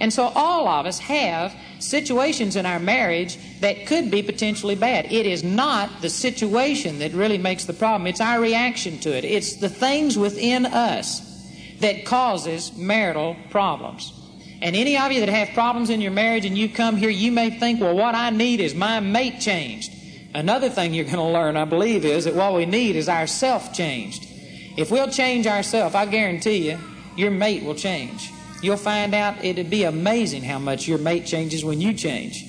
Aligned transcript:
And 0.00 0.10
so 0.10 0.32
all 0.34 0.66
of 0.66 0.86
us 0.86 0.98
have 1.00 1.54
situations 1.78 2.56
in 2.56 2.64
our 2.64 2.80
marriage 2.80 3.38
that 3.60 3.86
could 3.86 4.10
be 4.10 4.22
potentially 4.22 4.74
bad. 4.74 5.12
It 5.12 5.26
is 5.26 5.44
not 5.44 6.00
the 6.00 6.08
situation 6.08 7.00
that 7.00 7.12
really 7.12 7.36
makes 7.36 7.66
the 7.66 7.74
problem. 7.74 8.06
It's 8.06 8.20
our 8.20 8.40
reaction 8.40 8.98
to 9.00 9.14
it. 9.14 9.24
It's 9.26 9.56
the 9.56 9.68
things 9.68 10.16
within 10.16 10.64
us 10.64 11.26
that 11.80 12.06
causes 12.06 12.74
marital 12.76 13.36
problems. 13.50 14.14
And 14.62 14.74
any 14.74 14.96
of 14.96 15.12
you 15.12 15.20
that 15.20 15.28
have 15.28 15.50
problems 15.50 15.90
in 15.90 16.00
your 16.00 16.12
marriage 16.12 16.46
and 16.46 16.56
you 16.56 16.68
come 16.68 16.96
here, 16.96 17.10
you 17.10 17.30
may 17.30 17.50
think, 17.50 17.80
well, 17.80 17.96
what 17.96 18.14
I 18.14 18.30
need 18.30 18.60
is 18.60 18.74
my 18.74 19.00
mate 19.00 19.40
changed. 19.40 19.92
Another 20.34 20.70
thing 20.70 20.94
you're 20.94 21.04
going 21.04 21.16
to 21.16 21.24
learn, 21.24 21.56
I 21.56 21.64
believe, 21.64 22.04
is 22.04 22.24
that 22.24 22.34
what 22.34 22.54
we 22.54 22.64
need 22.64 22.96
is 22.96 23.08
our 23.08 23.26
self 23.26 23.72
changed. 23.74 24.26
If 24.76 24.90
we'll 24.90 25.10
change 25.10 25.46
ourselves, 25.46 25.94
I 25.94 26.06
guarantee 26.06 26.70
you, 26.70 26.78
your 27.16 27.30
mate 27.30 27.64
will 27.64 27.74
change 27.74 28.30
you'll 28.62 28.76
find 28.76 29.14
out 29.14 29.44
it'd 29.44 29.70
be 29.70 29.84
amazing 29.84 30.42
how 30.42 30.58
much 30.58 30.86
your 30.86 30.98
mate 30.98 31.26
changes 31.26 31.64
when 31.64 31.80
you 31.80 31.94
change. 31.94 32.46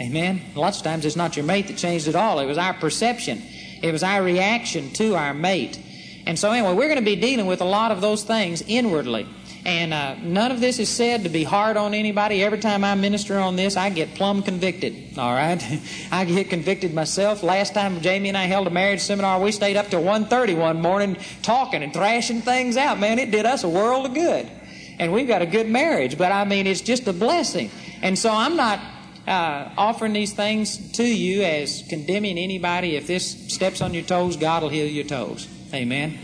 Amen. 0.00 0.42
Lots 0.54 0.78
of 0.78 0.84
times 0.84 1.04
it's 1.04 1.16
not 1.16 1.36
your 1.36 1.44
mate 1.44 1.68
that 1.68 1.76
changed 1.76 2.08
at 2.08 2.14
all. 2.14 2.40
It 2.40 2.46
was 2.46 2.58
our 2.58 2.74
perception. 2.74 3.42
It 3.82 3.92
was 3.92 4.02
our 4.02 4.22
reaction 4.22 4.90
to 4.94 5.14
our 5.14 5.34
mate. 5.34 5.78
And 6.26 6.38
so 6.38 6.50
anyway, 6.50 6.74
we're 6.74 6.88
going 6.88 6.98
to 6.98 7.04
be 7.04 7.16
dealing 7.16 7.46
with 7.46 7.60
a 7.60 7.66
lot 7.66 7.90
of 7.90 8.00
those 8.00 8.22
things 8.22 8.62
inwardly. 8.66 9.26
And 9.64 9.94
uh, 9.94 10.16
none 10.16 10.50
of 10.50 10.60
this 10.60 10.80
is 10.80 10.88
said 10.88 11.22
to 11.22 11.28
be 11.28 11.44
hard 11.44 11.76
on 11.76 11.94
anybody. 11.94 12.42
Every 12.42 12.58
time 12.58 12.82
I 12.82 12.96
minister 12.96 13.38
on 13.38 13.54
this, 13.54 13.76
I 13.76 13.90
get 13.90 14.14
plumb 14.16 14.42
convicted. 14.42 15.16
All 15.16 15.32
right, 15.32 15.62
I 16.10 16.24
get 16.24 16.50
convicted 16.50 16.92
myself. 16.92 17.44
Last 17.44 17.74
time 17.74 18.00
Jamie 18.00 18.28
and 18.28 18.38
I 18.38 18.46
held 18.46 18.66
a 18.66 18.70
marriage 18.70 19.00
seminar, 19.00 19.40
we 19.40 19.52
stayed 19.52 19.76
up 19.76 19.88
till 19.88 20.02
1.30 20.02 20.58
one 20.58 20.80
morning 20.80 21.16
talking 21.42 21.84
and 21.84 21.92
thrashing 21.92 22.40
things 22.40 22.76
out. 22.76 22.98
Man, 22.98 23.20
it 23.20 23.30
did 23.30 23.46
us 23.46 23.62
a 23.62 23.68
world 23.68 24.06
of 24.06 24.14
good 24.14 24.50
and 24.98 25.12
we've 25.12 25.28
got 25.28 25.42
a 25.42 25.46
good 25.46 25.68
marriage. 25.68 26.18
But 26.18 26.32
I 26.32 26.44
mean, 26.44 26.66
it's 26.66 26.80
just 26.80 27.06
a 27.06 27.12
blessing. 27.12 27.70
And 28.02 28.18
so 28.18 28.30
I'm 28.32 28.56
not 28.56 28.80
uh, 29.26 29.70
offering 29.76 30.12
these 30.12 30.32
things 30.32 30.92
to 30.92 31.04
you 31.04 31.42
as 31.42 31.84
condemning 31.88 32.38
anybody. 32.38 32.96
If 32.96 33.06
this 33.06 33.52
steps 33.52 33.80
on 33.80 33.94
your 33.94 34.04
toes, 34.04 34.36
God 34.36 34.62
will 34.62 34.70
heal 34.70 34.86
your 34.86 35.04
toes. 35.04 35.48
Amen. 35.72 36.18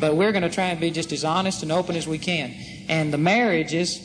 But 0.00 0.16
we're 0.16 0.32
going 0.32 0.42
to 0.42 0.50
try 0.50 0.66
and 0.66 0.80
be 0.80 0.90
just 0.90 1.12
as 1.12 1.24
honest 1.24 1.62
and 1.62 1.72
open 1.72 1.96
as 1.96 2.06
we 2.06 2.18
can. 2.18 2.54
And 2.88 3.12
the 3.12 3.18
marriages 3.18 4.00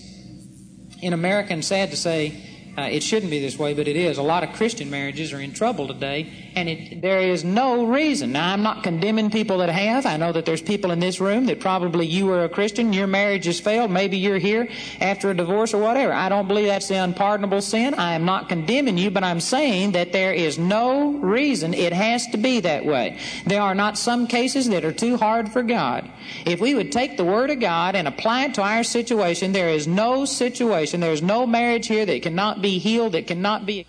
in 1.02 1.14
America, 1.14 1.54
and 1.54 1.64
sad 1.64 1.92
to 1.92 1.98
say, 1.98 2.44
uh, 2.78 2.84
it 2.84 3.02
shouldn't 3.02 3.32
be 3.32 3.40
this 3.40 3.58
way, 3.58 3.74
but 3.74 3.88
it 3.88 3.96
is. 3.96 4.18
A 4.18 4.24
lot 4.24 4.44
of 4.44 4.54
Christian 4.54 4.90
marriages 4.92 5.34
are 5.34 5.40
in 5.40 5.54
trouble 5.54 5.88
today, 5.88 6.47
and 6.58 6.70
it, 6.70 7.02
there 7.02 7.20
is 7.20 7.44
no 7.44 7.86
reason. 7.86 8.32
Now, 8.34 8.54
I'm 8.54 8.62
not 8.62 8.84
condemning 8.84 9.32
people 9.32 9.58
that 9.60 9.70
have. 9.70 10.06
I 10.06 10.18
know 10.18 10.32
that 10.32 10.46
there's 10.46 10.62
people 10.62 10.92
in 10.92 11.00
this 11.00 11.20
room 11.20 11.48
that 11.48 11.60
probably 11.60 12.06
you 12.06 12.28
were 12.28 12.44
a 12.44 12.50
Christian, 12.50 12.94
your 12.94 13.08
marriage 13.08 13.46
has 13.46 13.60
failed. 13.60 13.90
Maybe 13.90 14.18
you're 14.18 14.38
here 14.38 14.68
after 15.02 15.32
a 15.32 15.34
divorce 15.34 15.74
or 15.74 15.82
whatever. 15.82 16.14
I 16.14 16.30
don't 16.30 16.48
believe 16.48 16.68
that's 16.68 16.88
the 16.88 16.96
unpardonable 16.96 17.62
sin. 17.62 17.96
I 17.96 18.14
am 18.14 18.26
not 18.26 18.50
condemning 18.50 18.98
you, 18.98 19.10
but 19.10 19.24
I'm 19.24 19.40
saying 19.40 19.94
that 19.94 20.12
there 20.12 20.34
is 20.34 20.60
no 20.60 21.14
reason 21.14 21.74
it 21.74 21.94
has 21.94 22.28
to 22.28 22.38
be 22.38 22.60
that 22.62 22.86
way. 22.86 23.18
There 23.46 23.62
are 23.62 23.76
not 23.76 23.98
some 23.98 24.28
cases 24.28 24.70
that 24.70 24.86
are 24.86 24.94
too 24.94 25.18
hard 25.18 25.50
for 25.52 25.64
God. 25.64 26.10
If 26.46 26.60
we 26.60 26.76
would 26.76 26.92
take 26.92 27.18
the 27.18 27.26
Word 27.26 27.50
of 27.50 27.60
God 27.60 27.96
and 27.96 28.08
apply 28.08 28.46
it 28.46 28.54
to 28.56 28.62
our 28.62 28.84
situation, 28.84 29.52
there 29.52 29.70
is 29.70 29.88
no 29.88 30.26
situation, 30.26 31.00
there 31.00 31.14
is 31.14 31.22
no 31.24 31.48
marriage 31.48 31.88
here 31.88 32.06
that 32.06 32.22
cannot 32.22 32.62
be 32.62 32.68
be 32.68 32.80
healed, 32.80 33.14
that 33.14 33.28
cannot 33.28 33.66
be 33.66 33.88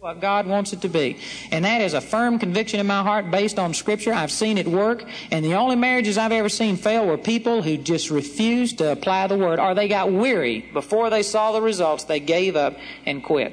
what 0.00 0.20
God 0.20 0.46
wants 0.46 0.72
it 0.72 0.82
to 0.82 0.88
be. 0.88 1.18
And 1.50 1.64
that 1.64 1.80
is 1.80 1.92
a 1.92 2.00
firm 2.00 2.38
conviction 2.38 2.78
in 2.78 2.86
my 2.86 3.02
heart 3.02 3.32
based 3.32 3.58
on 3.58 3.74
Scripture. 3.74 4.12
I've 4.12 4.30
seen 4.30 4.56
it 4.56 4.68
work. 4.68 5.04
And 5.32 5.44
the 5.44 5.54
only 5.54 5.74
marriages 5.74 6.16
I've 6.16 6.30
ever 6.30 6.48
seen 6.48 6.76
fail 6.76 7.04
were 7.04 7.18
people 7.18 7.62
who 7.62 7.76
just 7.76 8.08
refused 8.08 8.78
to 8.78 8.92
apply 8.92 9.26
the 9.26 9.36
Word 9.36 9.58
or 9.58 9.74
they 9.74 9.88
got 9.88 10.12
weary 10.12 10.60
before 10.72 11.10
they 11.10 11.24
saw 11.24 11.50
the 11.50 11.60
results. 11.60 12.04
They 12.04 12.20
gave 12.20 12.54
up 12.54 12.76
and 13.06 13.24
quit. 13.24 13.52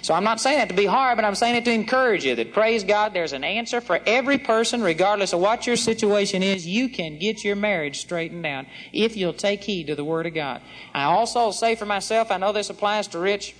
So 0.00 0.14
I'm 0.14 0.24
not 0.24 0.40
saying 0.40 0.56
that 0.56 0.68
to 0.70 0.74
be 0.74 0.86
hard, 0.86 1.16
but 1.16 1.26
I'm 1.26 1.34
saying 1.34 1.56
it 1.56 1.66
to 1.66 1.72
encourage 1.72 2.24
you 2.24 2.34
that 2.36 2.54
praise 2.54 2.82
God, 2.82 3.12
there's 3.12 3.34
an 3.34 3.44
answer 3.44 3.82
for 3.82 4.00
every 4.06 4.38
person, 4.38 4.82
regardless 4.82 5.34
of 5.34 5.40
what 5.40 5.66
your 5.66 5.76
situation 5.76 6.42
is. 6.42 6.66
You 6.66 6.88
can 6.88 7.18
get 7.18 7.44
your 7.44 7.56
marriage 7.56 8.00
straightened 8.00 8.46
out 8.46 8.64
if 8.92 9.18
you'll 9.18 9.34
take 9.34 9.64
heed 9.64 9.88
to 9.88 9.94
the 9.94 10.04
Word 10.04 10.26
of 10.26 10.32
God. 10.32 10.62
I 10.94 11.04
also 11.04 11.50
say 11.50 11.74
for 11.74 11.84
myself, 11.84 12.30
I 12.30 12.38
know 12.38 12.52
this 12.52 12.70
applies 12.70 13.06
to 13.08 13.18
Rich 13.18 13.54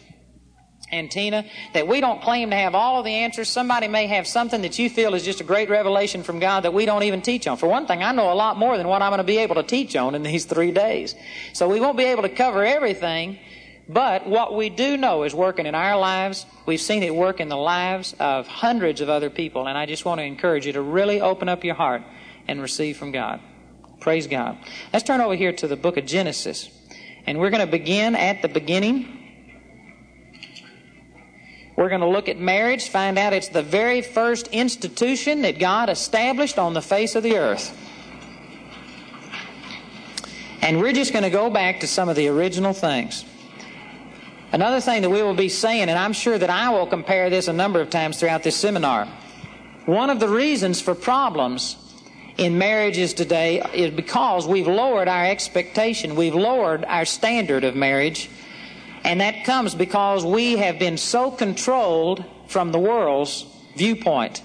and 0.94 1.10
Tina, 1.10 1.44
that 1.72 1.86
we 1.86 2.00
don't 2.00 2.22
claim 2.22 2.50
to 2.50 2.56
have 2.56 2.74
all 2.74 2.98
of 2.98 3.04
the 3.04 3.12
answers. 3.12 3.48
Somebody 3.48 3.88
may 3.88 4.06
have 4.06 4.26
something 4.26 4.62
that 4.62 4.78
you 4.78 4.88
feel 4.88 5.14
is 5.14 5.24
just 5.24 5.40
a 5.40 5.44
great 5.44 5.68
revelation 5.68 6.22
from 6.22 6.38
God 6.38 6.64
that 6.64 6.72
we 6.72 6.86
don't 6.86 7.02
even 7.02 7.22
teach 7.22 7.46
on. 7.46 7.56
For 7.56 7.66
one 7.66 7.86
thing, 7.86 8.02
I 8.02 8.12
know 8.12 8.32
a 8.32 8.34
lot 8.34 8.56
more 8.56 8.76
than 8.76 8.88
what 8.88 9.02
I'm 9.02 9.10
going 9.10 9.18
to 9.18 9.24
be 9.24 9.38
able 9.38 9.56
to 9.56 9.62
teach 9.62 9.96
on 9.96 10.14
in 10.14 10.22
these 10.22 10.44
three 10.44 10.70
days. 10.70 11.14
So 11.52 11.68
we 11.68 11.80
won't 11.80 11.96
be 11.96 12.04
able 12.04 12.22
to 12.22 12.28
cover 12.28 12.64
everything, 12.64 13.38
but 13.88 14.26
what 14.26 14.54
we 14.54 14.70
do 14.70 14.96
know 14.96 15.24
is 15.24 15.34
working 15.34 15.66
in 15.66 15.74
our 15.74 15.98
lives. 15.98 16.46
We've 16.66 16.80
seen 16.80 17.02
it 17.02 17.14
work 17.14 17.40
in 17.40 17.48
the 17.48 17.56
lives 17.56 18.14
of 18.18 18.46
hundreds 18.46 19.00
of 19.00 19.08
other 19.08 19.30
people, 19.30 19.66
and 19.66 19.76
I 19.76 19.86
just 19.86 20.04
want 20.04 20.20
to 20.20 20.24
encourage 20.24 20.66
you 20.66 20.72
to 20.72 20.82
really 20.82 21.20
open 21.20 21.48
up 21.48 21.64
your 21.64 21.74
heart 21.74 22.02
and 22.48 22.62
receive 22.62 22.96
from 22.96 23.12
God. 23.12 23.40
Praise 24.00 24.26
God. 24.26 24.58
Let's 24.92 25.04
turn 25.04 25.20
over 25.20 25.34
here 25.34 25.52
to 25.52 25.66
the 25.66 25.76
book 25.76 25.96
of 25.96 26.04
Genesis. 26.06 26.68
And 27.26 27.38
we're 27.38 27.48
going 27.48 27.64
to 27.64 27.70
begin 27.70 28.14
at 28.14 28.42
the 28.42 28.48
beginning. 28.48 29.23
We're 31.76 31.88
going 31.88 32.02
to 32.02 32.08
look 32.08 32.28
at 32.28 32.38
marriage, 32.38 32.88
find 32.88 33.18
out 33.18 33.32
it's 33.32 33.48
the 33.48 33.62
very 33.62 34.00
first 34.00 34.46
institution 34.48 35.42
that 35.42 35.58
God 35.58 35.90
established 35.90 36.58
on 36.58 36.72
the 36.72 36.82
face 36.82 37.16
of 37.16 37.22
the 37.22 37.36
earth. 37.36 37.76
And 40.62 40.80
we're 40.80 40.92
just 40.92 41.12
going 41.12 41.24
to 41.24 41.30
go 41.30 41.50
back 41.50 41.80
to 41.80 41.86
some 41.86 42.08
of 42.08 42.16
the 42.16 42.28
original 42.28 42.72
things. 42.72 43.24
Another 44.52 44.80
thing 44.80 45.02
that 45.02 45.10
we 45.10 45.20
will 45.20 45.34
be 45.34 45.48
saying, 45.48 45.88
and 45.88 45.98
I'm 45.98 46.12
sure 46.12 46.38
that 46.38 46.48
I 46.48 46.70
will 46.70 46.86
compare 46.86 47.28
this 47.28 47.48
a 47.48 47.52
number 47.52 47.80
of 47.80 47.90
times 47.90 48.20
throughout 48.20 48.44
this 48.44 48.56
seminar, 48.56 49.08
one 49.84 50.10
of 50.10 50.20
the 50.20 50.28
reasons 50.28 50.80
for 50.80 50.94
problems 50.94 51.76
in 52.38 52.56
marriages 52.56 53.14
today 53.14 53.60
is 53.74 53.90
because 53.90 54.46
we've 54.46 54.68
lowered 54.68 55.08
our 55.08 55.26
expectation, 55.26 56.14
we've 56.14 56.36
lowered 56.36 56.84
our 56.84 57.04
standard 57.04 57.64
of 57.64 57.74
marriage 57.74 58.30
and 59.04 59.20
that 59.20 59.44
comes 59.44 59.74
because 59.74 60.24
we 60.24 60.56
have 60.56 60.78
been 60.78 60.96
so 60.96 61.30
controlled 61.30 62.24
from 62.48 62.72
the 62.72 62.78
world's 62.78 63.46
viewpoint. 63.76 64.42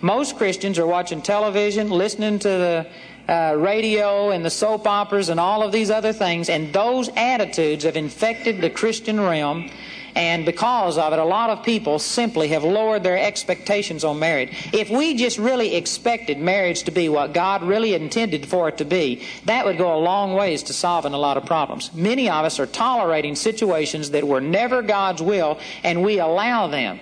Most 0.00 0.36
Christians 0.36 0.78
are 0.78 0.86
watching 0.86 1.22
television, 1.22 1.90
listening 1.90 2.38
to 2.38 2.48
the 2.48 2.86
uh, 3.28 3.56
radio 3.58 4.30
and 4.30 4.44
the 4.44 4.50
soap 4.50 4.86
operas 4.86 5.28
and 5.28 5.40
all 5.40 5.62
of 5.62 5.72
these 5.72 5.90
other 5.90 6.12
things, 6.12 6.48
and 6.48 6.72
those 6.72 7.08
attitudes 7.16 7.84
have 7.84 7.96
infected 7.96 8.60
the 8.60 8.70
Christian 8.70 9.20
realm 9.20 9.70
and 10.16 10.46
because 10.46 10.96
of 10.96 11.12
it, 11.12 11.18
a 11.18 11.24
lot 11.24 11.50
of 11.50 11.62
people 11.62 11.98
simply 11.98 12.48
have 12.48 12.64
lowered 12.64 13.02
their 13.02 13.18
expectations 13.18 14.02
on 14.02 14.18
marriage. 14.18 14.50
If 14.72 14.88
we 14.88 15.14
just 15.14 15.36
really 15.36 15.76
expected 15.76 16.38
marriage 16.38 16.84
to 16.84 16.90
be 16.90 17.10
what 17.10 17.34
God 17.34 17.62
really 17.62 17.92
intended 17.92 18.46
for 18.46 18.66
it 18.70 18.78
to 18.78 18.86
be, 18.86 19.22
that 19.44 19.66
would 19.66 19.76
go 19.76 19.94
a 19.94 20.00
long 20.00 20.32
ways 20.32 20.62
to 20.64 20.72
solving 20.72 21.12
a 21.12 21.18
lot 21.18 21.36
of 21.36 21.44
problems. 21.44 21.92
Many 21.92 22.30
of 22.30 22.46
us 22.46 22.58
are 22.58 22.66
tolerating 22.66 23.34
situations 23.34 24.12
that 24.12 24.24
were 24.26 24.40
never 24.40 24.80
God's 24.80 25.20
will, 25.20 25.58
and 25.84 26.02
we 26.02 26.18
allow 26.18 26.66
them. 26.66 26.98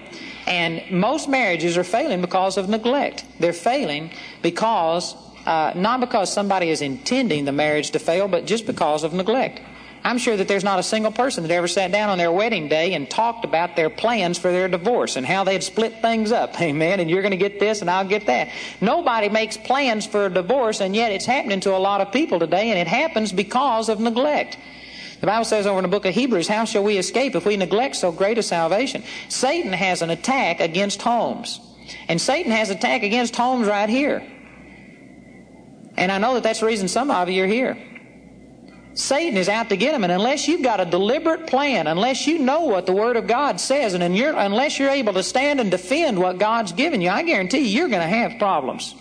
And 0.48 0.82
most 0.90 1.28
marriages 1.28 1.78
are 1.78 1.84
failing 1.84 2.20
because 2.20 2.56
of 2.56 2.68
neglect. 2.68 3.24
They're 3.38 3.52
failing 3.52 4.10
because, 4.42 5.14
uh, 5.46 5.72
not 5.76 6.00
because 6.00 6.32
somebody 6.32 6.68
is 6.68 6.82
intending 6.82 7.44
the 7.44 7.52
marriage 7.52 7.92
to 7.92 8.00
fail, 8.00 8.26
but 8.26 8.44
just 8.44 8.66
because 8.66 9.04
of 9.04 9.12
neglect. 9.12 9.60
I'm 10.04 10.18
sure 10.18 10.36
that 10.36 10.48
there's 10.48 10.64
not 10.64 10.78
a 10.78 10.82
single 10.82 11.10
person 11.10 11.44
that 11.44 11.50
ever 11.50 11.66
sat 11.66 11.90
down 11.90 12.10
on 12.10 12.18
their 12.18 12.30
wedding 12.30 12.68
day 12.68 12.92
and 12.92 13.08
talked 13.08 13.46
about 13.46 13.74
their 13.74 13.88
plans 13.88 14.36
for 14.36 14.52
their 14.52 14.68
divorce 14.68 15.16
and 15.16 15.24
how 15.24 15.44
they'd 15.44 15.62
split 15.62 16.02
things 16.02 16.30
up. 16.30 16.60
Amen. 16.60 17.00
And 17.00 17.08
you're 17.08 17.22
going 17.22 17.30
to 17.30 17.38
get 17.38 17.58
this 17.58 17.80
and 17.80 17.88
I'll 17.88 18.06
get 18.06 18.26
that. 18.26 18.50
Nobody 18.82 19.30
makes 19.30 19.56
plans 19.56 20.06
for 20.06 20.26
a 20.26 20.30
divorce, 20.30 20.82
and 20.82 20.94
yet 20.94 21.10
it's 21.10 21.24
happening 21.24 21.60
to 21.60 21.74
a 21.74 21.78
lot 21.78 22.02
of 22.02 22.12
people 22.12 22.38
today, 22.38 22.70
and 22.70 22.78
it 22.78 22.86
happens 22.86 23.32
because 23.32 23.88
of 23.88 23.98
neglect. 23.98 24.58
The 25.20 25.26
Bible 25.26 25.46
says 25.46 25.66
over 25.66 25.78
in 25.78 25.84
the 25.84 25.88
book 25.88 26.04
of 26.04 26.14
Hebrews, 26.14 26.48
How 26.48 26.66
shall 26.66 26.84
we 26.84 26.98
escape 26.98 27.34
if 27.34 27.46
we 27.46 27.56
neglect 27.56 27.96
so 27.96 28.12
great 28.12 28.36
a 28.36 28.42
salvation? 28.42 29.04
Satan 29.30 29.72
has 29.72 30.02
an 30.02 30.10
attack 30.10 30.60
against 30.60 31.00
homes. 31.00 31.60
And 32.08 32.20
Satan 32.20 32.52
has 32.52 32.68
an 32.68 32.76
attack 32.76 33.02
against 33.02 33.34
homes 33.34 33.66
right 33.66 33.88
here. 33.88 34.22
And 35.96 36.12
I 36.12 36.18
know 36.18 36.34
that 36.34 36.42
that's 36.42 36.60
the 36.60 36.66
reason 36.66 36.88
some 36.88 37.10
of 37.10 37.30
you 37.30 37.44
are 37.44 37.46
here. 37.46 37.78
Satan 38.94 39.36
is 39.36 39.48
out 39.48 39.68
to 39.70 39.76
get 39.76 39.92
them. 39.92 40.04
And 40.04 40.12
unless 40.12 40.46
you've 40.46 40.62
got 40.62 40.80
a 40.80 40.84
deliberate 40.84 41.46
plan, 41.46 41.86
unless 41.86 42.26
you 42.26 42.38
know 42.38 42.62
what 42.62 42.86
the 42.86 42.92
Word 42.92 43.16
of 43.16 43.26
God 43.26 43.60
says, 43.60 43.94
and 43.94 44.16
you're, 44.16 44.36
unless 44.36 44.78
you're 44.78 44.90
able 44.90 45.12
to 45.14 45.22
stand 45.22 45.60
and 45.60 45.70
defend 45.70 46.18
what 46.18 46.38
God's 46.38 46.72
given 46.72 47.00
you, 47.00 47.10
I 47.10 47.22
guarantee 47.24 47.58
you, 47.58 47.80
you're 47.80 47.88
going 47.88 48.02
to 48.02 48.16
have 48.16 48.38
problems. 48.38 48.94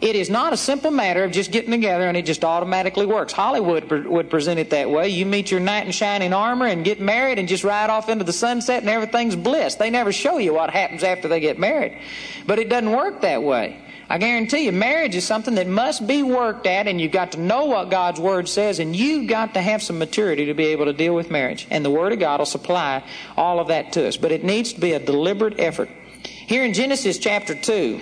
It 0.00 0.16
is 0.16 0.28
not 0.28 0.52
a 0.52 0.56
simple 0.56 0.90
matter 0.90 1.24
of 1.24 1.32
just 1.32 1.50
getting 1.50 1.70
together 1.70 2.06
and 2.06 2.16
it 2.16 2.26
just 2.26 2.44
automatically 2.44 3.06
works. 3.06 3.32
Hollywood 3.32 3.88
pre- 3.88 4.02
would 4.02 4.28
present 4.28 4.60
it 4.60 4.70
that 4.70 4.90
way. 4.90 5.08
You 5.08 5.24
meet 5.24 5.50
your 5.50 5.60
knight 5.60 5.86
in 5.86 5.92
shining 5.92 6.32
armor 6.32 6.66
and 6.66 6.84
get 6.84 7.00
married 7.00 7.38
and 7.38 7.48
just 7.48 7.64
ride 7.64 7.90
off 7.90 8.08
into 8.08 8.24
the 8.24 8.32
sunset 8.32 8.82
and 8.82 8.90
everything's 8.90 9.34
bliss. 9.34 9.76
They 9.76 9.90
never 9.90 10.12
show 10.12 10.38
you 10.38 10.52
what 10.52 10.70
happens 10.70 11.02
after 11.04 11.28
they 11.28 11.40
get 11.40 11.58
married. 11.58 11.98
But 12.46 12.58
it 12.58 12.68
doesn't 12.68 12.90
work 12.90 13.22
that 13.22 13.42
way. 13.42 13.80
I 14.08 14.18
guarantee 14.18 14.66
you, 14.66 14.72
marriage 14.72 15.14
is 15.14 15.26
something 15.26 15.54
that 15.54 15.66
must 15.66 16.06
be 16.06 16.22
worked 16.22 16.66
at, 16.66 16.86
and 16.86 17.00
you've 17.00 17.12
got 17.12 17.32
to 17.32 17.40
know 17.40 17.64
what 17.66 17.90
God's 17.90 18.20
Word 18.20 18.48
says, 18.48 18.78
and 18.78 18.94
you've 18.94 19.28
got 19.28 19.54
to 19.54 19.62
have 19.62 19.82
some 19.82 19.98
maturity 19.98 20.46
to 20.46 20.54
be 20.54 20.66
able 20.66 20.84
to 20.84 20.92
deal 20.92 21.14
with 21.14 21.30
marriage. 21.30 21.66
And 21.70 21.84
the 21.84 21.90
Word 21.90 22.12
of 22.12 22.18
God 22.18 22.40
will 22.40 22.46
supply 22.46 23.02
all 23.36 23.60
of 23.60 23.68
that 23.68 23.92
to 23.94 24.06
us. 24.06 24.16
But 24.16 24.32
it 24.32 24.44
needs 24.44 24.74
to 24.74 24.80
be 24.80 24.92
a 24.92 24.98
deliberate 24.98 25.58
effort. 25.58 25.88
Here 26.22 26.64
in 26.64 26.74
Genesis 26.74 27.18
chapter 27.18 27.54
2 27.54 28.00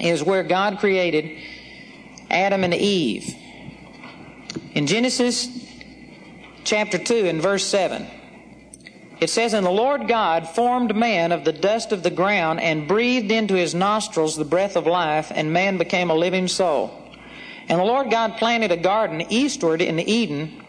is 0.00 0.24
where 0.24 0.42
God 0.42 0.78
created 0.78 1.38
Adam 2.30 2.64
and 2.64 2.74
Eve. 2.74 3.34
In 4.74 4.86
Genesis 4.86 5.48
chapter 6.64 6.98
2 6.98 7.26
and 7.26 7.40
verse 7.40 7.64
7, 7.64 8.06
it 9.20 9.30
says, 9.30 9.52
And 9.52 9.66
the 9.66 9.70
Lord 9.70 10.06
God 10.08 10.48
formed 10.48 10.94
man 10.94 11.32
of 11.32 11.44
the 11.44 11.52
dust 11.52 11.92
of 11.92 12.02
the 12.02 12.10
ground 12.10 12.60
and 12.60 12.86
breathed 12.86 13.32
into 13.32 13.54
his 13.54 13.74
nostrils 13.74 14.36
the 14.36 14.44
breath 14.44 14.76
of 14.76 14.86
life, 14.86 15.32
and 15.34 15.52
man 15.52 15.78
became 15.78 16.10
a 16.10 16.14
living 16.14 16.48
soul. 16.48 16.90
And 17.68 17.78
the 17.78 17.84
Lord 17.84 18.10
God 18.10 18.36
planted 18.36 18.72
a 18.72 18.76
garden 18.76 19.20
eastward 19.30 19.82
in 19.82 19.98
Eden, 19.98 20.64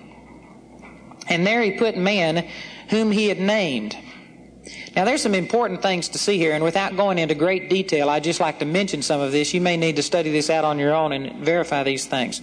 and 1.27 1.45
there 1.45 1.61
he 1.61 1.77
put 1.77 1.95
man 1.95 2.47
whom 2.89 3.11
he 3.11 3.27
had 3.27 3.39
named. 3.39 3.95
Now, 4.95 5.05
there's 5.05 5.21
some 5.21 5.35
important 5.35 5.81
things 5.81 6.09
to 6.09 6.17
see 6.17 6.37
here, 6.37 6.53
and 6.53 6.63
without 6.63 6.97
going 6.97 7.19
into 7.19 7.35
great 7.35 7.69
detail, 7.69 8.09
I'd 8.09 8.23
just 8.23 8.39
like 8.39 8.59
to 8.59 8.65
mention 8.65 9.01
some 9.01 9.21
of 9.21 9.31
this. 9.31 9.53
You 9.53 9.61
may 9.61 9.77
need 9.77 9.95
to 9.97 10.03
study 10.03 10.31
this 10.31 10.49
out 10.49 10.65
on 10.65 10.79
your 10.79 10.93
own 10.93 11.11
and 11.11 11.45
verify 11.45 11.83
these 11.83 12.05
things. 12.05 12.41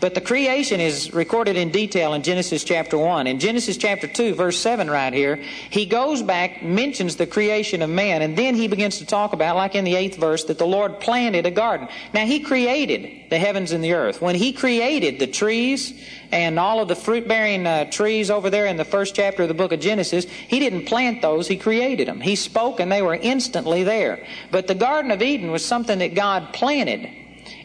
But 0.00 0.14
the 0.14 0.20
creation 0.22 0.80
is 0.80 1.12
recorded 1.12 1.56
in 1.56 1.70
detail 1.70 2.14
in 2.14 2.22
Genesis 2.22 2.64
chapter 2.64 2.96
1. 2.96 3.26
In 3.26 3.38
Genesis 3.38 3.76
chapter 3.76 4.06
2, 4.06 4.34
verse 4.34 4.58
7, 4.58 4.88
right 4.90 5.12
here, 5.12 5.36
he 5.68 5.84
goes 5.84 6.22
back, 6.22 6.62
mentions 6.62 7.16
the 7.16 7.26
creation 7.26 7.82
of 7.82 7.90
man, 7.90 8.22
and 8.22 8.36
then 8.36 8.54
he 8.54 8.66
begins 8.66 8.98
to 8.98 9.06
talk 9.06 9.34
about, 9.34 9.56
like 9.56 9.74
in 9.74 9.84
the 9.84 9.96
eighth 9.96 10.16
verse, 10.16 10.44
that 10.44 10.56
the 10.56 10.66
Lord 10.66 11.00
planted 11.00 11.44
a 11.44 11.50
garden. 11.50 11.86
Now, 12.14 12.24
he 12.24 12.40
created 12.40 13.28
the 13.28 13.38
heavens 13.38 13.72
and 13.72 13.84
the 13.84 13.92
earth. 13.92 14.22
When 14.22 14.34
he 14.34 14.54
created 14.54 15.18
the 15.18 15.26
trees 15.26 15.92
and 16.32 16.58
all 16.58 16.80
of 16.80 16.88
the 16.88 16.96
fruit 16.96 17.28
bearing 17.28 17.66
uh, 17.66 17.90
trees 17.90 18.30
over 18.30 18.48
there 18.48 18.66
in 18.66 18.78
the 18.78 18.84
first 18.86 19.14
chapter 19.14 19.42
of 19.42 19.48
the 19.48 19.54
book 19.54 19.72
of 19.72 19.80
Genesis, 19.80 20.24
he 20.24 20.58
didn't 20.60 20.86
plant 20.86 21.20
those, 21.20 21.46
he 21.46 21.56
created 21.58 21.80
them. 21.96 22.20
He 22.20 22.36
spoke 22.36 22.80
and 22.80 22.90
they 22.90 23.02
were 23.02 23.14
instantly 23.14 23.82
there. 23.82 24.26
But 24.50 24.66
the 24.66 24.74
Garden 24.74 25.10
of 25.10 25.22
Eden 25.22 25.50
was 25.50 25.64
something 25.64 25.98
that 25.98 26.14
God 26.14 26.52
planted. 26.52 27.08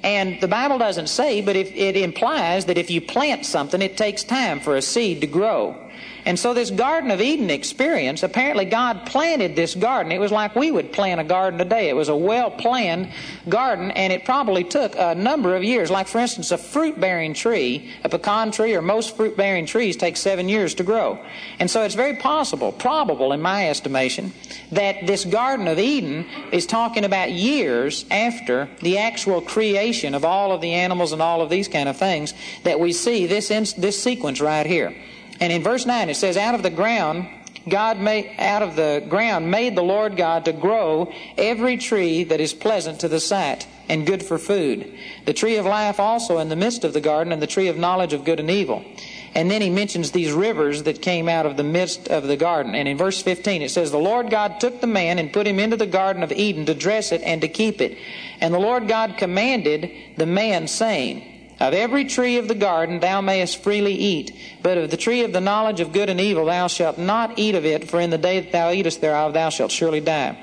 And 0.04 0.40
the 0.40 0.48
Bible 0.48 0.78
doesn't 0.78 1.08
say, 1.08 1.42
but 1.42 1.56
if, 1.56 1.74
it 1.76 1.96
implies 1.96 2.66
that 2.66 2.78
if 2.78 2.92
you 2.92 3.02
plant 3.02 3.46
something, 3.46 3.82
it 3.82 3.98
takes 3.98 4.24
time 4.24 4.60
for 4.60 4.76
a 4.76 4.82
seed 4.82 5.22
to 5.22 5.28
grow. 5.28 5.85
And 6.26 6.40
so 6.40 6.56
this 6.56 6.72
Garden 6.72 7.12
of 7.12 7.22
Eden 7.22 7.52
experience, 7.52 8.24
apparently 8.24 8.66
God 8.66 9.06
planted 9.06 9.56
this 9.56 9.76
garden. 9.76 10.12
It 10.12 10.20
was 10.20 10.32
like 10.32 10.56
we 10.56 10.72
would 10.72 10.92
plant 10.92 11.22
a 11.22 11.24
garden 11.24 11.60
today. 11.60 11.88
It 11.88 11.96
was 11.96 12.10
a 12.10 12.16
well 12.16 12.50
planned 12.50 13.12
garden, 13.48 13.92
and 13.92 14.12
it 14.12 14.26
probably 14.26 14.64
took 14.64 14.96
a 14.98 15.14
number 15.14 15.56
of 15.56 15.64
years. 15.64 15.92
Like, 15.92 16.08
for 16.08 16.18
instance, 16.18 16.52
a 16.52 16.58
fruit 16.58 17.00
bearing 17.00 17.36
tree, 17.36 17.92
a 18.04 18.10
pecan 18.10 18.52
tree, 18.52 18.76
or 18.76 18.82
most 18.82 19.16
fruit 19.16 19.38
bearing 19.38 19.68
trees 19.68 19.98
take 19.98 20.18
seven 20.18 20.50
years 20.50 20.74
to 20.76 20.84
grow. 20.84 21.24
And 21.60 21.70
so 21.70 21.84
it's 21.84 21.96
very 21.96 22.16
possible, 22.16 22.72
probable 22.72 23.32
in 23.32 23.42
my 23.42 23.70
estimation, 23.70 24.34
that 24.72 25.06
this 25.06 25.26
Garden 25.26 25.68
of 25.68 25.78
Eden 25.78 26.26
is 26.52 26.66
talking 26.66 27.06
about 27.06 27.32
years 27.32 28.04
after 28.10 28.68
the 28.82 28.98
actual 28.98 29.42
creation 29.42 30.16
of 30.16 30.26
all 30.26 30.52
of 30.52 30.62
the 30.62 30.74
animals 30.74 31.12
and 31.12 31.22
all 31.22 31.42
of 31.42 31.52
these 31.52 31.68
kind 31.68 31.88
of 31.88 31.98
things 31.98 32.34
that 32.64 32.80
we 32.80 32.94
see 32.94 33.28
this, 33.28 33.52
in, 33.52 33.66
this 33.78 34.02
sequence 34.02 34.42
right 34.42 34.66
here. 34.66 34.96
And 35.40 35.52
in 35.52 35.64
verse 35.64 35.86
9 35.86 36.10
it 36.10 36.16
says, 36.16 36.38
Out 36.38 36.56
of 36.56 36.64
the 36.64 36.70
ground, 36.70 37.28
God 37.68 38.00
made, 38.00 38.36
out 38.38 38.62
of 38.62 38.76
the 38.76 39.04
ground 39.10 39.50
made 39.50 39.76
the 39.76 39.84
Lord 39.84 40.18
God 40.18 40.46
to 40.46 40.54
grow 40.54 41.12
every 41.38 41.78
tree 41.78 42.24
that 42.26 42.40
is 42.40 42.54
pleasant 42.54 43.00
to 43.00 43.08
the 43.08 43.20
sight 43.20 43.68
and 43.90 44.06
good 44.06 44.24
for 44.24 44.38
food. 44.38 44.94
The 45.26 45.34
tree 45.34 45.58
of 45.58 45.66
life 45.66 46.00
also 46.00 46.38
in 46.40 46.50
the 46.50 46.56
midst 46.56 46.84
of 46.84 46.94
the 46.94 47.02
garden 47.02 47.34
and 47.34 47.42
the 47.42 47.48
tree 47.48 47.68
of 47.68 47.78
knowledge 47.78 48.14
of 48.14 48.24
good 48.24 48.40
and 48.40 48.52
evil. 48.52 48.86
And 49.34 49.52
then 49.52 49.62
he 49.62 49.70
mentions 49.70 50.12
these 50.12 50.32
rivers 50.32 50.84
that 50.84 51.02
came 51.02 51.28
out 51.28 51.46
of 51.46 51.58
the 51.58 51.64
midst 51.64 52.08
of 52.08 52.28
the 52.28 52.38
garden. 52.38 52.74
And 52.74 52.88
in 52.88 52.98
verse 52.98 53.22
15 53.22 53.62
it 53.62 53.72
says, 53.72 53.92
The 53.92 53.98
Lord 53.98 54.30
God 54.30 54.60
took 54.60 54.80
the 54.80 54.88
man 54.88 55.20
and 55.20 55.34
put 55.34 55.48
him 55.48 55.60
into 55.60 55.76
the 55.76 55.86
garden 55.86 56.24
of 56.24 56.32
Eden 56.32 56.66
to 56.68 56.74
dress 56.74 57.12
it 57.12 57.22
and 57.22 57.42
to 57.42 57.48
keep 57.48 57.82
it. 57.82 57.98
And 58.40 58.54
the 58.54 58.60
Lord 58.60 58.88
God 58.88 59.18
commanded 59.18 59.92
the 60.16 60.26
man, 60.26 60.68
saying, 60.68 61.35
of 61.60 61.74
every 61.74 62.06
tree 62.06 62.38
of 62.38 62.48
the 62.48 62.56
garden 62.56 63.00
thou 63.00 63.22
mayest 63.22 63.64
freely 63.64 63.94
eat, 63.94 64.36
but 64.62 64.78
of 64.78 64.92
the 64.92 64.98
tree 64.98 65.22
of 65.22 65.34
the 65.34 65.42
knowledge 65.42 65.80
of 65.80 65.94
good 65.94 66.10
and 66.10 66.20
evil 66.20 66.46
thou 66.46 66.68
shalt 66.68 66.98
not 66.98 67.38
eat 67.40 67.56
of 67.56 67.66
it, 67.66 67.90
for 67.90 68.00
in 68.00 68.10
the 68.10 68.18
day 68.18 68.40
that 68.40 68.52
thou 68.52 68.72
eatest 68.72 69.02
thereof 69.02 69.34
thou 69.34 69.50
shalt 69.50 69.72
surely 69.72 70.02
die. 70.02 70.38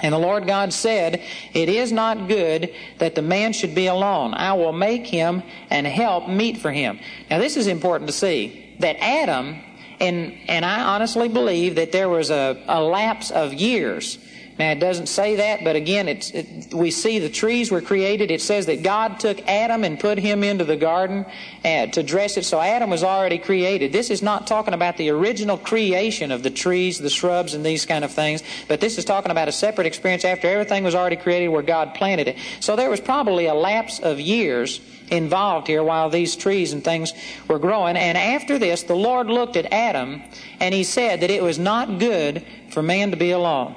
And 0.00 0.12
the 0.12 0.18
Lord 0.18 0.46
God 0.46 0.72
said, 0.72 1.22
It 1.54 1.68
is 1.68 1.92
not 1.92 2.28
good 2.28 2.74
that 2.98 3.14
the 3.14 3.22
man 3.22 3.52
should 3.52 3.74
be 3.74 3.86
alone. 3.86 4.34
I 4.34 4.54
will 4.54 4.72
make 4.72 5.06
him 5.06 5.42
and 5.70 5.86
help 5.86 6.28
meet 6.28 6.58
for 6.58 6.72
him. 6.72 6.98
Now 7.30 7.38
this 7.38 7.56
is 7.56 7.66
important 7.68 8.08
to 8.08 8.12
see 8.12 8.74
that 8.80 8.96
Adam, 9.00 9.60
and, 10.00 10.36
and 10.48 10.64
I 10.64 10.82
honestly 10.82 11.28
believe 11.28 11.76
that 11.76 11.92
there 11.92 12.08
was 12.08 12.30
a, 12.30 12.60
a 12.66 12.82
lapse 12.82 13.30
of 13.30 13.54
years 13.54 14.18
now, 14.62 14.70
it 14.70 14.78
doesn't 14.78 15.08
say 15.08 15.34
that, 15.34 15.64
but 15.64 15.74
again, 15.74 16.06
it, 16.06 16.72
we 16.72 16.92
see 16.92 17.18
the 17.18 17.28
trees 17.28 17.72
were 17.72 17.80
created. 17.80 18.30
It 18.30 18.40
says 18.40 18.66
that 18.66 18.84
God 18.84 19.18
took 19.18 19.40
Adam 19.48 19.82
and 19.82 19.98
put 19.98 20.18
him 20.18 20.44
into 20.44 20.64
the 20.64 20.76
garden 20.76 21.26
uh, 21.64 21.86
to 21.86 22.04
dress 22.04 22.36
it. 22.36 22.44
So 22.44 22.60
Adam 22.60 22.88
was 22.88 23.02
already 23.02 23.38
created. 23.38 23.92
This 23.92 24.08
is 24.08 24.22
not 24.22 24.46
talking 24.46 24.72
about 24.72 24.98
the 24.98 25.10
original 25.10 25.58
creation 25.58 26.30
of 26.30 26.44
the 26.44 26.50
trees, 26.50 27.00
the 27.00 27.10
shrubs, 27.10 27.54
and 27.54 27.66
these 27.66 27.84
kind 27.86 28.04
of 28.04 28.12
things, 28.12 28.44
but 28.68 28.78
this 28.80 28.98
is 28.98 29.04
talking 29.04 29.32
about 29.32 29.48
a 29.48 29.52
separate 29.52 29.88
experience 29.88 30.24
after 30.24 30.46
everything 30.46 30.84
was 30.84 30.94
already 30.94 31.16
created 31.16 31.48
where 31.48 31.62
God 31.62 31.96
planted 31.96 32.28
it. 32.28 32.36
So 32.60 32.76
there 32.76 32.88
was 32.88 33.00
probably 33.00 33.46
a 33.46 33.54
lapse 33.54 33.98
of 33.98 34.20
years 34.20 34.80
involved 35.10 35.66
here 35.66 35.82
while 35.82 36.08
these 36.08 36.36
trees 36.36 36.72
and 36.72 36.84
things 36.84 37.14
were 37.48 37.58
growing. 37.58 37.96
And 37.96 38.16
after 38.16 38.60
this, 38.60 38.84
the 38.84 38.94
Lord 38.94 39.26
looked 39.26 39.56
at 39.56 39.72
Adam 39.72 40.22
and 40.60 40.72
he 40.72 40.84
said 40.84 41.22
that 41.22 41.30
it 41.32 41.42
was 41.42 41.58
not 41.58 41.98
good 41.98 42.46
for 42.70 42.80
man 42.80 43.10
to 43.10 43.16
be 43.16 43.32
alone. 43.32 43.74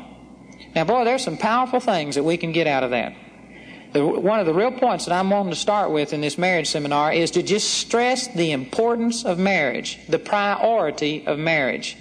Now, 0.75 0.83
boy, 0.83 1.05
there's 1.05 1.23
some 1.23 1.37
powerful 1.37 1.79
things 1.79 2.15
that 2.15 2.23
we 2.23 2.35
can 2.37 2.51
get 2.51 2.67
out 2.67 2.83
of 2.83 2.91
that. 2.91 3.15
The, 3.93 4.05
one 4.05 4.41
of 4.41 4.45
the 4.45 4.53
real 4.53 4.73
points 4.73 5.05
that 5.05 5.13
I'm 5.13 5.29
wanting 5.29 5.53
to 5.53 5.59
start 5.59 5.89
with 5.89 6.11
in 6.11 6.19
this 6.19 6.37
marriage 6.37 6.67
seminar 6.67 7.13
is 7.13 7.31
to 7.31 7.41
just 7.41 7.73
stress 7.75 8.27
the 8.27 8.51
importance 8.51 9.23
of 9.23 9.39
marriage, 9.39 9.99
the 10.09 10.19
priority 10.19 11.25
of 11.25 11.39
marriage. 11.39 11.95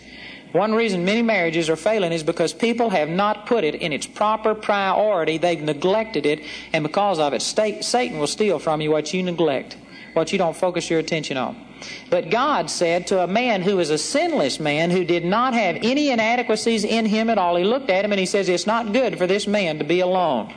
One 0.50 0.74
reason 0.74 1.04
many 1.04 1.22
marriages 1.22 1.70
are 1.70 1.76
failing 1.76 2.12
is 2.12 2.24
because 2.24 2.52
people 2.52 2.90
have 2.90 3.08
not 3.08 3.46
put 3.46 3.62
it 3.62 3.76
in 3.76 3.92
its 3.92 4.06
proper 4.06 4.54
priority. 4.54 5.38
They've 5.38 5.60
neglected 5.60 6.26
it, 6.26 6.40
and 6.72 6.82
because 6.82 7.20
of 7.20 7.32
it, 7.32 7.42
Satan 7.42 8.18
will 8.18 8.26
steal 8.26 8.58
from 8.58 8.80
you 8.80 8.90
what 8.90 9.14
you 9.14 9.22
neglect, 9.22 9.76
what 10.14 10.32
you 10.32 10.38
don't 10.38 10.56
focus 10.56 10.90
your 10.90 10.98
attention 10.98 11.36
on. 11.36 11.63
But 12.10 12.30
God 12.30 12.70
said 12.70 13.06
to 13.08 13.22
a 13.22 13.26
man 13.26 13.62
who 13.62 13.76
was 13.76 13.90
a 13.90 13.98
sinless 13.98 14.60
man 14.60 14.90
who 14.90 15.04
did 15.04 15.24
not 15.24 15.54
have 15.54 15.76
any 15.76 16.10
inadequacies 16.10 16.84
in 16.84 17.06
him 17.06 17.30
at 17.30 17.38
all, 17.38 17.56
He 17.56 17.64
looked 17.64 17.90
at 17.90 18.04
him 18.04 18.12
and 18.12 18.20
He 18.20 18.26
says, 18.26 18.48
It's 18.48 18.66
not 18.66 18.92
good 18.92 19.18
for 19.18 19.26
this 19.26 19.46
man 19.46 19.78
to 19.78 19.84
be 19.84 20.00
alone. 20.00 20.52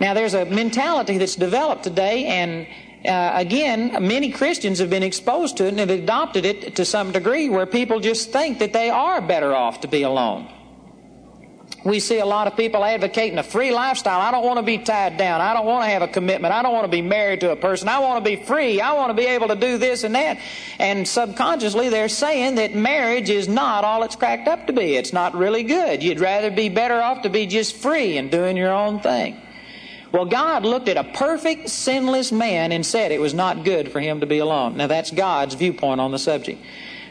Now, 0.00 0.14
there's 0.14 0.34
a 0.34 0.44
mentality 0.44 1.18
that's 1.18 1.34
developed 1.34 1.82
today, 1.82 2.26
and 2.26 2.68
uh, 3.04 3.32
again, 3.34 4.06
many 4.06 4.30
Christians 4.30 4.78
have 4.78 4.90
been 4.90 5.02
exposed 5.02 5.56
to 5.56 5.64
it 5.64 5.68
and 5.70 5.80
have 5.80 5.90
adopted 5.90 6.44
it 6.44 6.76
to 6.76 6.84
some 6.84 7.10
degree 7.12 7.48
where 7.48 7.66
people 7.66 7.98
just 7.98 8.32
think 8.32 8.60
that 8.60 8.72
they 8.72 8.90
are 8.90 9.20
better 9.20 9.54
off 9.54 9.80
to 9.80 9.88
be 9.88 10.02
alone 10.02 10.48
we 11.84 12.00
see 12.00 12.18
a 12.18 12.26
lot 12.26 12.46
of 12.46 12.56
people 12.56 12.84
advocating 12.84 13.38
a 13.38 13.42
free 13.42 13.72
lifestyle. 13.72 14.20
I 14.20 14.30
don't 14.30 14.44
want 14.44 14.58
to 14.58 14.64
be 14.64 14.78
tied 14.78 15.16
down. 15.16 15.40
I 15.40 15.54
don't 15.54 15.64
want 15.64 15.84
to 15.84 15.90
have 15.90 16.02
a 16.02 16.08
commitment. 16.08 16.52
I 16.52 16.62
don't 16.62 16.72
want 16.72 16.84
to 16.84 16.90
be 16.90 17.02
married 17.02 17.40
to 17.40 17.52
a 17.52 17.56
person. 17.56 17.88
I 17.88 18.00
want 18.00 18.24
to 18.24 18.28
be 18.28 18.36
free. 18.36 18.80
I 18.80 18.94
want 18.94 19.10
to 19.10 19.14
be 19.14 19.26
able 19.26 19.48
to 19.48 19.56
do 19.56 19.78
this 19.78 20.02
and 20.02 20.14
that. 20.14 20.38
And 20.78 21.06
subconsciously, 21.06 21.88
they're 21.88 22.08
saying 22.08 22.56
that 22.56 22.74
marriage 22.74 23.30
is 23.30 23.48
not 23.48 23.84
all 23.84 24.02
it's 24.02 24.16
cracked 24.16 24.48
up 24.48 24.66
to 24.66 24.72
be. 24.72 24.96
It's 24.96 25.12
not 25.12 25.34
really 25.34 25.62
good. 25.62 26.02
You'd 26.02 26.20
rather 26.20 26.50
be 26.50 26.68
better 26.68 27.00
off 27.00 27.22
to 27.22 27.30
be 27.30 27.46
just 27.46 27.76
free 27.76 28.16
and 28.16 28.30
doing 28.30 28.56
your 28.56 28.72
own 28.72 29.00
thing. 29.00 29.40
Well, 30.10 30.24
God 30.24 30.64
looked 30.64 30.88
at 30.88 30.96
a 30.96 31.04
perfect, 31.04 31.68
sinless 31.68 32.32
man 32.32 32.72
and 32.72 32.84
said 32.84 33.12
it 33.12 33.20
was 33.20 33.34
not 33.34 33.64
good 33.64 33.92
for 33.92 34.00
him 34.00 34.20
to 34.20 34.26
be 34.26 34.38
alone. 34.38 34.78
Now, 34.78 34.86
that's 34.86 35.10
God's 35.10 35.54
viewpoint 35.54 36.00
on 36.00 36.12
the 36.12 36.18
subject. 36.18 36.62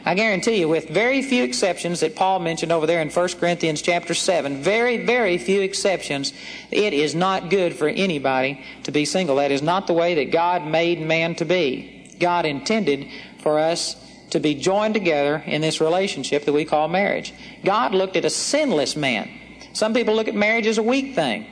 I 0.08 0.14
guarantee 0.14 0.60
you, 0.60 0.68
with 0.68 0.88
very 0.88 1.20
few 1.20 1.44
exceptions 1.44 2.00
that 2.00 2.16
Paul 2.16 2.38
mentioned 2.38 2.72
over 2.72 2.86
there 2.86 3.02
in 3.02 3.10
1 3.10 3.28
Corinthians 3.34 3.82
chapter 3.82 4.14
7, 4.14 4.62
very, 4.62 5.04
very 5.04 5.36
few 5.36 5.60
exceptions, 5.60 6.32
it 6.70 6.94
is 6.94 7.14
not 7.14 7.50
good 7.50 7.74
for 7.74 7.88
anybody 7.88 8.64
to 8.84 8.90
be 8.90 9.04
single. 9.04 9.36
That 9.36 9.50
is 9.50 9.60
not 9.60 9.86
the 9.86 9.92
way 9.92 10.14
that 10.14 10.32
God 10.32 10.66
made 10.66 10.98
man 10.98 11.34
to 11.34 11.44
be. 11.44 12.16
God 12.18 12.46
intended 12.46 13.06
for 13.42 13.58
us 13.58 13.96
to 14.30 14.40
be 14.40 14.54
joined 14.54 14.94
together 14.94 15.42
in 15.44 15.60
this 15.60 15.78
relationship 15.78 16.46
that 16.46 16.54
we 16.54 16.64
call 16.64 16.88
marriage. 16.88 17.34
God 17.62 17.92
looked 17.92 18.16
at 18.16 18.24
a 18.24 18.30
sinless 18.30 18.96
man. 18.96 19.30
Some 19.74 19.92
people 19.92 20.14
look 20.14 20.26
at 20.26 20.34
marriage 20.34 20.66
as 20.66 20.78
a 20.78 20.82
weak 20.82 21.16
thing, 21.16 21.46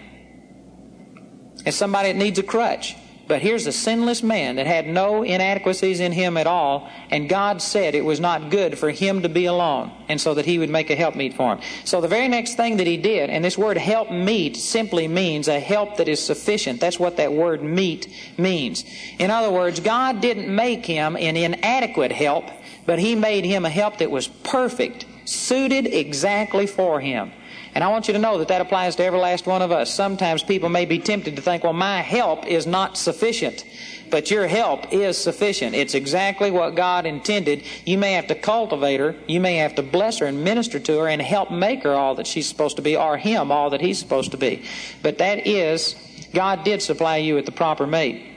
as 1.66 1.76
somebody 1.76 2.10
that 2.10 2.18
needs 2.18 2.38
a 2.38 2.42
crutch. 2.42 2.96
But 3.28 3.42
here's 3.42 3.66
a 3.66 3.73
sinless 3.73 4.23
man 4.23 4.54
that 4.56 4.68
had 4.68 4.87
no 4.87 5.25
inadequacies 5.25 5.99
in 5.99 6.12
him 6.12 6.37
at 6.37 6.47
all, 6.47 6.88
and 7.11 7.28
God 7.28 7.61
said 7.61 7.97
it 7.97 8.04
was 8.04 8.21
not 8.21 8.50
good 8.50 8.78
for 8.78 8.90
him 8.90 9.23
to 9.23 9.28
be 9.28 9.47
alone, 9.47 9.90
and 10.09 10.21
so 10.21 10.35
that 10.35 10.47
he 10.47 10.59
would 10.59 10.71
make 10.71 10.90
a 10.90 10.95
helpmeet 10.95 11.35
for 11.35 11.54
him. 11.54 11.61
So 11.85 12.00
the 12.00 12.06
very 12.06 12.28
next 12.28 12.54
thing 12.54 12.76
that 12.76 12.87
he 12.87 12.97
did, 12.97 13.28
and 13.28 13.45
this 13.45 13.59
word 13.59 13.78
helpmeet 13.78 14.56
simply 14.56 15.09
means 15.09 15.49
a 15.49 15.59
help 15.59 15.97
that 15.97 16.06
is 16.06 16.23
sufficient. 16.23 16.80
That's 16.80 17.00
what 17.00 17.16
that 17.16 17.33
word 17.33 17.64
meet 17.64 18.09
means. 18.38 18.85
In 19.18 19.33
other 19.33 19.50
words, 19.50 19.80
God 19.80 20.21
didn't 20.21 20.54
make 20.54 20.87
him 20.87 21.16
an 21.16 21.37
inadequate 21.37 22.12
help, 22.12 22.45
but 22.87 23.00
he 23.00 23.16
made 23.16 23.45
him 23.45 23.64
a 23.64 23.71
help 23.71 23.99
that 23.99 24.11
was 24.12 24.28
perfect, 24.28 25.04
suited 25.25 25.88
exactly 25.88 26.68
for 26.68 27.00
him. 27.00 27.33
And 27.76 27.85
I 27.85 27.88
want 27.88 28.09
you 28.09 28.14
to 28.14 28.18
know 28.18 28.38
that 28.38 28.49
that 28.49 28.62
applies 28.62 28.97
to 28.97 29.04
every 29.04 29.18
last 29.18 29.47
one 29.47 29.61
of 29.61 29.71
us. 29.71 29.92
Sometimes 29.92 30.42
people 30.42 30.71
may 30.71 30.87
be 30.87 30.99
tempted 30.99 31.37
to 31.37 31.42
think, 31.42 31.62
well, 31.62 31.75
my 31.75 32.00
help 32.00 32.47
is 32.47 32.66
not 32.66 32.97
sufficient. 32.97 33.66
But 34.11 34.30
your 34.30 34.47
help 34.47 34.95
is 34.95 35.18
sufficient. 35.18 35.75
It's 35.75 35.92
exactly 35.92 36.50
what 36.50 36.75
God 36.75 37.04
intended. 37.04 37.64
You 37.85 37.99
may 37.99 38.14
have 38.14 38.28
to 38.28 38.35
cultivate 38.35 38.99
her. 38.99 39.14
You 39.28 39.40
may 39.40 39.56
have 39.56 39.75
to 39.75 39.83
bless 39.83 40.21
her 40.21 40.26
and 40.26 40.42
minister 40.42 40.80
to 40.80 41.00
her 41.00 41.06
and 41.06 41.21
help 41.21 41.50
make 41.50 41.83
her 41.83 41.92
all 41.92 42.14
that 42.14 42.26
she's 42.26 42.49
supposed 42.49 42.76
to 42.76 42.83
be 42.83 42.97
or 42.97 43.18
him 43.18 43.52
all 43.52 43.68
that 43.68 43.83
he's 43.83 43.99
supposed 43.99 44.30
to 44.30 44.38
be. 44.38 44.64
But 45.02 45.18
that 45.18 45.47
is, 45.47 45.97
God 46.33 46.64
did 46.64 46.80
supply 46.80 47.18
you 47.18 47.35
with 47.35 47.45
the 47.45 47.52
proper 47.52 47.87
mate. 47.87 48.36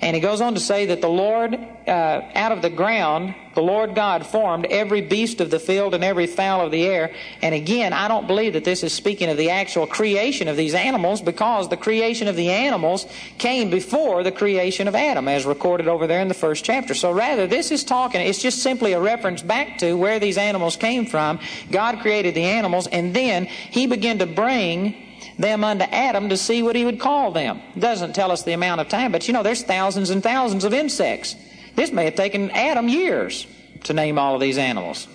And 0.00 0.14
he 0.14 0.20
goes 0.20 0.40
on 0.40 0.54
to 0.54 0.60
say 0.60 0.86
that 0.86 1.00
the 1.00 1.08
Lord, 1.08 1.54
uh, 1.54 2.22
out 2.34 2.52
of 2.52 2.62
the 2.62 2.70
ground, 2.70 3.34
the 3.54 3.62
Lord 3.62 3.94
God 3.94 4.26
formed 4.26 4.66
every 4.66 5.00
beast 5.00 5.40
of 5.40 5.50
the 5.50 5.60
field 5.60 5.94
and 5.94 6.02
every 6.02 6.26
fowl 6.26 6.64
of 6.64 6.72
the 6.72 6.84
air. 6.84 7.12
And 7.40 7.54
again, 7.54 7.92
I 7.92 8.08
don't 8.08 8.26
believe 8.26 8.54
that 8.54 8.64
this 8.64 8.82
is 8.82 8.92
speaking 8.92 9.30
of 9.30 9.36
the 9.36 9.50
actual 9.50 9.86
creation 9.86 10.48
of 10.48 10.56
these 10.56 10.74
animals 10.74 11.20
because 11.20 11.68
the 11.68 11.76
creation 11.76 12.28
of 12.28 12.36
the 12.36 12.50
animals 12.50 13.06
came 13.38 13.70
before 13.70 14.22
the 14.22 14.32
creation 14.32 14.88
of 14.88 14.94
Adam, 14.94 15.28
as 15.28 15.46
recorded 15.46 15.88
over 15.88 16.06
there 16.06 16.20
in 16.20 16.28
the 16.28 16.34
first 16.34 16.64
chapter. 16.64 16.94
So 16.94 17.12
rather, 17.12 17.46
this 17.46 17.70
is 17.70 17.84
talking, 17.84 18.20
it's 18.20 18.42
just 18.42 18.62
simply 18.62 18.92
a 18.92 19.00
reference 19.00 19.42
back 19.42 19.78
to 19.78 19.94
where 19.94 20.18
these 20.18 20.36
animals 20.36 20.76
came 20.76 21.06
from. 21.06 21.38
God 21.70 22.00
created 22.00 22.34
the 22.34 22.44
animals, 22.44 22.86
and 22.88 23.14
then 23.14 23.46
he 23.46 23.86
began 23.86 24.18
to 24.18 24.26
bring 24.26 24.96
them 25.38 25.64
unto 25.64 25.84
Adam 25.84 26.28
to 26.28 26.36
see 26.36 26.62
what 26.62 26.76
he 26.76 26.84
would 26.84 27.00
call 27.00 27.32
them. 27.32 27.60
Doesn't 27.78 28.14
tell 28.14 28.30
us 28.30 28.42
the 28.42 28.52
amount 28.52 28.80
of 28.80 28.88
time, 28.88 29.12
but 29.12 29.26
you 29.26 29.34
know, 29.34 29.42
there's 29.42 29.62
thousands 29.62 30.10
and 30.10 30.22
thousands 30.22 30.64
of 30.64 30.72
insects. 30.72 31.34
This 31.74 31.92
may 31.92 32.04
have 32.04 32.14
taken 32.14 32.50
Adam 32.50 32.88
years 32.88 33.46
to 33.84 33.92
name 33.92 34.18
all 34.18 34.34
of 34.34 34.40
these 34.40 34.58
animals. 34.58 35.08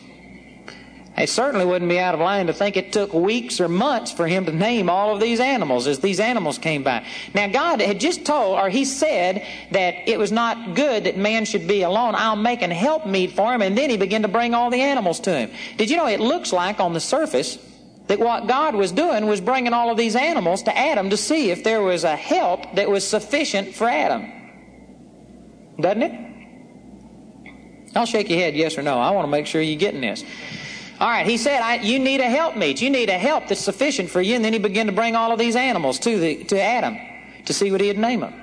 It 1.20 1.28
certainly 1.28 1.66
wouldn't 1.66 1.90
be 1.90 2.00
out 2.00 2.14
of 2.14 2.22
line 2.22 2.48
to 2.48 2.54
think 2.54 2.78
it 2.78 2.94
took 2.94 3.14
weeks 3.14 3.60
or 3.60 3.68
months 3.68 4.12
for 4.12 4.26
him 4.26 4.46
to 4.46 4.54
name 4.54 4.90
all 4.90 5.14
of 5.14 5.20
these 5.20 5.42
animals 5.42 5.86
as 5.86 6.00
these 6.00 6.22
animals 6.22 6.58
came 6.58 6.82
by. 6.82 7.06
Now, 7.34 7.48
God 7.48 7.82
had 7.82 8.00
just 8.00 8.26
told, 8.26 8.58
or 8.58 8.70
He 8.70 8.86
said, 8.86 9.46
that 9.72 10.08
it 10.08 10.18
was 10.18 10.32
not 10.32 10.76
good 10.76 11.04
that 11.04 11.18
man 11.18 11.44
should 11.44 11.68
be 11.68 11.82
alone. 11.82 12.16
I'll 12.16 12.38
make 12.38 12.62
an 12.62 12.72
helpmeet 12.72 13.32
for 13.32 13.54
him, 13.54 13.62
and 13.62 13.78
then 13.78 13.90
He 13.90 13.98
began 13.98 14.22
to 14.22 14.30
bring 14.30 14.54
all 14.54 14.70
the 14.70 14.80
animals 14.80 15.20
to 15.22 15.34
him. 15.38 15.52
Did 15.78 15.90
you 15.90 15.98
know 15.98 16.08
it 16.08 16.22
looks 16.22 16.54
like 16.54 16.80
on 16.80 16.94
the 16.94 17.02
surface 17.02 17.58
that 18.10 18.20
what 18.20 18.48
God 18.48 18.74
was 18.74 18.92
doing 18.92 19.28
was 19.28 19.40
bringing 19.40 19.72
all 19.72 19.92
of 19.92 19.98
these 19.98 20.16
animals 20.16 20.64
to 20.64 20.76
Adam 20.76 21.12
to 21.12 21.18
see 21.18 21.52
if 21.52 21.64
there 21.64 21.84
was 21.84 22.04
a 22.04 22.16
help 22.16 22.76
that 22.76 22.90
was 22.90 23.08
sufficient 23.08 23.76
for 23.76 23.88
Adam. 23.88 24.32
Doesn't 25.80 26.02
it? 26.02 26.30
I'll 27.96 28.08
shake 28.08 28.30
your 28.30 28.40
head, 28.40 28.56
yes 28.56 28.80
or 28.80 28.82
no. 28.82 29.00
I 29.00 29.12
want 29.12 29.26
to 29.26 29.32
make 29.32 29.46
sure 29.46 29.62
you're 29.62 29.80
getting 29.80 30.02
this. 30.02 30.24
All 31.00 31.08
right, 31.08 31.26
he 31.26 31.38
said, 31.38 31.84
You 31.84 32.00
need 32.00 32.20
a 32.20 32.30
helpmeet. 32.30 32.82
You 32.82 32.90
need 32.90 33.10
a 33.10 33.18
help 33.18 33.48
that's 33.48 33.62
sufficient 33.62 34.10
for 34.10 34.22
you. 34.22 34.36
And 34.36 34.44
then 34.44 34.54
he 34.54 34.60
began 34.60 34.88
to 34.88 34.92
bring 34.92 35.16
all 35.16 35.32
of 35.32 35.38
these 35.38 35.56
animals 35.56 36.00
to, 36.00 36.20
the, 36.20 36.44
to 36.46 36.60
Adam 36.60 36.98
to 37.46 37.54
see 37.54 37.72
what 37.72 37.80
he'd 37.80 38.00
name 38.00 38.22
them. 38.22 38.39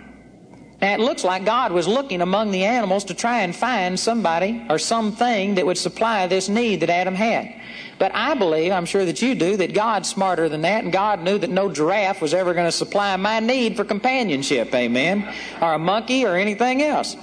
Now, 0.81 0.93
it 0.93 1.01
looks 1.01 1.25
like 1.25 1.47
God 1.47 1.73
was 1.73 1.89
looking 1.89 2.21
among 2.21 2.51
the 2.51 2.65
animals 2.65 3.05
to 3.05 3.15
try 3.15 3.41
and 3.41 3.57
find 3.57 3.99
somebody 3.99 4.63
or 4.69 4.79
something 4.79 5.55
that 5.55 5.65
would 5.65 5.79
supply 5.79 6.27
this 6.27 6.49
need 6.51 6.81
that 6.81 6.91
Adam 6.91 7.15
had. 7.15 7.55
But 7.99 8.15
I 8.15 8.35
believe, 8.35 8.73
I'm 8.73 8.85
sure 8.85 9.07
that 9.07 9.23
you 9.23 9.35
do, 9.35 9.57
that 9.57 9.73
God's 9.73 10.09
smarter 10.09 10.51
than 10.51 10.61
that, 10.63 10.85
and 10.85 10.93
God 10.93 11.23
knew 11.23 11.39
that 11.39 11.49
no 11.49 11.73
giraffe 11.73 12.21
was 12.21 12.35
ever 12.35 12.53
going 12.53 12.67
to 12.67 12.73
supply 12.73 13.17
my 13.17 13.41
need 13.41 13.75
for 13.75 13.85
companionship, 13.85 14.75
amen, 14.75 15.33
or 15.63 15.73
a 15.73 15.79
monkey 15.79 16.27
or 16.27 16.37
anything 16.37 16.83
else. 16.83 17.17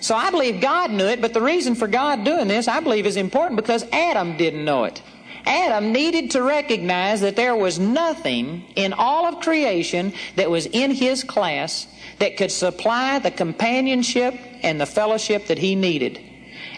So 0.00 0.16
I 0.16 0.30
believe 0.30 0.60
God 0.60 0.90
knew 0.90 1.06
it, 1.06 1.20
but 1.20 1.34
the 1.34 1.40
reason 1.40 1.76
for 1.76 1.86
God 1.86 2.24
doing 2.24 2.48
this, 2.48 2.66
I 2.66 2.80
believe, 2.80 3.06
is 3.06 3.16
important 3.16 3.56
because 3.56 3.84
Adam 3.92 4.36
didn't 4.36 4.64
know 4.64 4.84
it. 4.84 5.00
Adam 5.46 5.92
needed 5.92 6.32
to 6.32 6.42
recognize 6.42 7.20
that 7.20 7.36
there 7.36 7.56
was 7.56 7.78
nothing 7.78 8.64
in 8.74 8.92
all 8.92 9.24
of 9.24 9.40
creation 9.40 10.12
that 10.34 10.50
was 10.50 10.66
in 10.66 10.90
his 10.90 11.22
class 11.22 11.86
that 12.18 12.36
could 12.36 12.50
supply 12.50 13.18
the 13.18 13.30
companionship 13.30 14.34
and 14.62 14.80
the 14.80 14.86
fellowship 14.86 15.46
that 15.46 15.58
he 15.58 15.74
needed. 15.74 16.20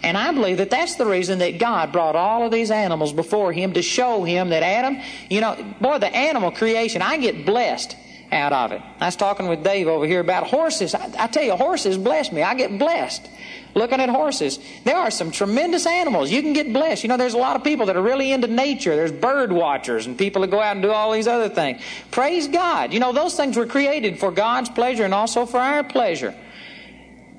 And 0.02 0.16
I 0.16 0.32
believe 0.32 0.58
that 0.58 0.70
that's 0.70 0.94
the 0.94 1.06
reason 1.06 1.40
that 1.40 1.58
God 1.58 1.92
brought 1.92 2.16
all 2.16 2.44
of 2.44 2.52
these 2.52 2.70
animals 2.70 3.12
before 3.12 3.52
him 3.52 3.74
to 3.74 3.82
show 3.82 4.24
him 4.24 4.48
that 4.50 4.62
Adam, 4.62 4.98
you 5.28 5.40
know, 5.40 5.56
boy, 5.80 5.98
the 5.98 6.14
animal 6.14 6.50
creation, 6.50 7.02
I 7.02 7.18
get 7.18 7.44
blessed 7.44 7.96
out 8.32 8.52
of 8.52 8.72
it. 8.72 8.80
I 9.00 9.06
was 9.06 9.16
talking 9.16 9.48
with 9.48 9.62
Dave 9.62 9.88
over 9.88 10.06
here 10.06 10.20
about 10.20 10.46
horses. 10.46 10.94
I, 10.94 11.10
I 11.18 11.26
tell 11.26 11.42
you, 11.42 11.54
horses 11.56 11.98
bless 11.98 12.32
me. 12.32 12.42
I 12.42 12.54
get 12.54 12.78
blessed 12.78 13.28
looking 13.74 14.00
at 14.00 14.08
horses. 14.08 14.58
There 14.84 14.96
are 14.96 15.10
some 15.10 15.30
tremendous 15.30 15.86
animals. 15.86 16.30
You 16.30 16.42
can 16.42 16.52
get 16.52 16.72
blessed. 16.72 17.02
You 17.02 17.08
know, 17.08 17.16
there's 17.16 17.34
a 17.34 17.38
lot 17.38 17.56
of 17.56 17.64
people 17.64 17.86
that 17.86 17.96
are 17.96 18.02
really 18.02 18.32
into 18.32 18.46
nature. 18.46 18.96
There's 18.96 19.12
bird 19.12 19.52
watchers 19.52 20.06
and 20.06 20.16
people 20.18 20.42
that 20.42 20.50
go 20.50 20.60
out 20.60 20.76
and 20.76 20.82
do 20.82 20.90
all 20.90 21.12
these 21.12 21.28
other 21.28 21.48
things. 21.48 21.82
Praise 22.10 22.48
God. 22.48 22.92
You 22.92 23.00
know, 23.00 23.12
those 23.12 23.36
things 23.36 23.56
were 23.56 23.66
created 23.66 24.18
for 24.18 24.30
God's 24.30 24.68
pleasure 24.68 25.04
and 25.04 25.14
also 25.14 25.46
for 25.46 25.58
our 25.58 25.84
pleasure. 25.84 26.34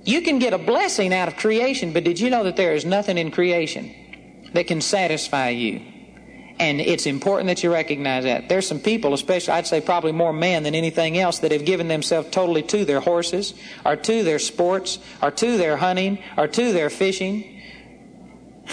You 0.04 0.22
can 0.22 0.40
get 0.40 0.54
a 0.54 0.58
blessing 0.58 1.14
out 1.14 1.28
of 1.28 1.38
creation, 1.38 1.94
but 1.94 2.04
did 2.04 2.20
you 2.20 2.30
know 2.30 2.44
that 2.46 2.56
there 2.56 2.74
is 2.74 2.86
nothing 2.86 3.18
in 3.18 3.30
creation 3.32 3.94
that 4.54 4.68
can 4.68 4.82
satisfy 4.82 5.50
you? 5.50 5.82
And 6.62 6.80
it's 6.80 7.08
important 7.08 7.48
that 7.48 7.64
you 7.64 7.74
recognize 7.74 8.24
that. 8.26 8.48
There's 8.48 8.68
some 8.68 8.80
people, 8.80 9.16
especially, 9.16 9.54
I'd 9.54 9.66
say 9.66 9.82
probably 9.82 10.12
more 10.12 10.32
men 10.32 10.62
than 10.62 10.76
anything 10.76 11.18
else, 11.18 11.40
that 11.40 11.52
have 11.52 11.66
given 11.66 11.88
themselves 11.88 12.30
totally 12.30 12.62
to 12.62 12.86
their 12.86 13.00
horses, 13.00 13.56
or 13.84 13.96
to 13.96 14.24
their 14.24 14.38
sports, 14.38 15.00
or 15.24 15.32
to 15.32 15.58
their 15.58 15.76
hunting, 15.76 16.20
or 16.38 16.48
to 16.48 16.72
their 16.72 16.92
fishing. 16.92 17.64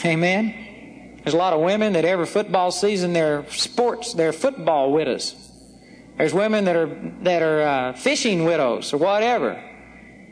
Amen? 0.04 1.20
There's 1.24 1.32
a 1.32 1.38
lot 1.38 1.54
of 1.54 1.60
women 1.60 1.94
that 1.94 2.04
every 2.04 2.26
football 2.26 2.70
season, 2.72 3.14
their 3.14 3.48
sports, 3.48 4.12
their 4.12 4.34
football 4.34 4.92
widows. 4.92 5.34
There's 6.18 6.34
women 6.34 6.66
that 6.66 6.76
are, 6.76 6.94
that 7.22 7.42
are 7.42 7.62
uh, 7.62 7.92
fishing 7.94 8.44
widows, 8.44 8.92
or 8.92 8.98
whatever 8.98 9.64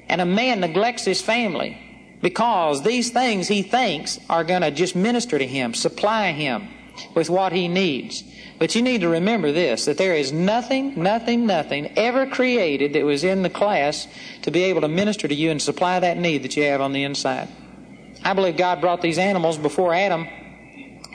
and 0.08 0.20
a 0.20 0.26
man 0.26 0.60
neglects 0.60 1.04
his 1.04 1.20
family 1.20 1.78
because 2.22 2.82
these 2.82 3.10
things 3.10 3.48
he 3.48 3.62
thinks 3.62 4.18
are 4.30 4.44
going 4.44 4.62
to 4.62 4.70
just 4.70 4.94
minister 4.94 5.38
to 5.38 5.46
him, 5.46 5.74
supply 5.74 6.32
him 6.32 6.68
with 7.14 7.30
what 7.30 7.52
he 7.52 7.68
needs. 7.68 8.24
But 8.58 8.74
you 8.74 8.82
need 8.82 9.02
to 9.02 9.08
remember 9.08 9.52
this 9.52 9.84
that 9.84 9.98
there 9.98 10.14
is 10.14 10.32
nothing, 10.32 11.02
nothing, 11.02 11.46
nothing 11.46 11.92
ever 11.96 12.26
created 12.26 12.94
that 12.94 13.04
was 13.04 13.24
in 13.24 13.42
the 13.42 13.50
class 13.50 14.08
to 14.42 14.50
be 14.50 14.64
able 14.64 14.80
to 14.80 14.88
minister 14.88 15.28
to 15.28 15.34
you 15.34 15.50
and 15.50 15.60
supply 15.60 16.00
that 16.00 16.16
need 16.16 16.42
that 16.42 16.56
you 16.56 16.64
have 16.64 16.80
on 16.80 16.92
the 16.92 17.04
inside. 17.04 17.48
I 18.24 18.32
believe 18.32 18.56
God 18.56 18.80
brought 18.80 19.02
these 19.02 19.18
animals 19.18 19.58
before 19.58 19.94
Adam 19.94 20.26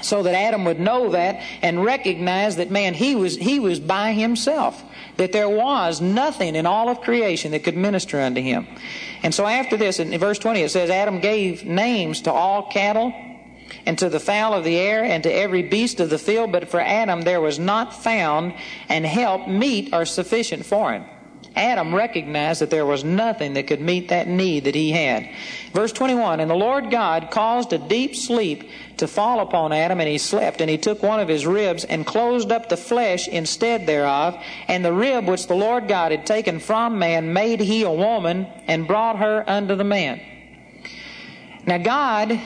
so 0.02 0.24
that 0.24 0.34
Adam 0.34 0.66
would 0.66 0.80
know 0.80 1.12
that 1.12 1.44
and 1.62 1.84
recognize 1.84 2.56
that 2.56 2.72
man 2.72 2.94
he 2.94 3.16
was 3.16 3.36
he 3.36 3.60
was 3.60 3.80
by 3.80 4.14
himself 4.14 4.84
that 5.18 5.32
there 5.32 5.50
was 5.50 6.02
nothing 6.02 6.56
in 6.56 6.66
all 6.66 6.90
of 6.90 7.02
creation 7.02 7.52
that 7.52 7.64
could 7.64 7.78
minister 7.78 8.20
unto 8.20 8.42
him. 8.42 8.68
And 9.24 9.34
so 9.34 9.46
after 9.46 9.78
this, 9.78 10.00
in 10.00 10.18
verse 10.20 10.40
20, 10.40 10.62
it 10.62 10.72
says, 10.72 10.90
Adam 10.90 11.20
gave 11.20 11.64
names 11.64 12.22
to 12.22 12.32
all 12.32 12.72
cattle, 12.72 13.14
and 13.86 13.98
to 14.00 14.10
the 14.10 14.20
fowl 14.20 14.54
of 14.54 14.64
the 14.64 14.78
air, 14.78 15.04
and 15.04 15.24
to 15.24 15.34
every 15.34 15.64
beast 15.64 16.00
of 16.00 16.10
the 16.10 16.18
field, 16.18 16.52
but 16.52 16.70
for 16.70 16.80
Adam 16.80 17.22
there 17.22 17.42
was 17.42 17.60
not 17.60 18.04
found 18.04 18.54
an 18.90 19.04
help 19.04 19.48
meet 19.48 19.94
or 19.94 20.06
sufficient 20.06 20.66
for 20.66 20.94
him. 20.94 21.06
Adam 21.56 21.94
recognized 21.94 22.62
that 22.62 22.70
there 22.70 22.86
was 22.86 23.04
nothing 23.04 23.54
that 23.54 23.68
could 23.68 23.82
meet 23.82 24.08
that 24.08 24.28
need 24.28 24.64
that 24.64 24.76
he 24.76 24.92
had. 24.92 25.30
Verse 25.74 25.92
21 25.92 26.40
And 26.40 26.50
the 26.50 26.56
Lord 26.56 26.90
God 26.90 27.30
caused 27.30 27.74
a 27.74 27.78
deep 27.78 28.16
sleep 28.16 28.70
to 28.98 29.08
fall 29.08 29.42
upon 29.42 29.74
Adam, 29.74 30.00
and 30.00 30.08
he 30.08 30.18
slept. 30.18 30.62
And 30.62 30.70
he 30.70 30.78
took 30.78 31.04
one 31.04 31.20
of 31.20 31.28
his 31.28 31.46
ribs 31.46 31.84
and 31.84 32.06
closed 32.06 32.52
up 32.52 32.70
the 32.70 32.78
flesh 32.78 33.28
instead 33.28 33.86
thereof. 33.86 34.42
And 34.70 34.86
the 34.86 34.94
rib 34.94 35.28
which 35.28 35.48
the 35.48 35.56
Lord 35.56 35.90
God 35.90 36.12
had 36.12 36.26
taken 36.26 36.60
from 36.60 37.00
man 37.00 37.34
made 37.34 37.60
he 37.60 37.84
a 37.84 37.92
woman 37.92 38.48
and 38.68 38.88
brought 38.88 39.18
her 39.18 39.44
unto 39.46 39.76
the 39.76 39.84
man. 39.84 40.22
Now, 41.66 41.80
God, 41.80 42.40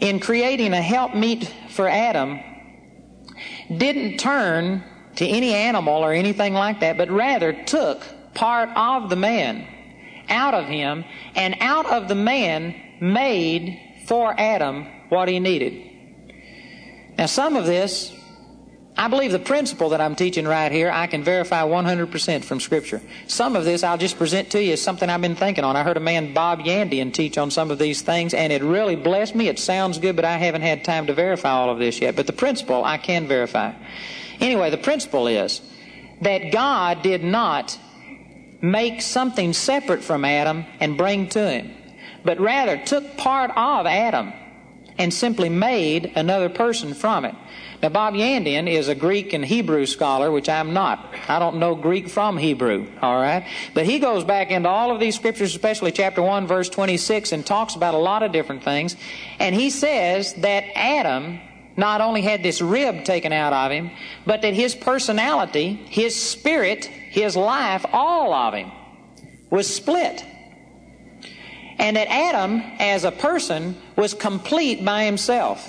in 0.00 0.20
creating 0.20 0.72
a 0.72 0.82
helpmeet 0.82 1.50
for 1.70 1.88
Adam, 1.88 2.40
didn't 3.74 4.18
turn 4.18 4.82
to 5.16 5.26
any 5.26 5.54
animal 5.54 6.02
or 6.02 6.12
anything 6.12 6.54
like 6.54 6.80
that, 6.80 6.96
but 6.96 7.10
rather 7.10 7.52
took 7.64 8.02
part 8.34 8.70
of 8.76 9.10
the 9.10 9.16
man 9.16 9.66
out 10.28 10.54
of 10.54 10.66
him 10.66 11.04
and 11.34 11.56
out 11.60 11.86
of 11.86 12.08
the 12.08 12.14
man 12.14 12.74
made 13.00 13.78
for 14.06 14.34
Adam 14.38 14.86
what 15.08 15.28
he 15.28 15.40
needed. 15.40 15.86
Now, 17.18 17.26
some 17.26 17.56
of 17.56 17.66
this 17.66 18.12
I 19.00 19.08
believe 19.08 19.32
the 19.32 19.38
principle 19.38 19.88
that 19.88 20.00
I'm 20.02 20.14
teaching 20.14 20.46
right 20.46 20.70
here, 20.70 20.90
I 20.90 21.06
can 21.06 21.24
verify 21.24 21.62
100% 21.62 22.44
from 22.44 22.60
Scripture. 22.60 23.00
Some 23.28 23.56
of 23.56 23.64
this 23.64 23.82
I'll 23.82 23.96
just 23.96 24.18
present 24.18 24.50
to 24.50 24.62
you 24.62 24.74
as 24.74 24.82
something 24.82 25.08
I've 25.08 25.22
been 25.22 25.36
thinking 25.36 25.64
on. 25.64 25.74
I 25.74 25.82
heard 25.82 25.96
a 25.96 26.00
man, 26.00 26.34
Bob 26.34 26.58
Yandian, 26.58 27.10
teach 27.10 27.38
on 27.38 27.50
some 27.50 27.70
of 27.70 27.78
these 27.78 28.02
things, 28.02 28.34
and 28.34 28.52
it 28.52 28.62
really 28.62 28.96
blessed 28.96 29.34
me. 29.34 29.48
It 29.48 29.58
sounds 29.58 29.96
good, 29.96 30.16
but 30.16 30.26
I 30.26 30.36
haven't 30.36 30.60
had 30.60 30.84
time 30.84 31.06
to 31.06 31.14
verify 31.14 31.48
all 31.48 31.70
of 31.70 31.78
this 31.78 31.98
yet. 32.02 32.14
But 32.14 32.26
the 32.26 32.34
principle 32.34 32.84
I 32.84 32.98
can 32.98 33.26
verify. 33.26 33.72
Anyway, 34.38 34.68
the 34.68 34.76
principle 34.76 35.28
is 35.28 35.62
that 36.20 36.52
God 36.52 37.00
did 37.00 37.24
not 37.24 37.78
make 38.60 39.00
something 39.00 39.54
separate 39.54 40.04
from 40.04 40.26
Adam 40.26 40.66
and 40.78 40.98
bring 40.98 41.30
to 41.30 41.50
him, 41.50 41.70
but 42.22 42.38
rather 42.38 42.76
took 42.76 43.16
part 43.16 43.50
of 43.56 43.86
Adam 43.86 44.34
and 45.00 45.14
simply 45.14 45.48
made 45.48 46.12
another 46.14 46.50
person 46.50 46.92
from 46.92 47.24
it. 47.24 47.34
Now, 47.82 47.88
Bob 47.88 48.12
Yandian 48.12 48.68
is 48.68 48.88
a 48.88 48.94
Greek 48.94 49.32
and 49.32 49.42
Hebrew 49.42 49.86
scholar, 49.86 50.30
which 50.30 50.46
I'm 50.46 50.74
not. 50.74 51.14
I 51.26 51.38
don't 51.38 51.56
know 51.56 51.74
Greek 51.74 52.10
from 52.10 52.36
Hebrew, 52.36 52.86
all 53.00 53.18
right? 53.18 53.48
But 53.72 53.86
he 53.86 53.98
goes 53.98 54.24
back 54.24 54.50
into 54.50 54.68
all 54.68 54.90
of 54.92 55.00
these 55.00 55.16
scriptures, 55.16 55.54
especially 55.54 55.90
chapter 55.90 56.20
1, 56.20 56.46
verse 56.46 56.68
26, 56.68 57.32
and 57.32 57.46
talks 57.46 57.76
about 57.76 57.94
a 57.94 57.98
lot 57.98 58.22
of 58.22 58.30
different 58.30 58.62
things. 58.62 58.94
And 59.38 59.54
he 59.54 59.70
says 59.70 60.34
that 60.34 60.64
Adam 60.74 61.40
not 61.78 62.02
only 62.02 62.20
had 62.20 62.42
this 62.42 62.60
rib 62.60 63.04
taken 63.06 63.32
out 63.32 63.54
of 63.54 63.72
him, 63.72 63.90
but 64.26 64.42
that 64.42 64.52
his 64.52 64.74
personality, 64.74 65.80
his 65.88 66.14
spirit, 66.14 66.84
his 66.84 67.36
life, 67.36 67.86
all 67.90 68.34
of 68.34 68.52
him 68.52 68.70
was 69.48 69.74
split. 69.74 70.22
And 71.78 71.96
that 71.96 72.08
Adam, 72.10 72.62
as 72.78 73.04
a 73.04 73.10
person, 73.10 73.74
was 74.00 74.14
complete 74.14 74.82
by 74.82 75.04
himself. 75.04 75.68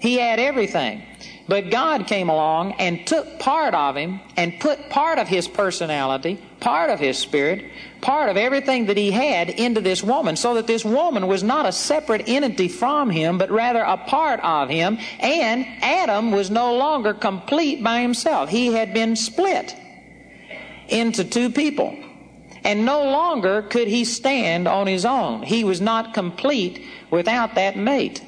He 0.00 0.16
had 0.16 0.40
everything. 0.40 1.02
But 1.46 1.70
God 1.70 2.06
came 2.06 2.30
along 2.30 2.72
and 2.72 3.06
took 3.06 3.38
part 3.38 3.74
of 3.74 3.94
him 3.94 4.20
and 4.36 4.58
put 4.58 4.88
part 4.88 5.18
of 5.18 5.28
his 5.28 5.46
personality, 5.46 6.42
part 6.60 6.88
of 6.88 6.98
his 6.98 7.18
spirit, 7.18 7.70
part 8.00 8.30
of 8.30 8.38
everything 8.38 8.86
that 8.86 8.96
he 8.96 9.10
had 9.10 9.50
into 9.50 9.82
this 9.82 10.02
woman 10.02 10.36
so 10.36 10.54
that 10.54 10.66
this 10.66 10.84
woman 10.84 11.26
was 11.26 11.42
not 11.42 11.66
a 11.66 11.72
separate 11.72 12.26
entity 12.26 12.68
from 12.68 13.10
him, 13.10 13.36
but 13.36 13.50
rather 13.50 13.82
a 13.82 13.98
part 13.98 14.40
of 14.40 14.70
him. 14.70 14.98
And 15.20 15.66
Adam 15.82 16.32
was 16.32 16.50
no 16.50 16.74
longer 16.76 17.12
complete 17.12 17.82
by 17.82 18.00
himself. 18.00 18.48
He 18.48 18.72
had 18.72 18.94
been 18.94 19.14
split 19.16 19.74
into 20.88 21.24
two 21.24 21.50
people. 21.50 21.94
And 22.64 22.86
no 22.86 23.04
longer 23.04 23.62
could 23.62 23.88
he 23.88 24.04
stand 24.04 24.66
on 24.66 24.86
his 24.86 25.04
own. 25.04 25.42
He 25.42 25.64
was 25.64 25.80
not 25.80 26.14
complete 26.14 26.84
without 27.10 27.54
that 27.56 27.76
mate. 27.76 28.22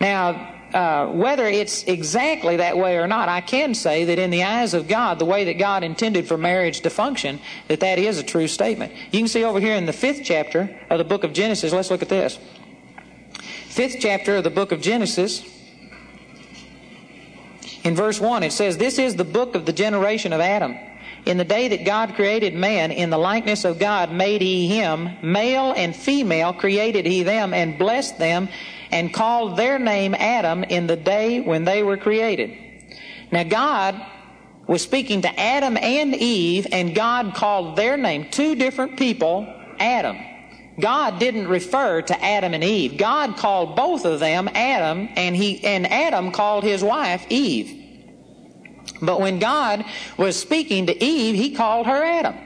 Now, 0.00 0.54
uh, 0.74 1.06
whether 1.12 1.46
it's 1.46 1.84
exactly 1.84 2.56
that 2.56 2.76
way 2.76 2.98
or 2.98 3.06
not, 3.06 3.28
I 3.28 3.40
can 3.40 3.74
say 3.74 4.06
that 4.06 4.18
in 4.18 4.30
the 4.30 4.42
eyes 4.42 4.74
of 4.74 4.88
God, 4.88 5.20
the 5.20 5.24
way 5.24 5.44
that 5.44 5.54
God 5.54 5.84
intended 5.84 6.26
for 6.26 6.36
marriage 6.36 6.80
to 6.80 6.90
function, 6.90 7.38
that 7.68 7.78
that 7.80 7.98
is 7.98 8.18
a 8.18 8.24
true 8.24 8.48
statement. 8.48 8.92
You 9.12 9.20
can 9.20 9.28
see 9.28 9.44
over 9.44 9.60
here 9.60 9.76
in 9.76 9.86
the 9.86 9.92
fifth 9.92 10.22
chapter 10.24 10.76
of 10.90 10.98
the 10.98 11.04
book 11.04 11.22
of 11.22 11.32
Genesis, 11.32 11.72
let's 11.72 11.92
look 11.92 12.02
at 12.02 12.08
this. 12.08 12.38
Fifth 13.68 13.98
chapter 14.00 14.36
of 14.36 14.44
the 14.44 14.50
book 14.50 14.72
of 14.72 14.80
Genesis, 14.80 15.44
in 17.84 17.94
verse 17.94 18.20
1, 18.20 18.42
it 18.42 18.52
says, 18.52 18.78
This 18.78 18.98
is 18.98 19.14
the 19.14 19.24
book 19.24 19.54
of 19.54 19.66
the 19.66 19.72
generation 19.72 20.32
of 20.32 20.40
Adam. 20.40 20.76
In 21.26 21.38
the 21.38 21.44
day 21.44 21.68
that 21.68 21.86
God 21.86 22.14
created 22.16 22.54
man, 22.54 22.92
in 22.92 23.08
the 23.08 23.18
likeness 23.18 23.64
of 23.64 23.78
God 23.78 24.12
made 24.12 24.42
he 24.42 24.68
him, 24.68 25.08
male 25.22 25.72
and 25.74 25.96
female 25.96 26.52
created 26.52 27.06
he 27.06 27.22
them, 27.22 27.54
and 27.54 27.78
blessed 27.78 28.18
them, 28.18 28.48
and 28.90 29.12
called 29.12 29.56
their 29.56 29.78
name 29.78 30.14
Adam 30.14 30.64
in 30.64 30.86
the 30.86 30.96
day 30.96 31.40
when 31.40 31.64
they 31.64 31.82
were 31.82 31.96
created. 31.96 32.56
Now, 33.32 33.44
God 33.44 34.00
was 34.66 34.82
speaking 34.82 35.22
to 35.22 35.40
Adam 35.40 35.78
and 35.78 36.14
Eve, 36.14 36.66
and 36.70 36.94
God 36.94 37.34
called 37.34 37.76
their 37.76 37.96
name, 37.96 38.30
two 38.30 38.54
different 38.54 38.98
people, 38.98 39.46
Adam. 39.78 40.18
God 40.78 41.18
didn't 41.18 41.48
refer 41.48 42.02
to 42.02 42.24
Adam 42.24 42.52
and 42.52 42.64
Eve. 42.64 42.98
God 42.98 43.36
called 43.36 43.76
both 43.76 44.04
of 44.04 44.20
them 44.20 44.48
Adam, 44.54 45.08
and 45.16 45.34
he 45.34 45.64
and 45.64 45.90
Adam 45.90 46.32
called 46.32 46.64
his 46.64 46.82
wife 46.82 47.26
Eve. 47.30 47.83
But 49.00 49.20
when 49.20 49.38
God 49.38 49.84
was 50.16 50.38
speaking 50.38 50.86
to 50.86 51.04
Eve, 51.04 51.34
he 51.34 51.54
called 51.54 51.86
her 51.86 52.02
Adam. 52.02 52.36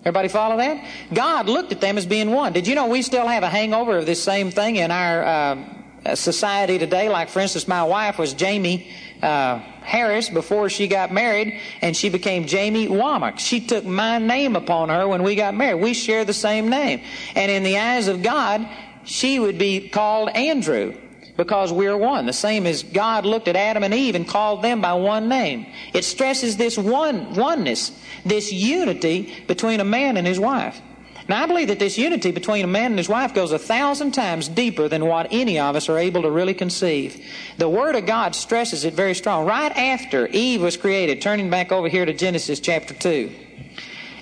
Everybody 0.00 0.28
follow 0.28 0.56
that? 0.58 0.86
God 1.12 1.48
looked 1.48 1.72
at 1.72 1.80
them 1.80 1.98
as 1.98 2.06
being 2.06 2.30
one. 2.30 2.52
Did 2.52 2.68
you 2.68 2.76
know 2.76 2.86
we 2.86 3.02
still 3.02 3.26
have 3.26 3.42
a 3.42 3.48
hangover 3.48 3.98
of 3.98 4.06
this 4.06 4.22
same 4.22 4.52
thing 4.52 4.76
in 4.76 4.92
our 4.92 5.24
uh, 5.24 6.14
society 6.14 6.78
today? 6.78 7.08
Like, 7.08 7.28
for 7.28 7.40
instance, 7.40 7.66
my 7.66 7.82
wife 7.82 8.16
was 8.16 8.32
Jamie 8.32 8.88
uh, 9.20 9.58
Harris 9.58 10.28
before 10.28 10.68
she 10.68 10.86
got 10.86 11.12
married, 11.12 11.60
and 11.80 11.96
she 11.96 12.08
became 12.08 12.46
Jamie 12.46 12.86
Wommack. 12.86 13.40
She 13.40 13.60
took 13.60 13.84
my 13.84 14.18
name 14.18 14.54
upon 14.54 14.90
her 14.90 15.08
when 15.08 15.24
we 15.24 15.34
got 15.34 15.56
married. 15.56 15.82
We 15.82 15.92
share 15.92 16.24
the 16.24 16.32
same 16.32 16.68
name. 16.68 17.02
And 17.34 17.50
in 17.50 17.64
the 17.64 17.78
eyes 17.78 18.06
of 18.06 18.22
God, 18.22 18.68
she 19.04 19.40
would 19.40 19.58
be 19.58 19.88
called 19.88 20.28
Andrew 20.28 20.94
because 21.36 21.72
we're 21.72 21.96
one. 21.96 22.26
The 22.26 22.32
same 22.32 22.66
as 22.66 22.82
God 22.82 23.26
looked 23.26 23.48
at 23.48 23.56
Adam 23.56 23.82
and 23.82 23.92
Eve 23.92 24.14
and 24.14 24.26
called 24.26 24.62
them 24.62 24.80
by 24.80 24.94
one 24.94 25.28
name. 25.28 25.66
It 25.92 26.04
stresses 26.04 26.56
this 26.56 26.78
one 26.78 27.34
oneness, 27.34 27.92
this 28.24 28.52
unity 28.52 29.34
between 29.46 29.80
a 29.80 29.84
man 29.84 30.16
and 30.16 30.26
his 30.26 30.40
wife. 30.40 30.80
Now, 31.28 31.42
I 31.42 31.46
believe 31.46 31.68
that 31.68 31.80
this 31.80 31.98
unity 31.98 32.30
between 32.30 32.64
a 32.64 32.68
man 32.68 32.92
and 32.92 32.98
his 32.98 33.08
wife 33.08 33.34
goes 33.34 33.50
a 33.50 33.58
thousand 33.58 34.12
times 34.12 34.48
deeper 34.48 34.88
than 34.88 35.06
what 35.06 35.26
any 35.32 35.58
of 35.58 35.74
us 35.74 35.88
are 35.88 35.98
able 35.98 36.22
to 36.22 36.30
really 36.30 36.54
conceive. 36.54 37.24
The 37.58 37.68
Word 37.68 37.96
of 37.96 38.06
God 38.06 38.36
stresses 38.36 38.84
it 38.84 38.94
very 38.94 39.14
strong. 39.14 39.44
Right 39.44 39.72
after 39.72 40.28
Eve 40.28 40.62
was 40.62 40.76
created, 40.76 41.20
turning 41.20 41.50
back 41.50 41.72
over 41.72 41.88
here 41.88 42.04
to 42.04 42.12
Genesis 42.12 42.60
chapter 42.60 42.94
2. 42.94 43.32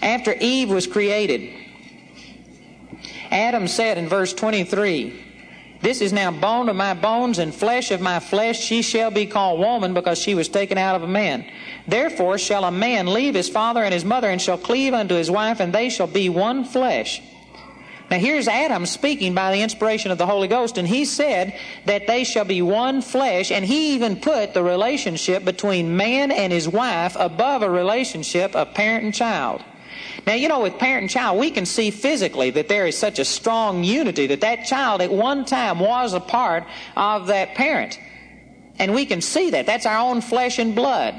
After 0.00 0.34
Eve 0.40 0.70
was 0.70 0.86
created, 0.86 1.52
Adam 3.30 3.68
said 3.68 3.98
in 3.98 4.08
verse 4.08 4.32
23, 4.32 5.33
this 5.84 6.00
is 6.00 6.14
now 6.14 6.30
bone 6.30 6.70
of 6.70 6.76
my 6.76 6.94
bones 6.94 7.38
and 7.38 7.54
flesh 7.54 7.90
of 7.90 8.00
my 8.00 8.18
flesh. 8.18 8.58
She 8.58 8.80
shall 8.80 9.10
be 9.10 9.26
called 9.26 9.60
woman 9.60 9.92
because 9.92 10.18
she 10.18 10.34
was 10.34 10.48
taken 10.48 10.78
out 10.78 10.96
of 10.96 11.02
a 11.02 11.06
man. 11.06 11.44
Therefore 11.86 12.38
shall 12.38 12.64
a 12.64 12.70
man 12.70 13.12
leave 13.12 13.34
his 13.34 13.50
father 13.50 13.84
and 13.84 13.92
his 13.92 14.04
mother 14.04 14.30
and 14.30 14.40
shall 14.40 14.56
cleave 14.56 14.94
unto 14.94 15.14
his 15.14 15.30
wife, 15.30 15.60
and 15.60 15.74
they 15.74 15.90
shall 15.90 16.06
be 16.06 16.30
one 16.30 16.64
flesh. 16.64 17.20
Now 18.10 18.16
here's 18.16 18.48
Adam 18.48 18.86
speaking 18.86 19.34
by 19.34 19.52
the 19.52 19.60
inspiration 19.60 20.10
of 20.10 20.16
the 20.16 20.24
Holy 20.24 20.48
Ghost, 20.48 20.78
and 20.78 20.88
he 20.88 21.04
said 21.04 21.54
that 21.84 22.06
they 22.06 22.24
shall 22.24 22.46
be 22.46 22.62
one 22.62 23.02
flesh, 23.02 23.50
and 23.50 23.62
he 23.62 23.94
even 23.94 24.16
put 24.16 24.54
the 24.54 24.62
relationship 24.62 25.44
between 25.44 25.98
man 25.98 26.30
and 26.30 26.50
his 26.50 26.66
wife 26.66 27.14
above 27.18 27.60
a 27.60 27.68
relationship 27.68 28.56
of 28.56 28.72
parent 28.72 29.04
and 29.04 29.14
child. 29.14 29.62
Now, 30.26 30.34
you 30.34 30.48
know, 30.48 30.60
with 30.60 30.78
parent 30.78 31.02
and 31.02 31.10
child, 31.10 31.38
we 31.38 31.50
can 31.50 31.66
see 31.66 31.90
physically 31.90 32.50
that 32.50 32.68
there 32.68 32.86
is 32.86 32.96
such 32.96 33.18
a 33.18 33.24
strong 33.24 33.84
unity 33.84 34.26
that 34.28 34.40
that 34.40 34.64
child 34.64 35.02
at 35.02 35.12
one 35.12 35.44
time 35.44 35.80
was 35.80 36.14
a 36.14 36.20
part 36.20 36.64
of 36.96 37.26
that 37.26 37.54
parent. 37.54 37.98
And 38.78 38.94
we 38.94 39.06
can 39.06 39.20
see 39.20 39.50
that. 39.50 39.66
That's 39.66 39.86
our 39.86 39.98
own 39.98 40.20
flesh 40.20 40.58
and 40.58 40.74
blood. 40.74 41.14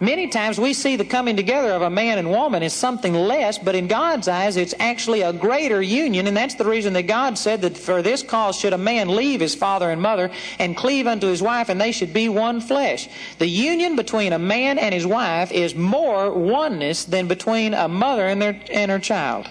Many 0.00 0.28
times 0.28 0.60
we 0.60 0.74
see 0.74 0.94
the 0.94 1.04
coming 1.04 1.34
together 1.34 1.72
of 1.72 1.82
a 1.82 1.90
man 1.90 2.18
and 2.18 2.30
woman 2.30 2.62
as 2.62 2.72
something 2.72 3.14
less, 3.14 3.58
but 3.58 3.74
in 3.74 3.88
God's 3.88 4.28
eyes 4.28 4.56
it's 4.56 4.74
actually 4.78 5.22
a 5.22 5.32
greater 5.32 5.82
union, 5.82 6.28
and 6.28 6.36
that's 6.36 6.54
the 6.54 6.64
reason 6.64 6.92
that 6.92 7.08
God 7.08 7.36
said 7.36 7.62
that 7.62 7.76
for 7.76 8.00
this 8.00 8.22
cause 8.22 8.56
should 8.56 8.72
a 8.72 8.78
man 8.78 9.08
leave 9.08 9.40
his 9.40 9.56
father 9.56 9.90
and 9.90 10.00
mother 10.00 10.30
and 10.60 10.76
cleave 10.76 11.08
unto 11.08 11.26
his 11.26 11.42
wife, 11.42 11.68
and 11.68 11.80
they 11.80 11.90
should 11.90 12.12
be 12.12 12.28
one 12.28 12.60
flesh. 12.60 13.08
The 13.38 13.48
union 13.48 13.96
between 13.96 14.32
a 14.32 14.38
man 14.38 14.78
and 14.78 14.94
his 14.94 15.06
wife 15.06 15.50
is 15.50 15.74
more 15.74 16.32
oneness 16.32 17.04
than 17.04 17.26
between 17.26 17.74
a 17.74 17.88
mother 17.88 18.24
and, 18.24 18.40
their, 18.40 18.60
and 18.70 18.92
her 18.92 19.00
child. 19.00 19.48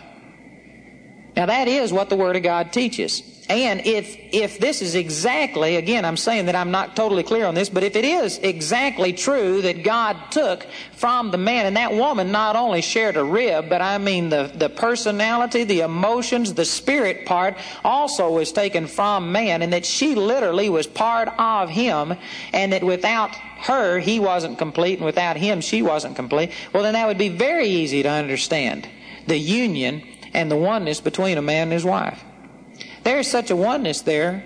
Now 1.35 1.47
that 1.47 1.67
is 1.67 1.91
what 1.91 2.07
the 2.09 2.15
Word 2.15 2.37
of 2.37 2.43
God 2.43 2.71
teaches. 2.71 3.21
And 3.49 3.85
if, 3.85 4.17
if 4.33 4.59
this 4.59 4.81
is 4.81 4.95
exactly, 4.95 5.77
again, 5.77 6.03
I'm 6.03 6.17
saying 6.17 6.47
that 6.47 6.55
I'm 6.55 6.71
not 6.71 6.97
totally 6.97 7.23
clear 7.23 7.45
on 7.45 7.55
this, 7.55 7.69
but 7.69 7.83
if 7.83 7.95
it 7.95 8.03
is 8.03 8.39
exactly 8.39 9.13
true 9.13 9.61
that 9.61 9.83
God 9.83 10.17
took 10.31 10.65
from 10.93 11.31
the 11.31 11.37
man 11.37 11.65
and 11.65 11.77
that 11.77 11.93
woman 11.93 12.33
not 12.33 12.57
only 12.57 12.81
shared 12.81 13.15
a 13.15 13.23
rib, 13.23 13.69
but 13.69 13.81
I 13.81 13.99
mean 13.99 14.27
the, 14.27 14.51
the 14.53 14.67
personality, 14.67 15.63
the 15.63 15.79
emotions, 15.79 16.55
the 16.55 16.65
spirit 16.65 17.25
part 17.25 17.57
also 17.85 18.29
was 18.33 18.51
taken 18.51 18.85
from 18.85 19.31
man 19.31 19.61
and 19.61 19.71
that 19.71 19.85
she 19.85 20.13
literally 20.15 20.69
was 20.69 20.85
part 20.85 21.29
of 21.39 21.69
him 21.69 22.15
and 22.51 22.73
that 22.73 22.83
without 22.83 23.33
her, 23.59 23.97
he 23.99 24.19
wasn't 24.19 24.57
complete 24.57 24.97
and 24.97 25.05
without 25.05 25.37
him, 25.37 25.61
she 25.61 25.81
wasn't 25.81 26.17
complete, 26.17 26.51
well 26.73 26.83
then 26.83 26.93
that 26.95 27.07
would 27.07 27.17
be 27.17 27.29
very 27.29 27.67
easy 27.67 28.03
to 28.03 28.09
understand 28.09 28.89
the 29.25 29.37
union 29.37 30.03
and 30.33 30.51
the 30.51 30.57
oneness 30.57 30.99
between 30.99 31.37
a 31.37 31.41
man 31.41 31.63
and 31.63 31.71
his 31.71 31.85
wife. 31.85 32.21
There's 33.07 33.31
such 33.31 33.51
a 33.51 33.55
oneness 33.55 34.01
there 34.01 34.43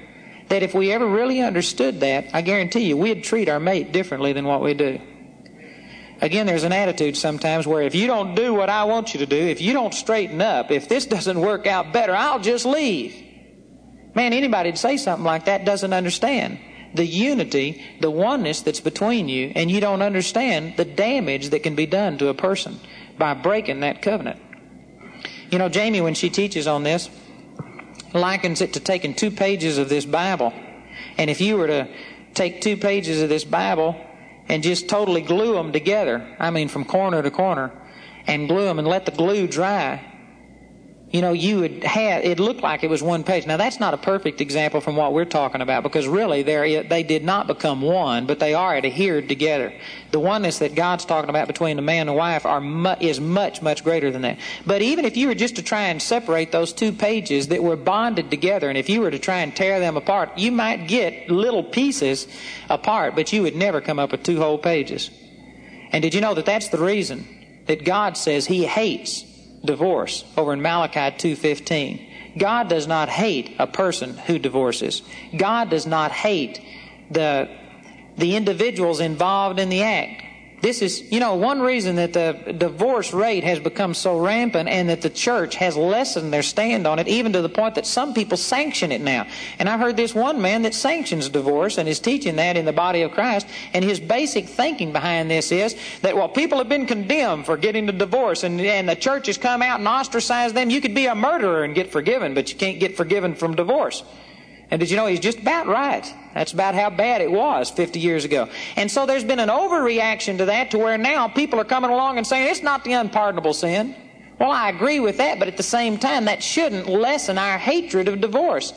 that 0.50 0.62
if 0.62 0.76
we 0.76 0.92
ever 0.92 1.08
really 1.08 1.42
understood 1.42 2.02
that, 2.02 2.28
I 2.32 2.44
guarantee 2.44 2.82
you 2.82 2.96
we'd 2.96 3.24
treat 3.24 3.50
our 3.50 3.60
mate 3.60 3.92
differently 3.92 4.34
than 4.34 4.46
what 4.46 4.62
we 4.62 4.76
do. 4.76 5.02
Again, 6.22 6.46
there's 6.46 6.64
an 6.64 6.72
attitude 6.72 7.18
sometimes 7.18 7.66
where 7.66 7.82
if 7.82 7.96
you 7.96 8.06
don't 8.06 8.36
do 8.36 8.54
what 8.54 8.70
I 8.70 8.84
want 8.84 9.16
you 9.16 9.22
to 9.22 9.26
do, 9.26 9.36
if 9.36 9.62
you 9.62 9.74
don't 9.74 9.96
straighten 9.96 10.42
up, 10.42 10.70
if 10.70 10.88
this 10.88 11.06
doesn't 11.16 11.42
work 11.42 11.66
out 11.66 11.92
better, 11.92 12.14
I'll 12.14 12.40
just 12.40 12.68
leave. 12.68 13.16
Man, 14.14 14.32
anybody 14.32 14.74
to 14.74 14.78
say 14.78 14.96
something 14.98 15.26
like 15.26 15.46
that 15.46 15.66
doesn't 15.66 15.92
understand 15.92 16.60
the 16.94 17.04
unity, 17.04 17.84
the 18.00 18.12
oneness 18.12 18.62
that's 18.62 18.80
between 18.80 19.28
you, 19.28 19.52
and 19.56 19.72
you 19.72 19.82
don't 19.82 20.04
understand 20.04 20.78
the 20.78 20.86
damage 20.86 21.50
that 21.50 21.64
can 21.64 21.74
be 21.74 21.88
done 21.88 22.20
to 22.20 22.28
a 22.28 22.36
person 22.36 22.80
by 23.18 23.34
breaking 23.34 23.80
that 23.80 24.04
covenant. 24.04 24.40
You 25.50 25.58
know, 25.58 25.68
Jamie, 25.68 26.02
when 26.02 26.14
she 26.14 26.30
teaches 26.30 26.68
on 26.68 26.84
this, 26.84 27.10
likens 28.14 28.62
it 28.62 28.74
to 28.74 28.80
taking 28.80 29.14
two 29.14 29.32
pages 29.32 29.78
of 29.78 29.90
this 29.90 30.06
Bible. 30.06 30.54
And 31.18 31.30
if 31.30 31.42
you 31.42 31.58
were 31.58 31.68
to 31.68 31.88
take 32.34 32.62
two 32.62 32.78
pages 32.78 33.22
of 33.22 33.30
this 33.30 33.44
Bible 33.44 33.96
and 34.48 34.64
just 34.64 34.90
totally 34.90 35.22
glue 35.22 35.54
them 35.54 35.72
together, 35.72 36.36
I 36.40 36.52
mean 36.52 36.68
from 36.68 36.86
corner 36.86 37.22
to 37.22 37.32
corner, 37.32 37.72
and 38.28 38.48
glue 38.48 38.66
them 38.66 38.80
and 38.80 38.88
let 38.88 39.06
the 39.06 39.12
glue 39.12 39.48
dry, 39.48 40.11
you 41.12 41.20
know, 41.20 41.34
you 41.34 41.60
would 41.60 41.84
have, 41.84 42.24
it 42.24 42.40
looked 42.40 42.62
like 42.62 42.86
it 42.86 42.90
was 42.90 43.04
one 43.04 43.26
page. 43.26 43.46
Now 43.46 43.58
that's 43.58 43.82
not 43.82 43.94
a 43.94 43.98
perfect 43.98 44.40
example 44.40 44.80
from 44.80 44.96
what 44.96 45.12
we're 45.12 45.26
talking 45.26 45.60
about 45.60 45.84
because 45.84 46.08
really 46.08 46.42
they 46.42 47.04
did 47.04 47.26
not 47.26 47.48
become 47.48 47.82
one, 47.82 48.26
but 48.26 48.40
they 48.40 48.54
are 48.54 48.78
adhered 48.78 49.28
together. 49.28 49.74
The 50.12 50.22
oneness 50.22 50.60
that 50.60 50.74
God's 50.74 51.04
talking 51.04 51.30
about 51.30 51.48
between 51.48 51.76
the 51.76 51.82
man 51.82 52.08
and 52.08 52.16
wife 52.16 52.46
are 52.46 52.62
mu- 52.62 52.96
is 53.02 53.20
much, 53.20 53.62
much 53.62 53.84
greater 53.84 54.10
than 54.10 54.22
that. 54.22 54.40
But 54.66 54.82
even 54.82 55.04
if 55.04 55.18
you 55.18 55.28
were 55.28 55.36
just 55.36 55.58
to 55.58 55.64
try 55.64 55.84
and 55.84 56.02
separate 56.02 56.54
those 56.54 56.72
two 56.72 56.94
pages 56.94 57.50
that 57.50 57.62
were 57.62 57.76
bonded 57.76 58.30
together, 58.30 58.70
and 58.70 58.78
if 58.78 58.88
you 58.88 59.02
were 59.02 59.12
to 59.12 59.20
try 59.20 59.40
and 59.40 59.54
tear 59.54 59.82
them 59.82 59.98
apart, 59.98 60.38
you 60.38 60.52
might 60.52 60.88
get 60.88 61.30
little 61.30 61.64
pieces 61.64 62.26
apart, 62.70 63.16
but 63.16 63.34
you 63.34 63.42
would 63.42 63.56
never 63.56 63.82
come 63.82 64.00
up 64.00 64.14
with 64.14 64.24
two 64.24 64.40
whole 64.40 64.58
pages. 64.58 65.10
And 65.92 66.02
did 66.02 66.14
you 66.14 66.22
know 66.22 66.36
that 66.36 66.46
that's 66.46 66.70
the 66.70 66.78
reason 66.78 67.28
that 67.68 67.84
God 67.84 68.16
says 68.16 68.46
He 68.46 68.66
hates 68.66 69.26
divorce 69.64 70.24
over 70.38 70.54
in 70.54 70.62
Malachi 70.62 71.16
2:15. 71.18 72.08
God 72.38 72.70
does 72.70 72.88
not 72.88 73.10
hate 73.10 73.56
a 73.60 73.68
person 73.68 74.18
who 74.18 74.40
divorces. 74.40 75.02
God 75.36 75.70
does 75.70 75.86
not 75.86 76.12
hate 76.12 76.62
the 77.10 77.50
the 78.18 78.36
individuals 78.36 79.00
involved 79.00 79.60
in 79.60 79.70
the 79.70 79.84
act. 79.84 80.24
This 80.62 80.84
is, 80.84 81.12
you 81.12 81.20
know, 81.20 81.34
one 81.36 81.60
reason 81.60 81.96
that 81.96 82.14
the 82.14 82.54
divorce 82.56 83.14
rate 83.14 83.44
has 83.44 83.60
become 83.60 83.96
so 83.96 84.20
rampant 84.20 84.70
and 84.70 84.90
that 84.90 85.02
the 85.02 85.10
church 85.10 85.56
has 85.56 85.76
lessened 85.76 86.32
their 86.32 86.44
stand 86.44 86.86
on 86.86 87.00
it, 87.00 87.08
even 87.08 87.34
to 87.34 87.42
the 87.42 87.50
point 87.50 87.76
that 87.76 87.88
some 87.88 88.14
people 88.14 88.38
sanction 88.38 88.92
it 88.92 89.02
now. 89.02 89.26
And 89.58 89.68
I've 89.68 89.80
heard 89.80 89.98
this 89.98 90.14
one 90.14 90.40
man 90.40 90.62
that 90.62 90.76
sanctions 90.76 91.30
divorce 91.30 91.80
and 91.80 91.90
is 91.90 92.00
teaching 92.00 92.36
that 92.36 92.58
in 92.58 92.66
the 92.66 92.74
body 92.74 93.02
of 93.02 93.12
Christ. 93.12 93.48
And 93.74 93.84
his 93.84 94.00
basic 94.00 94.48
thinking 94.48 94.94
behind 94.94 95.32
this 95.32 95.52
is 95.52 95.76
that, 96.02 96.16
well, 96.16 96.30
people 96.30 96.60
have 96.60 96.70
been 96.70 96.86
condemned 96.86 97.48
for 97.48 97.58
getting 97.58 97.90
a 97.90 97.92
divorce 97.92 98.44
and, 98.44 98.62
and 98.62 98.88
the 98.88 98.96
church 98.96 99.26
has 99.26 99.40
come 99.40 99.64
out 99.64 99.80
and 99.80 99.88
ostracized 99.88 100.56
them. 100.56 100.70
You 100.70 100.80
could 100.80 100.94
be 100.94 101.08
a 101.08 101.16
murderer 101.16 101.64
and 101.64 101.74
get 101.74 101.92
forgiven, 101.92 102.36
but 102.36 102.52
you 102.52 102.58
can't 102.58 102.80
get 102.80 102.96
forgiven 102.96 103.34
from 103.34 103.56
divorce. 103.56 104.04
And 104.72 104.80
did 104.80 104.90
you 104.90 104.96
know 104.96 105.06
he's 105.06 105.20
just 105.20 105.40
about 105.40 105.68
right? 105.68 106.12
That's 106.34 106.54
about 106.54 106.76
how 106.76 106.90
bad 106.90 107.22
it 107.22 107.30
was 107.30 107.70
50 107.70 108.00
years 108.00 108.24
ago. 108.24 108.48
And 108.78 108.90
so 108.90 109.06
there's 109.06 109.26
been 109.26 109.40
an 109.40 109.50
overreaction 109.50 110.38
to 110.38 110.46
that 110.46 110.72
to 110.72 110.78
where 110.78 110.98
now 110.98 111.28
people 111.28 111.60
are 111.60 111.66
coming 111.66 111.92
along 111.92 112.18
and 112.18 112.26
saying 112.26 112.48
it's 112.48 112.64
not 112.64 112.86
the 112.86 112.94
unpardonable 112.94 113.54
sin. 113.54 113.94
Well, 114.40 114.50
I 114.50 114.70
agree 114.70 115.02
with 115.02 115.18
that, 115.18 115.40
but 115.40 115.50
at 115.50 115.58
the 115.58 115.64
same 115.64 115.98
time, 115.98 116.26
that 116.26 116.42
shouldn't 116.42 116.88
lessen 116.88 117.38
our 117.38 117.58
hatred 117.58 118.08
of 118.08 118.22
divorce. 118.22 118.74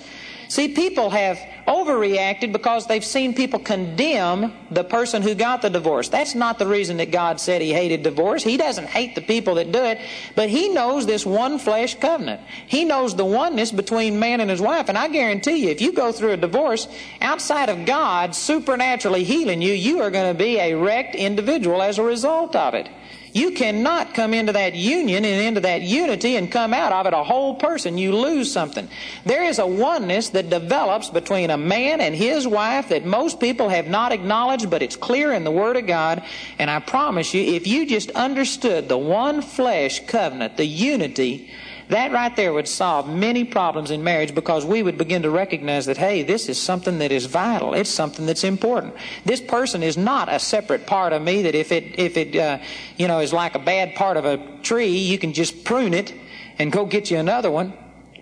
See, 0.48 0.68
people 0.68 1.10
have 1.10 1.38
overreacted 1.66 2.52
because 2.52 2.86
they've 2.86 3.04
seen 3.04 3.34
people 3.34 3.58
condemn 3.58 4.52
the 4.70 4.84
person 4.84 5.22
who 5.22 5.34
got 5.34 5.62
the 5.62 5.70
divorce. 5.70 6.08
That's 6.08 6.34
not 6.34 6.58
the 6.58 6.66
reason 6.66 6.98
that 6.98 7.10
God 7.10 7.40
said 7.40 7.62
He 7.62 7.72
hated 7.72 8.02
divorce. 8.02 8.42
He 8.42 8.56
doesn't 8.56 8.86
hate 8.86 9.14
the 9.14 9.20
people 9.20 9.56
that 9.56 9.72
do 9.72 9.82
it, 9.84 10.00
but 10.34 10.48
He 10.48 10.68
knows 10.68 11.06
this 11.06 11.24
one 11.24 11.58
flesh 11.58 11.98
covenant. 11.98 12.40
He 12.66 12.84
knows 12.84 13.14
the 13.14 13.24
oneness 13.24 13.72
between 13.72 14.18
man 14.18 14.40
and 14.40 14.50
his 14.50 14.60
wife. 14.60 14.88
And 14.88 14.98
I 14.98 15.08
guarantee 15.08 15.56
you, 15.56 15.70
if 15.70 15.80
you 15.80 15.92
go 15.92 16.12
through 16.12 16.32
a 16.32 16.36
divorce 16.36 16.88
outside 17.20 17.68
of 17.68 17.86
God 17.86 18.34
supernaturally 18.34 19.24
healing 19.24 19.62
you, 19.62 19.72
you 19.72 20.00
are 20.00 20.10
going 20.10 20.34
to 20.34 20.38
be 20.38 20.58
a 20.58 20.74
wrecked 20.74 21.14
individual 21.14 21.82
as 21.82 21.98
a 21.98 22.02
result 22.02 22.54
of 22.56 22.74
it. 22.74 22.88
You 23.34 23.50
cannot 23.50 24.14
come 24.14 24.32
into 24.32 24.52
that 24.52 24.76
union 24.76 25.24
and 25.24 25.44
into 25.44 25.60
that 25.62 25.82
unity 25.82 26.36
and 26.36 26.52
come 26.52 26.72
out 26.72 26.92
of 26.92 27.06
it 27.06 27.12
a 27.12 27.24
whole 27.24 27.56
person. 27.56 27.98
You 27.98 28.14
lose 28.14 28.52
something. 28.52 28.88
There 29.26 29.42
is 29.42 29.58
a 29.58 29.66
oneness 29.66 30.28
that 30.30 30.50
develops 30.50 31.10
between 31.10 31.50
a 31.50 31.58
man 31.58 32.00
and 32.00 32.14
his 32.14 32.46
wife 32.46 32.90
that 32.90 33.04
most 33.04 33.40
people 33.40 33.68
have 33.70 33.88
not 33.88 34.12
acknowledged, 34.12 34.70
but 34.70 34.82
it's 34.82 34.94
clear 34.94 35.32
in 35.32 35.42
the 35.42 35.50
Word 35.50 35.76
of 35.76 35.88
God. 35.88 36.22
And 36.60 36.70
I 36.70 36.78
promise 36.78 37.34
you, 37.34 37.42
if 37.42 37.66
you 37.66 37.86
just 37.86 38.10
understood 38.12 38.88
the 38.88 38.98
one 38.98 39.42
flesh 39.42 40.06
covenant, 40.06 40.56
the 40.56 40.64
unity, 40.64 41.50
that 41.88 42.12
right 42.12 42.34
there 42.34 42.52
would 42.52 42.68
solve 42.68 43.08
many 43.08 43.44
problems 43.44 43.90
in 43.90 44.02
marriage 44.02 44.34
because 44.34 44.64
we 44.64 44.82
would 44.82 44.96
begin 44.96 45.22
to 45.22 45.30
recognize 45.30 45.86
that, 45.86 45.98
hey, 45.98 46.22
this 46.22 46.48
is 46.48 46.60
something 46.60 46.98
that 46.98 47.12
is 47.12 47.26
vital. 47.26 47.74
It's 47.74 47.90
something 47.90 48.26
that's 48.26 48.44
important. 48.44 48.94
This 49.24 49.40
person 49.40 49.82
is 49.82 49.96
not 49.96 50.32
a 50.32 50.38
separate 50.38 50.86
part 50.86 51.12
of 51.12 51.22
me 51.22 51.42
that 51.42 51.54
if 51.54 51.72
it, 51.72 51.98
if 51.98 52.16
it, 52.16 52.34
uh, 52.36 52.58
you 52.96 53.06
know, 53.06 53.20
is 53.20 53.32
like 53.32 53.54
a 53.54 53.58
bad 53.58 53.94
part 53.94 54.16
of 54.16 54.24
a 54.24 54.38
tree, 54.62 54.96
you 54.96 55.18
can 55.18 55.32
just 55.32 55.64
prune 55.64 55.94
it 55.94 56.14
and 56.58 56.72
go 56.72 56.86
get 56.86 57.10
you 57.10 57.18
another 57.18 57.50
one. 57.50 57.74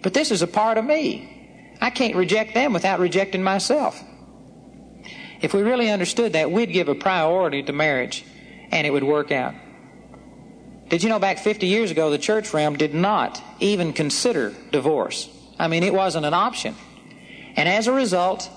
But 0.03 0.14
this 0.14 0.31
is 0.31 0.42
a 0.42 0.48
part 0.48 0.79
of 0.79 0.85
me. 0.85 1.77
I 1.81 1.90
can't 1.90 2.16
reject 2.16 2.55
them 2.55 2.72
without 2.72 3.01
rejecting 3.01 3.42
myself. 3.42 4.03
If 5.40 5.55
we 5.55 5.62
really 5.62 5.90
understood 5.90 6.35
that, 6.35 6.51
we'd 6.51 6.72
give 6.72 6.88
a 6.88 6.94
priority 6.94 7.62
to 7.64 7.72
marriage 7.72 8.25
and 8.70 8.87
it 8.87 8.90
would 8.90 9.05
work 9.05 9.31
out. 9.33 9.55
Did 10.93 11.03
you 11.03 11.09
know 11.09 11.19
back 11.19 11.39
50 11.39 11.67
years 11.69 11.91
ago, 11.91 12.11
the 12.11 12.19
church 12.19 12.53
realm 12.53 12.77
did 12.77 12.93
not 12.93 13.43
even 13.61 13.95
consider 13.95 14.53
divorce? 14.73 15.27
I 15.59 15.67
mean, 15.67 15.85
it 15.85 15.95
wasn't 15.95 16.27
an 16.27 16.35
option. 16.35 16.75
And 17.57 17.67
as 17.67 17.87
a 17.87 17.93
result, 17.93 18.51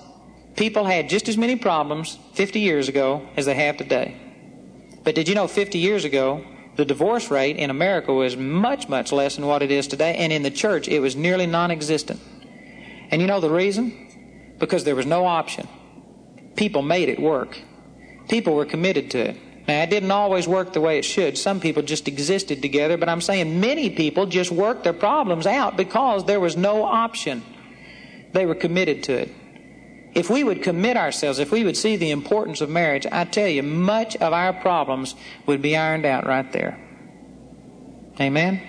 people 0.54 0.84
had 0.84 1.08
just 1.08 1.30
as 1.30 1.38
many 1.38 1.56
problems 1.56 2.18
50 2.34 2.60
years 2.60 2.90
ago 2.90 3.26
as 3.38 3.46
they 3.46 3.54
have 3.54 3.78
today. 3.78 4.20
But 5.02 5.14
did 5.14 5.30
you 5.30 5.34
know 5.34 5.48
50 5.48 5.78
years 5.78 6.04
ago, 6.04 6.44
the 6.76 6.84
divorce 6.84 7.30
rate 7.30 7.56
in 7.56 7.70
America 7.70 8.12
was 8.12 8.36
much, 8.36 8.86
much 8.86 9.12
less 9.12 9.36
than 9.36 9.46
what 9.46 9.62
it 9.62 9.70
is 9.70 9.88
today, 9.88 10.16
and 10.16 10.30
in 10.30 10.42
the 10.42 10.50
church, 10.50 10.88
it 10.88 11.00
was 11.00 11.16
nearly 11.16 11.46
non 11.46 11.70
existent. 11.70 12.20
And 13.10 13.22
you 13.22 13.28
know 13.28 13.40
the 13.40 13.48
reason? 13.48 14.54
Because 14.58 14.84
there 14.84 14.94
was 14.94 15.06
no 15.06 15.24
option. 15.24 15.66
People 16.54 16.82
made 16.82 17.08
it 17.08 17.18
work, 17.18 17.58
people 18.28 18.54
were 18.54 18.66
committed 18.66 19.10
to 19.12 19.30
it. 19.30 19.36
Now, 19.68 19.82
it 19.82 19.90
didn't 19.90 20.12
always 20.12 20.46
work 20.46 20.72
the 20.72 20.80
way 20.80 20.98
it 20.98 21.04
should. 21.04 21.36
Some 21.36 21.58
people 21.58 21.82
just 21.82 22.06
existed 22.06 22.62
together, 22.62 22.96
but 22.96 23.08
I'm 23.08 23.20
saying 23.20 23.58
many 23.58 23.90
people 23.90 24.26
just 24.26 24.52
worked 24.52 24.84
their 24.84 24.92
problems 24.92 25.46
out 25.46 25.76
because 25.76 26.24
there 26.24 26.38
was 26.38 26.56
no 26.56 26.84
option. 26.84 27.42
They 28.32 28.46
were 28.46 28.54
committed 28.54 29.02
to 29.04 29.14
it. 29.14 29.34
If 30.14 30.30
we 30.30 30.44
would 30.44 30.62
commit 30.62 30.96
ourselves, 30.96 31.40
if 31.40 31.50
we 31.50 31.64
would 31.64 31.76
see 31.76 31.96
the 31.96 32.10
importance 32.10 32.60
of 32.60 32.70
marriage, 32.70 33.06
I 33.10 33.24
tell 33.24 33.48
you, 33.48 33.62
much 33.62 34.16
of 34.16 34.32
our 34.32 34.52
problems 34.52 35.14
would 35.46 35.60
be 35.60 35.76
ironed 35.76 36.06
out 36.06 36.26
right 36.26 36.50
there. 36.52 36.78
Amen? 38.20 38.62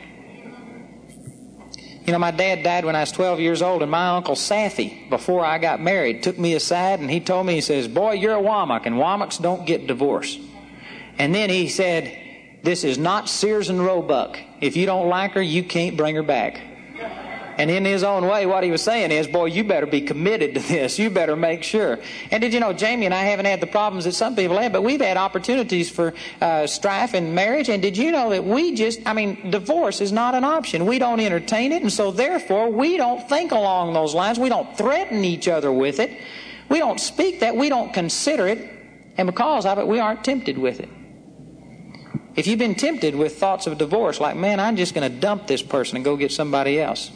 You 2.05 2.13
know, 2.13 2.19
my 2.19 2.31
dad 2.31 2.63
died 2.63 2.85
when 2.85 2.95
I 2.95 3.01
was 3.01 3.11
12 3.11 3.39
years 3.39 3.61
old, 3.61 3.81
and 3.81 3.91
my 3.91 4.15
uncle 4.15 4.35
Safi, 4.35 5.09
before 5.09 5.45
I 5.45 5.57
got 5.57 5.79
married, 5.79 6.23
took 6.23 6.39
me 6.39 6.53
aside 6.53 7.01
and 7.01 7.11
he 7.11 7.19
told 7.19 7.45
me, 7.45 7.53
he 7.53 7.61
says, 7.61 7.87
Boy, 7.87 8.13
you're 8.13 8.35
a 8.35 8.41
Wommack, 8.41 8.85
and 8.85 8.95
Wommacks 8.95 9.41
don't 9.41 9.65
get 9.65 9.87
divorced. 9.87 10.39
And 11.17 11.33
then 11.33 11.49
he 11.49 11.67
said, 11.67 12.59
This 12.63 12.83
is 12.83 12.97
not 12.97 13.29
Sears 13.29 13.69
and 13.69 13.83
Roebuck. 13.83 14.39
If 14.61 14.75
you 14.75 14.85
don't 14.85 15.09
like 15.09 15.31
her, 15.33 15.41
you 15.41 15.63
can't 15.63 15.97
bring 15.97 16.15
her 16.15 16.23
back. 16.23 16.61
And 17.57 17.71
in 17.71 17.85
his 17.85 18.03
own 18.03 18.27
way, 18.27 18.45
what 18.45 18.63
he 18.63 18.69
was 18.69 18.83
saying 18.83 19.11
is, 19.11 19.25
boy, 19.25 19.45
you 19.45 19.63
better 19.63 19.87
be 19.87 20.01
committed 20.01 20.53
to 20.53 20.59
this. 20.59 20.99
You 20.99 21.09
better 21.09 21.35
make 21.35 21.63
sure. 21.63 21.97
And 22.29 22.39
did 22.39 22.53
you 22.53 22.59
know, 22.59 22.71
Jamie 22.71 23.07
and 23.07 23.15
I 23.15 23.23
haven't 23.23 23.47
had 23.47 23.61
the 23.61 23.67
problems 23.67 24.05
that 24.05 24.13
some 24.13 24.35
people 24.35 24.59
have, 24.59 24.71
but 24.71 24.83
we've 24.83 25.01
had 25.01 25.17
opportunities 25.17 25.89
for 25.89 26.13
uh, 26.39 26.67
strife 26.67 27.15
in 27.15 27.33
marriage. 27.33 27.69
And 27.69 27.81
did 27.81 27.97
you 27.97 28.11
know 28.11 28.29
that 28.29 28.45
we 28.45 28.75
just, 28.75 28.99
I 29.07 29.13
mean, 29.13 29.49
divorce 29.49 30.01
is 30.01 30.11
not 30.11 30.35
an 30.35 30.43
option. 30.43 30.85
We 30.85 30.99
don't 30.99 31.19
entertain 31.19 31.71
it. 31.71 31.81
And 31.81 31.91
so 31.91 32.11
therefore, 32.11 32.69
we 32.69 32.95
don't 32.95 33.27
think 33.27 33.51
along 33.51 33.93
those 33.93 34.13
lines. 34.13 34.37
We 34.37 34.49
don't 34.49 34.77
threaten 34.77 35.25
each 35.25 35.47
other 35.47 35.71
with 35.71 35.99
it. 35.99 36.15
We 36.69 36.77
don't 36.77 36.99
speak 36.99 37.39
that. 37.39 37.55
We 37.55 37.69
don't 37.69 37.91
consider 37.91 38.47
it. 38.47 38.69
And 39.17 39.25
because 39.25 39.65
of 39.65 39.79
it, 39.79 39.87
we 39.87 39.99
aren't 39.99 40.23
tempted 40.23 40.59
with 40.59 40.79
it. 40.79 40.89
If 42.37 42.45
you've 42.45 42.59
been 42.59 42.75
tempted 42.75 43.15
with 43.15 43.37
thoughts 43.37 43.65
of 43.65 43.79
divorce, 43.79 44.19
like, 44.19 44.35
man, 44.35 44.59
I'm 44.59 44.75
just 44.75 44.93
going 44.93 45.11
to 45.11 45.19
dump 45.19 45.47
this 45.47 45.63
person 45.63 45.95
and 45.95 46.05
go 46.05 46.15
get 46.15 46.31
somebody 46.31 46.79
else, 46.79 47.11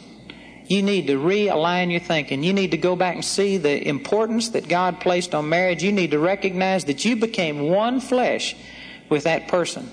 you 0.66 0.82
need 0.82 1.06
to 1.06 1.16
realign 1.16 1.92
your 1.92 2.00
thinking. 2.00 2.42
You 2.42 2.52
need 2.52 2.72
to 2.72 2.76
go 2.76 2.96
back 2.96 3.14
and 3.14 3.24
see 3.24 3.56
the 3.56 3.86
importance 3.86 4.50
that 4.50 4.68
God 4.68 5.00
placed 5.00 5.32
on 5.32 5.48
marriage. 5.48 5.82
You 5.82 5.92
need 5.92 6.10
to 6.10 6.18
recognize 6.18 6.86
that 6.86 7.04
you 7.04 7.14
became 7.14 7.68
one 7.68 8.00
flesh 8.00 8.56
with 9.08 9.22
that 9.24 9.46
person. 9.46 9.88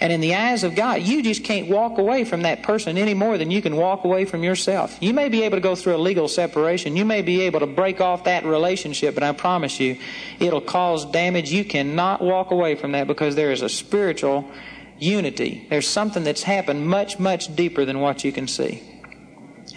And 0.00 0.12
in 0.12 0.20
the 0.20 0.34
eyes 0.34 0.64
of 0.64 0.74
God, 0.74 1.02
you 1.02 1.22
just 1.22 1.44
can't 1.44 1.68
walk 1.68 1.98
away 1.98 2.24
from 2.24 2.42
that 2.42 2.62
person 2.62 2.98
any 2.98 3.14
more 3.14 3.38
than 3.38 3.50
you 3.50 3.62
can 3.62 3.76
walk 3.76 4.04
away 4.04 4.24
from 4.24 4.42
yourself. 4.42 4.98
You 5.00 5.14
may 5.14 5.28
be 5.28 5.44
able 5.44 5.56
to 5.56 5.62
go 5.62 5.74
through 5.76 5.96
a 5.96 5.98
legal 5.98 6.28
separation. 6.28 6.96
You 6.96 7.04
may 7.04 7.22
be 7.22 7.42
able 7.42 7.60
to 7.60 7.66
break 7.66 8.00
off 8.00 8.24
that 8.24 8.44
relationship, 8.44 9.14
but 9.14 9.22
I 9.22 9.32
promise 9.32 9.78
you, 9.80 9.96
it'll 10.40 10.60
cause 10.60 11.06
damage. 11.06 11.52
You 11.52 11.64
cannot 11.64 12.20
walk 12.20 12.50
away 12.50 12.74
from 12.74 12.92
that 12.92 13.06
because 13.06 13.34
there 13.34 13.52
is 13.52 13.62
a 13.62 13.68
spiritual 13.68 14.50
unity. 14.98 15.66
There's 15.70 15.88
something 15.88 16.24
that's 16.24 16.42
happened 16.42 16.86
much, 16.86 17.18
much 17.18 17.54
deeper 17.54 17.84
than 17.84 18.00
what 18.00 18.24
you 18.24 18.32
can 18.32 18.48
see. 18.48 18.82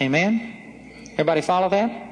Amen? 0.00 1.10
Everybody 1.12 1.40
follow 1.40 1.68
that? 1.70 2.08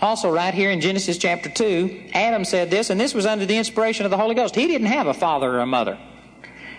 Also, 0.00 0.30
right 0.30 0.54
here 0.54 0.70
in 0.70 0.80
Genesis 0.80 1.18
chapter 1.18 1.48
2, 1.48 2.10
Adam 2.14 2.44
said 2.44 2.70
this, 2.70 2.90
and 2.90 3.00
this 3.00 3.14
was 3.14 3.26
under 3.26 3.46
the 3.46 3.56
inspiration 3.56 4.04
of 4.04 4.10
the 4.10 4.16
Holy 4.16 4.34
Ghost. 4.34 4.54
He 4.54 4.66
didn't 4.66 4.88
have 4.88 5.06
a 5.06 5.14
father 5.14 5.50
or 5.50 5.60
a 5.60 5.66
mother. 5.66 5.98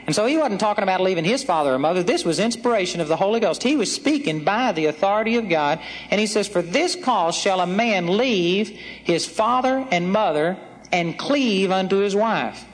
And 0.06 0.14
so 0.14 0.26
he 0.26 0.38
wasn't 0.38 0.60
talking 0.60 0.84
about 0.84 1.00
leaving 1.00 1.24
his 1.24 1.44
father 1.44 1.74
or 1.74 1.80
mother. 1.80 2.04
This 2.04 2.26
was 2.26 2.40
inspiration 2.40 3.00
of 3.00 3.08
the 3.08 3.16
Holy 3.16 3.40
Ghost. 3.40 3.64
He 3.64 3.78
was 3.78 3.94
speaking 3.94 4.44
by 4.44 4.74
the 4.74 4.88
authority 4.88 5.38
of 5.38 5.48
God. 5.48 5.80
And 6.10 6.20
he 6.20 6.28
says, 6.28 6.48
For 6.48 6.62
this 6.62 6.96
cause 6.96 7.36
shall 7.36 7.62
a 7.62 7.68
man 7.68 8.18
leave 8.18 8.70
his 8.70 9.26
father 9.26 9.88
and 9.92 10.12
mother 10.12 10.58
and 10.92 11.18
cleave 11.18 11.72
unto 11.72 11.98
his 11.98 12.16
wife. 12.16 12.66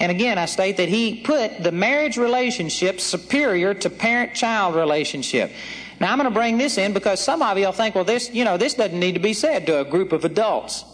And 0.00 0.10
again, 0.10 0.38
I 0.38 0.46
state 0.46 0.78
that 0.78 0.88
he 0.88 1.20
put 1.20 1.62
the 1.62 1.70
marriage 1.70 2.16
relationship 2.16 3.00
superior 3.00 3.74
to 3.74 3.90
parent 3.90 4.34
child 4.34 4.74
relationship. 4.74 5.52
Now, 6.00 6.10
I'm 6.10 6.18
going 6.18 6.28
to 6.28 6.34
bring 6.34 6.56
this 6.56 6.78
in 6.78 6.94
because 6.94 7.22
some 7.22 7.42
of 7.42 7.58
you 7.58 7.66
will 7.66 7.72
think, 7.72 7.94
well, 7.94 8.04
this, 8.04 8.30
you 8.30 8.44
know, 8.44 8.56
this 8.56 8.72
doesn't 8.74 8.98
need 8.98 9.12
to 9.12 9.20
be 9.20 9.34
said 9.34 9.66
to 9.66 9.80
a 9.80 9.84
group 9.84 10.12
of 10.12 10.24
adults. 10.24 10.86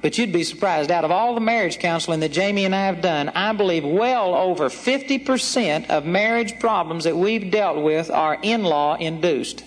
But 0.00 0.16
you'd 0.18 0.32
be 0.32 0.44
surprised. 0.44 0.92
Out 0.92 1.04
of 1.04 1.10
all 1.10 1.34
the 1.34 1.40
marriage 1.40 1.78
counseling 1.80 2.20
that 2.20 2.30
Jamie 2.30 2.64
and 2.64 2.74
I 2.74 2.86
have 2.86 3.00
done, 3.00 3.30
I 3.30 3.52
believe 3.54 3.84
well 3.84 4.34
over 4.34 4.68
50% 4.68 5.88
of 5.88 6.06
marriage 6.06 6.60
problems 6.60 7.04
that 7.04 7.16
we've 7.16 7.50
dealt 7.50 7.82
with 7.82 8.10
are 8.10 8.38
in 8.40 8.62
law 8.62 8.94
induced. 8.94 9.64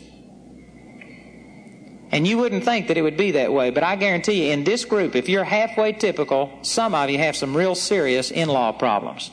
And 2.12 2.26
you 2.26 2.38
wouldn't 2.38 2.63
think 2.63 2.88
that 2.88 2.98
it 2.98 3.02
would 3.02 3.17
be 3.17 3.32
that 3.32 3.52
way, 3.52 3.70
but 3.70 3.84
I 3.84 3.98
guarantee 3.98 4.48
you, 4.48 4.54
in 4.54 4.63
this 4.63 4.86
group, 4.86 5.15
if 5.15 5.28
you're 5.28 5.43
halfway 5.43 5.91
typical, 5.91 6.58
some 6.62 6.96
of 6.96 7.10
you 7.10 7.17
have 7.17 7.36
some 7.36 7.56
real 7.56 7.76
serious 7.76 8.32
in 8.32 8.48
law 8.48 8.72
problems. 8.72 9.30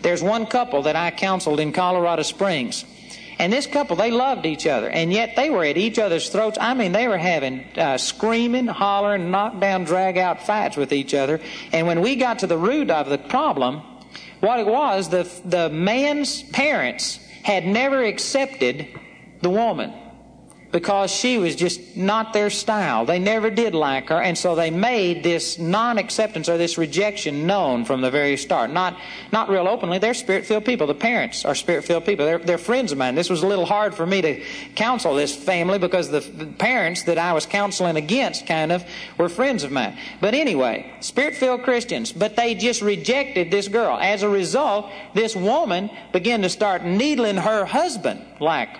There's 0.00 0.22
one 0.22 0.46
couple 0.46 0.82
that 0.82 0.96
I 0.96 1.10
counseled 1.10 1.60
in 1.60 1.72
Colorado 1.72 2.22
Springs. 2.22 2.84
And 3.38 3.52
this 3.52 3.66
couple, 3.66 3.96
they 3.96 4.10
loved 4.10 4.46
each 4.46 4.66
other, 4.66 4.88
and 4.88 5.12
yet 5.12 5.34
they 5.34 5.50
were 5.50 5.64
at 5.64 5.76
each 5.76 5.98
other's 5.98 6.28
throats. 6.28 6.56
I 6.60 6.72
mean, 6.74 6.92
they 6.92 7.08
were 7.08 7.18
having 7.18 7.64
uh, 7.76 7.98
screaming, 7.98 8.66
hollering, 8.66 9.30
knockdown, 9.30 9.84
drag 9.84 10.16
out 10.16 10.46
fights 10.46 10.76
with 10.76 10.92
each 10.92 11.14
other. 11.14 11.40
And 11.72 11.86
when 11.86 12.00
we 12.00 12.16
got 12.16 12.38
to 12.40 12.46
the 12.46 12.56
root 12.56 12.90
of 12.90 13.08
the 13.08 13.18
problem, 13.18 13.82
what 14.40 14.60
it 14.60 14.66
was, 14.66 15.08
the, 15.08 15.28
the 15.44 15.68
man's 15.68 16.42
parents 16.42 17.18
had 17.42 17.66
never 17.66 18.04
accepted 18.04 18.88
the 19.42 19.50
woman 19.50 19.92
because 20.74 21.12
she 21.12 21.38
was 21.38 21.54
just 21.54 21.96
not 21.96 22.32
their 22.32 22.50
style. 22.50 23.06
They 23.06 23.20
never 23.20 23.48
did 23.48 23.76
like 23.76 24.08
her, 24.08 24.20
and 24.20 24.36
so 24.36 24.56
they 24.56 24.70
made 24.70 25.22
this 25.22 25.56
non-acceptance 25.56 26.48
or 26.48 26.58
this 26.58 26.76
rejection 26.76 27.46
known 27.46 27.84
from 27.84 28.00
the 28.00 28.10
very 28.10 28.36
start. 28.36 28.72
Not, 28.72 28.98
not 29.30 29.48
real 29.48 29.68
openly. 29.68 29.98
They're 29.98 30.14
spirit-filled 30.14 30.64
people. 30.64 30.88
The 30.88 30.94
parents 30.96 31.44
are 31.44 31.54
spirit-filled 31.54 32.04
people. 32.04 32.26
They're, 32.26 32.40
they're 32.40 32.58
friends 32.58 32.90
of 32.90 32.98
mine. 32.98 33.14
This 33.14 33.30
was 33.30 33.44
a 33.44 33.46
little 33.46 33.66
hard 33.66 33.94
for 33.94 34.04
me 34.04 34.20
to 34.22 34.42
counsel 34.74 35.14
this 35.14 35.32
family 35.32 35.78
because 35.78 36.10
the, 36.10 36.18
the 36.18 36.46
parents 36.46 37.04
that 37.04 37.18
I 37.18 37.34
was 37.34 37.46
counseling 37.46 37.94
against, 37.94 38.44
kind 38.44 38.72
of, 38.72 38.84
were 39.16 39.28
friends 39.28 39.62
of 39.62 39.70
mine. 39.70 39.96
But 40.20 40.34
anyway, 40.34 40.92
spirit-filled 40.98 41.62
Christians, 41.62 42.10
but 42.10 42.34
they 42.34 42.56
just 42.56 42.82
rejected 42.82 43.48
this 43.52 43.68
girl. 43.68 43.96
As 43.96 44.24
a 44.24 44.28
result, 44.28 44.90
this 45.14 45.36
woman 45.36 45.88
began 46.12 46.42
to 46.42 46.48
start 46.48 46.82
needling 46.82 47.36
her 47.36 47.64
husband 47.64 48.24
like 48.40 48.70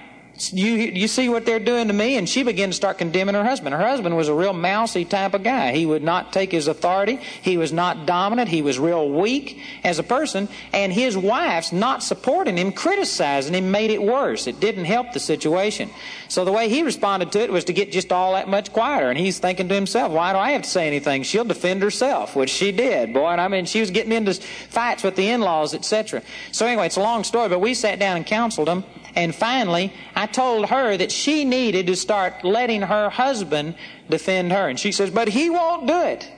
you, 0.50 0.74
you 0.74 1.06
see 1.06 1.28
what 1.28 1.46
they're 1.46 1.60
doing 1.60 1.86
to 1.86 1.94
me? 1.94 2.16
And 2.16 2.28
she 2.28 2.42
began 2.42 2.70
to 2.70 2.74
start 2.74 2.98
condemning 2.98 3.36
her 3.36 3.44
husband. 3.44 3.74
Her 3.74 3.86
husband 3.86 4.16
was 4.16 4.28
a 4.28 4.34
real 4.34 4.52
mousy 4.52 5.04
type 5.04 5.32
of 5.32 5.44
guy. 5.44 5.72
He 5.72 5.86
would 5.86 6.02
not 6.02 6.32
take 6.32 6.50
his 6.50 6.66
authority. 6.66 7.20
He 7.42 7.56
was 7.56 7.72
not 7.72 8.04
dominant. 8.04 8.48
He 8.48 8.60
was 8.60 8.78
real 8.78 9.08
weak 9.08 9.60
as 9.84 10.00
a 10.00 10.02
person. 10.02 10.48
And 10.72 10.92
his 10.92 11.16
wife's 11.16 11.72
not 11.72 12.02
supporting 12.02 12.56
him, 12.56 12.72
criticizing 12.72 13.54
him, 13.54 13.70
made 13.70 13.90
it 13.90 14.02
worse. 14.02 14.48
It 14.48 14.58
didn't 14.58 14.86
help 14.86 15.12
the 15.12 15.20
situation. 15.20 15.90
So 16.28 16.44
the 16.44 16.52
way 16.52 16.68
he 16.68 16.82
responded 16.82 17.30
to 17.32 17.40
it 17.40 17.52
was 17.52 17.64
to 17.64 17.72
get 17.72 17.92
just 17.92 18.10
all 18.10 18.32
that 18.32 18.48
much 18.48 18.72
quieter. 18.72 19.10
And 19.10 19.18
he's 19.18 19.38
thinking 19.38 19.68
to 19.68 19.74
himself, 19.74 20.10
why 20.10 20.32
do 20.32 20.38
I 20.38 20.50
have 20.50 20.62
to 20.62 20.68
say 20.68 20.88
anything? 20.88 21.22
She'll 21.22 21.44
defend 21.44 21.80
herself, 21.80 22.34
which 22.34 22.50
she 22.50 22.72
did, 22.72 23.12
boy. 23.12 23.28
And 23.28 23.40
I 23.40 23.46
mean, 23.46 23.66
she 23.66 23.78
was 23.78 23.92
getting 23.92 24.10
into 24.10 24.34
fights 24.34 25.04
with 25.04 25.14
the 25.14 25.28
in-laws, 25.28 25.74
etc. 25.74 26.22
So 26.50 26.66
anyway, 26.66 26.86
it's 26.86 26.96
a 26.96 27.00
long 27.00 27.22
story, 27.22 27.48
but 27.48 27.60
we 27.60 27.74
sat 27.74 28.00
down 28.00 28.16
and 28.16 28.26
counseled 28.26 28.66
them. 28.66 28.84
And 29.14 29.34
finally, 29.34 29.92
I 30.14 30.26
told 30.26 30.70
her 30.70 30.96
that 30.96 31.12
she 31.12 31.44
needed 31.44 31.86
to 31.86 31.96
start 31.96 32.44
letting 32.44 32.82
her 32.82 33.10
husband 33.10 33.76
defend 34.08 34.52
her. 34.52 34.68
And 34.68 34.78
she 34.78 34.92
says, 34.92 35.10
but 35.10 35.28
he 35.28 35.50
won't 35.50 35.86
do 35.86 36.00
it. 36.00 36.30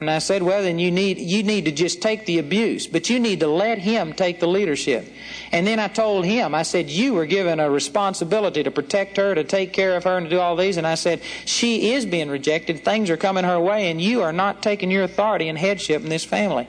And 0.00 0.10
I 0.10 0.18
said, 0.18 0.42
well, 0.42 0.62
then 0.62 0.78
you 0.78 0.90
need, 0.90 1.18
you 1.18 1.44
need 1.44 1.66
to 1.66 1.72
just 1.72 2.02
take 2.02 2.26
the 2.26 2.38
abuse, 2.38 2.86
but 2.86 3.08
you 3.08 3.20
need 3.20 3.40
to 3.40 3.46
let 3.46 3.78
him 3.78 4.12
take 4.12 4.40
the 4.40 4.48
leadership. 4.48 5.10
And 5.52 5.66
then 5.66 5.78
I 5.78 5.86
told 5.86 6.24
him, 6.24 6.54
I 6.54 6.64
said, 6.64 6.90
you 6.90 7.14
were 7.14 7.26
given 7.26 7.60
a 7.60 7.70
responsibility 7.70 8.64
to 8.64 8.70
protect 8.72 9.16
her, 9.16 9.34
to 9.34 9.44
take 9.44 9.72
care 9.72 9.96
of 9.96 10.04
her, 10.04 10.18
and 10.18 10.26
to 10.26 10.30
do 10.30 10.40
all 10.40 10.56
these. 10.56 10.76
And 10.76 10.86
I 10.86 10.96
said, 10.96 11.22
she 11.46 11.92
is 11.92 12.04
being 12.04 12.28
rejected. 12.28 12.84
Things 12.84 13.08
are 13.08 13.16
coming 13.16 13.44
her 13.44 13.60
way, 13.60 13.88
and 13.88 14.00
you 14.00 14.22
are 14.22 14.32
not 14.32 14.62
taking 14.62 14.90
your 14.90 15.04
authority 15.04 15.48
and 15.48 15.56
headship 15.56 16.02
in 16.02 16.08
this 16.08 16.24
family. 16.24 16.68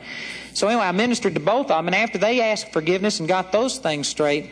So 0.54 0.68
anyway, 0.68 0.86
I 0.86 0.92
ministered 0.92 1.34
to 1.34 1.40
both 1.42 1.72
of 1.72 1.78
them, 1.80 1.88
and 1.88 1.96
after 1.96 2.20
they 2.20 2.42
asked 2.42 2.72
forgiveness 2.72 3.20
and 3.20 3.28
got 3.28 3.52
those 3.52 3.80
things 3.80 4.08
straight, 4.08 4.50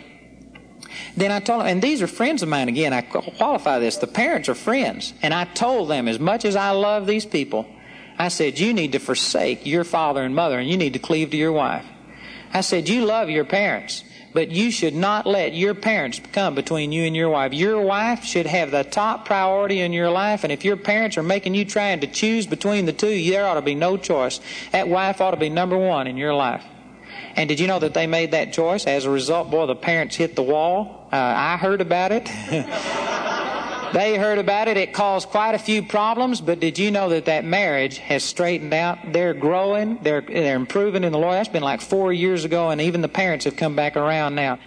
then 1.16 1.32
I 1.32 1.40
told 1.40 1.62
them, 1.62 1.68
and 1.68 1.82
these 1.82 2.02
are 2.02 2.08
friends 2.08 2.44
of 2.44 2.50
mine 2.50 2.70
again. 2.70 2.94
I 2.94 3.02
qualify 3.02 3.80
this. 3.80 3.98
The 3.98 4.08
parents 4.08 4.50
are 4.50 4.56
friends. 4.56 5.14
And 5.22 5.34
I 5.34 5.46
told 5.46 5.90
them, 5.90 6.08
as 6.08 6.20
much 6.20 6.46
as 6.46 6.56
I 6.56 6.72
love 6.72 7.08
these 7.08 7.26
people, 7.26 7.68
I 8.18 8.28
said, 8.28 8.60
you 8.60 8.74
need 8.74 8.92
to 8.92 9.00
forsake 9.00 9.66
your 9.66 9.84
father 9.84 10.24
and 10.24 10.36
mother 10.36 10.60
and 10.60 10.70
you 10.70 10.78
need 10.78 10.94
to 10.94 11.00
cleave 11.00 11.32
to 11.32 11.38
your 11.38 11.52
wife. 11.52 11.86
I 12.54 12.62
said, 12.62 12.88
you 12.88 13.06
love 13.06 13.30
your 13.30 13.46
parents, 13.46 14.04
but 14.34 14.52
you 14.52 14.70
should 14.70 14.94
not 14.94 15.26
let 15.26 15.54
your 15.54 15.74
parents 15.74 16.22
come 16.32 16.54
between 16.54 16.92
you 16.92 17.04
and 17.06 17.16
your 17.16 17.30
wife. 17.30 17.54
Your 17.54 17.82
wife 17.82 18.24
should 18.24 18.46
have 18.46 18.70
the 18.70 18.84
top 18.84 19.26
priority 19.26 19.80
in 19.80 19.94
your 19.94 20.12
life, 20.12 20.44
and 20.44 20.54
if 20.54 20.64
your 20.64 20.78
parents 20.78 21.18
are 21.18 21.24
making 21.24 21.56
you 21.56 21.66
trying 21.66 22.02
to 22.02 22.08
choose 22.08 22.46
between 22.46 22.86
the 22.86 22.94
two, 22.94 23.32
there 23.32 23.48
ought 23.48 23.56
to 23.56 23.64
be 23.64 23.74
no 23.74 23.98
choice. 23.98 24.40
That 24.72 24.88
wife 24.88 25.20
ought 25.20 25.32
to 25.32 25.38
be 25.38 25.50
number 25.50 25.78
one 25.78 26.06
in 26.06 26.16
your 26.16 26.36
life. 26.36 26.64
And 27.36 27.50
did 27.50 27.60
you 27.60 27.68
know 27.68 27.80
that 27.80 27.94
they 27.94 28.08
made 28.08 28.32
that 28.32 28.54
choice? 28.54 28.86
As 28.86 29.06
a 29.06 29.10
result, 29.10 29.50
boy, 29.50 29.66
the 29.66 29.76
parents 29.76 30.16
hit 30.16 30.36
the 30.36 30.44
wall. 30.44 31.08
Uh, 31.12 31.16
I 31.16 31.58
heard 31.58 31.82
about 31.82 32.12
it. 32.12 32.26
they 33.94 34.18
heard 34.18 34.38
about 34.38 34.68
it. 34.68 34.78
It 34.78 34.94
caused 34.94 35.30
quite 35.30 35.56
a 35.56 35.60
few 35.60 35.84
problems, 35.84 36.42
but 36.42 36.60
did 36.60 36.78
you 36.78 36.92
know 36.92 37.10
that 37.10 37.26
that 37.26 37.46
marriage 37.46 37.98
has 37.98 38.24
straightened 38.24 38.74
out? 38.74 39.14
They're 39.14 39.34
growing. 39.34 40.00
They're, 40.02 40.22
they're 40.22 40.56
improving 40.56 41.04
in 41.04 41.12
the 41.12 41.20
Lord. 41.20 41.36
That's 41.36 41.50
been 41.50 41.64
like 41.64 41.82
four 41.82 42.14
years 42.14 42.46
ago, 42.46 42.70
and 42.70 42.82
even 42.82 43.02
the 43.02 43.10
parents 43.10 43.46
have 43.46 43.56
come 43.56 43.76
back 43.76 43.96
around 43.96 44.36
now. 44.36 44.60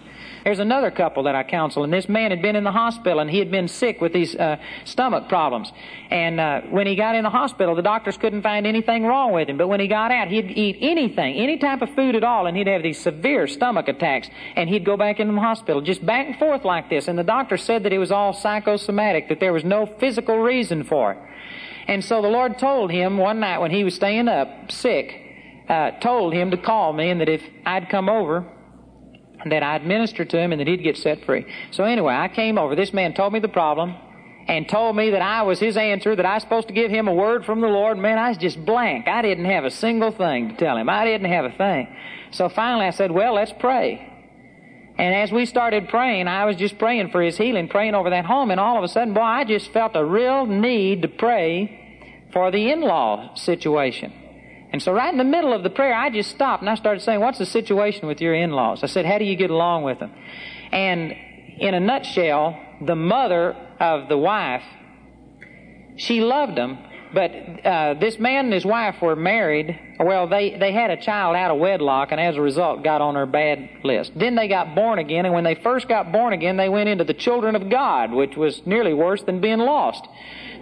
There's 0.47 0.59
another 0.59 0.91
couple 0.91 1.23
that 1.23 1.35
I 1.35 1.43
counsel, 1.43 1.83
and 1.83 1.91
this 1.91 2.07
man 2.07 2.31
had 2.31 2.41
been 2.41 2.55
in 2.55 2.63
the 2.63 2.71
hospital 2.71 3.19
and 3.19 3.29
he 3.29 3.37
had 3.37 3.51
been 3.51 3.67
sick 3.67 3.99
with 3.99 4.13
these 4.13 4.33
uh, 4.33 4.55
stomach 4.85 5.27
problems. 5.27 5.73
And 6.09 6.39
uh, 6.39 6.61
when 6.69 6.87
he 6.87 6.95
got 6.95 7.15
in 7.15 7.23
the 7.23 7.29
hospital, 7.29 7.75
the 7.75 7.81
doctors 7.81 8.15
couldn't 8.15 8.43
find 8.43 8.65
anything 8.65 9.03
wrong 9.03 9.33
with 9.33 9.49
him. 9.49 9.57
But 9.57 9.67
when 9.67 9.81
he 9.81 9.89
got 9.89 10.09
out, 10.09 10.29
he'd 10.29 10.49
eat 10.49 10.77
anything, 10.79 11.35
any 11.35 11.57
type 11.57 11.81
of 11.81 11.93
food 11.95 12.15
at 12.15 12.23
all, 12.23 12.47
and 12.47 12.55
he'd 12.55 12.67
have 12.67 12.81
these 12.81 12.97
severe 12.97 13.45
stomach 13.45 13.89
attacks. 13.89 14.29
And 14.55 14.69
he'd 14.69 14.85
go 14.85 14.95
back 14.95 15.19
into 15.19 15.33
the 15.33 15.41
hospital, 15.41 15.81
just 15.81 16.05
back 16.05 16.27
and 16.27 16.39
forth 16.39 16.63
like 16.63 16.89
this. 16.89 17.09
And 17.09 17.19
the 17.19 17.25
doctor 17.25 17.57
said 17.57 17.83
that 17.83 17.91
it 17.91 17.97
was 17.97 18.13
all 18.13 18.31
psychosomatic, 18.31 19.27
that 19.27 19.41
there 19.41 19.51
was 19.51 19.65
no 19.65 19.85
physical 19.99 20.37
reason 20.37 20.85
for 20.85 21.11
it. 21.11 21.17
And 21.89 22.01
so 22.01 22.21
the 22.21 22.29
Lord 22.29 22.57
told 22.57 22.89
him 22.89 23.17
one 23.17 23.41
night 23.41 23.59
when 23.59 23.71
he 23.71 23.83
was 23.83 23.95
staying 23.95 24.29
up 24.29 24.71
sick, 24.71 25.13
uh, 25.67 25.91
told 25.99 26.33
him 26.33 26.51
to 26.51 26.57
call 26.57 26.93
me 26.93 27.09
and 27.09 27.19
that 27.19 27.27
if 27.27 27.41
I'd 27.65 27.89
come 27.89 28.07
over, 28.07 28.45
that 29.45 29.63
I'd 29.63 29.85
minister 29.85 30.25
to 30.25 30.37
him 30.37 30.51
and 30.51 30.59
that 30.59 30.67
he'd 30.67 30.83
get 30.83 30.97
set 30.97 31.23
free. 31.25 31.45
So 31.71 31.83
anyway, 31.83 32.13
I 32.13 32.27
came 32.27 32.57
over. 32.57 32.75
This 32.75 32.93
man 32.93 33.13
told 33.13 33.33
me 33.33 33.39
the 33.39 33.47
problem 33.47 33.95
and 34.47 34.67
told 34.67 34.95
me 34.95 35.11
that 35.11 35.21
I 35.21 35.43
was 35.43 35.59
his 35.59 35.77
answer, 35.77 36.15
that 36.15 36.25
I 36.25 36.35
was 36.35 36.43
supposed 36.43 36.69
to 36.69 36.73
give 36.73 36.89
him 36.89 37.07
a 37.07 37.13
word 37.13 37.45
from 37.45 37.61
the 37.61 37.67
Lord. 37.67 37.97
Man, 37.97 38.17
I 38.17 38.29
was 38.29 38.37
just 38.37 38.63
blank. 38.65 39.07
I 39.07 39.21
didn't 39.21 39.45
have 39.45 39.65
a 39.65 39.71
single 39.71 40.11
thing 40.11 40.49
to 40.49 40.55
tell 40.55 40.77
him. 40.77 40.89
I 40.89 41.05
didn't 41.05 41.31
have 41.31 41.45
a 41.45 41.51
thing. 41.51 41.87
So 42.31 42.49
finally 42.49 42.85
I 42.85 42.91
said, 42.91 43.11
well, 43.11 43.33
let's 43.33 43.53
pray. 43.59 44.13
And 44.97 45.13
as 45.13 45.31
we 45.31 45.45
started 45.45 45.89
praying, 45.89 46.27
I 46.27 46.45
was 46.45 46.55
just 46.55 46.79
praying 46.79 47.11
for 47.11 47.21
his 47.21 47.37
healing, 47.37 47.67
praying 47.67 47.93
over 47.93 48.09
that 48.09 48.25
home, 48.25 48.49
and 48.49 48.59
all 48.59 48.77
of 48.77 48.83
a 48.83 48.87
sudden, 48.87 49.13
boy, 49.13 49.21
I 49.21 49.43
just 49.43 49.71
felt 49.71 49.91
a 49.95 50.03
real 50.03 50.47
need 50.47 51.03
to 51.03 51.07
pray 51.07 52.23
for 52.33 52.49
the 52.49 52.71
in-law 52.71 53.35
situation. 53.35 54.11
And 54.71 54.81
so 54.81 54.91
right 54.91 55.11
in 55.11 55.17
the 55.17 55.23
middle 55.23 55.53
of 55.53 55.63
the 55.63 55.69
prayer, 55.69 55.93
I 55.93 56.09
just 56.09 56.29
stopped 56.29 56.61
and 56.61 56.69
I 56.69 56.75
started 56.75 57.01
saying, 57.01 57.19
what's 57.19 57.37
the 57.37 57.45
situation 57.45 58.07
with 58.07 58.19
your 58.19 58.33
in-laws? 58.33 58.83
I 58.83 58.87
said, 58.87 59.05
how 59.05 59.17
do 59.17 59.25
you 59.25 59.35
get 59.35 59.49
along 59.49 59.83
with 59.83 59.99
them? 59.99 60.11
And 60.71 61.13
in 61.59 61.73
a 61.73 61.79
nutshell, 61.79 62.59
the 62.85 62.95
mother 62.95 63.55
of 63.79 64.09
the 64.09 64.17
wife, 64.17 64.63
she 65.95 66.21
loved 66.21 66.55
them, 66.55 66.77
but 67.13 67.31
uh, 67.31 67.93
this 67.95 68.19
man 68.19 68.45
and 68.45 68.53
his 68.53 68.65
wife 68.65 69.01
were 69.01 69.15
married. 69.15 69.79
Well, 69.99 70.27
they, 70.27 70.57
they 70.59 70.73
had 70.73 70.91
a 70.91 71.01
child 71.01 71.35
out 71.35 71.49
of 71.49 71.57
wedlock, 71.57 72.11
and 72.11 72.19
as 72.19 72.35
a 72.35 72.41
result, 72.41 72.83
got 72.83 73.01
on 73.01 73.15
her 73.15 73.25
bad 73.25 73.69
list. 73.83 74.11
Then 74.15 74.35
they 74.35 74.47
got 74.47 74.75
born 74.75 74.99
again, 74.99 75.25
and 75.25 75.33
when 75.33 75.43
they 75.43 75.55
first 75.55 75.87
got 75.87 76.11
born 76.11 76.33
again, 76.33 76.57
they 76.57 76.69
went 76.69 76.89
into 76.89 77.05
the 77.05 77.13
children 77.13 77.55
of 77.55 77.69
God, 77.69 78.11
which 78.11 78.35
was 78.35 78.61
nearly 78.65 78.93
worse 78.93 79.23
than 79.23 79.39
being 79.39 79.59
lost. 79.59 80.05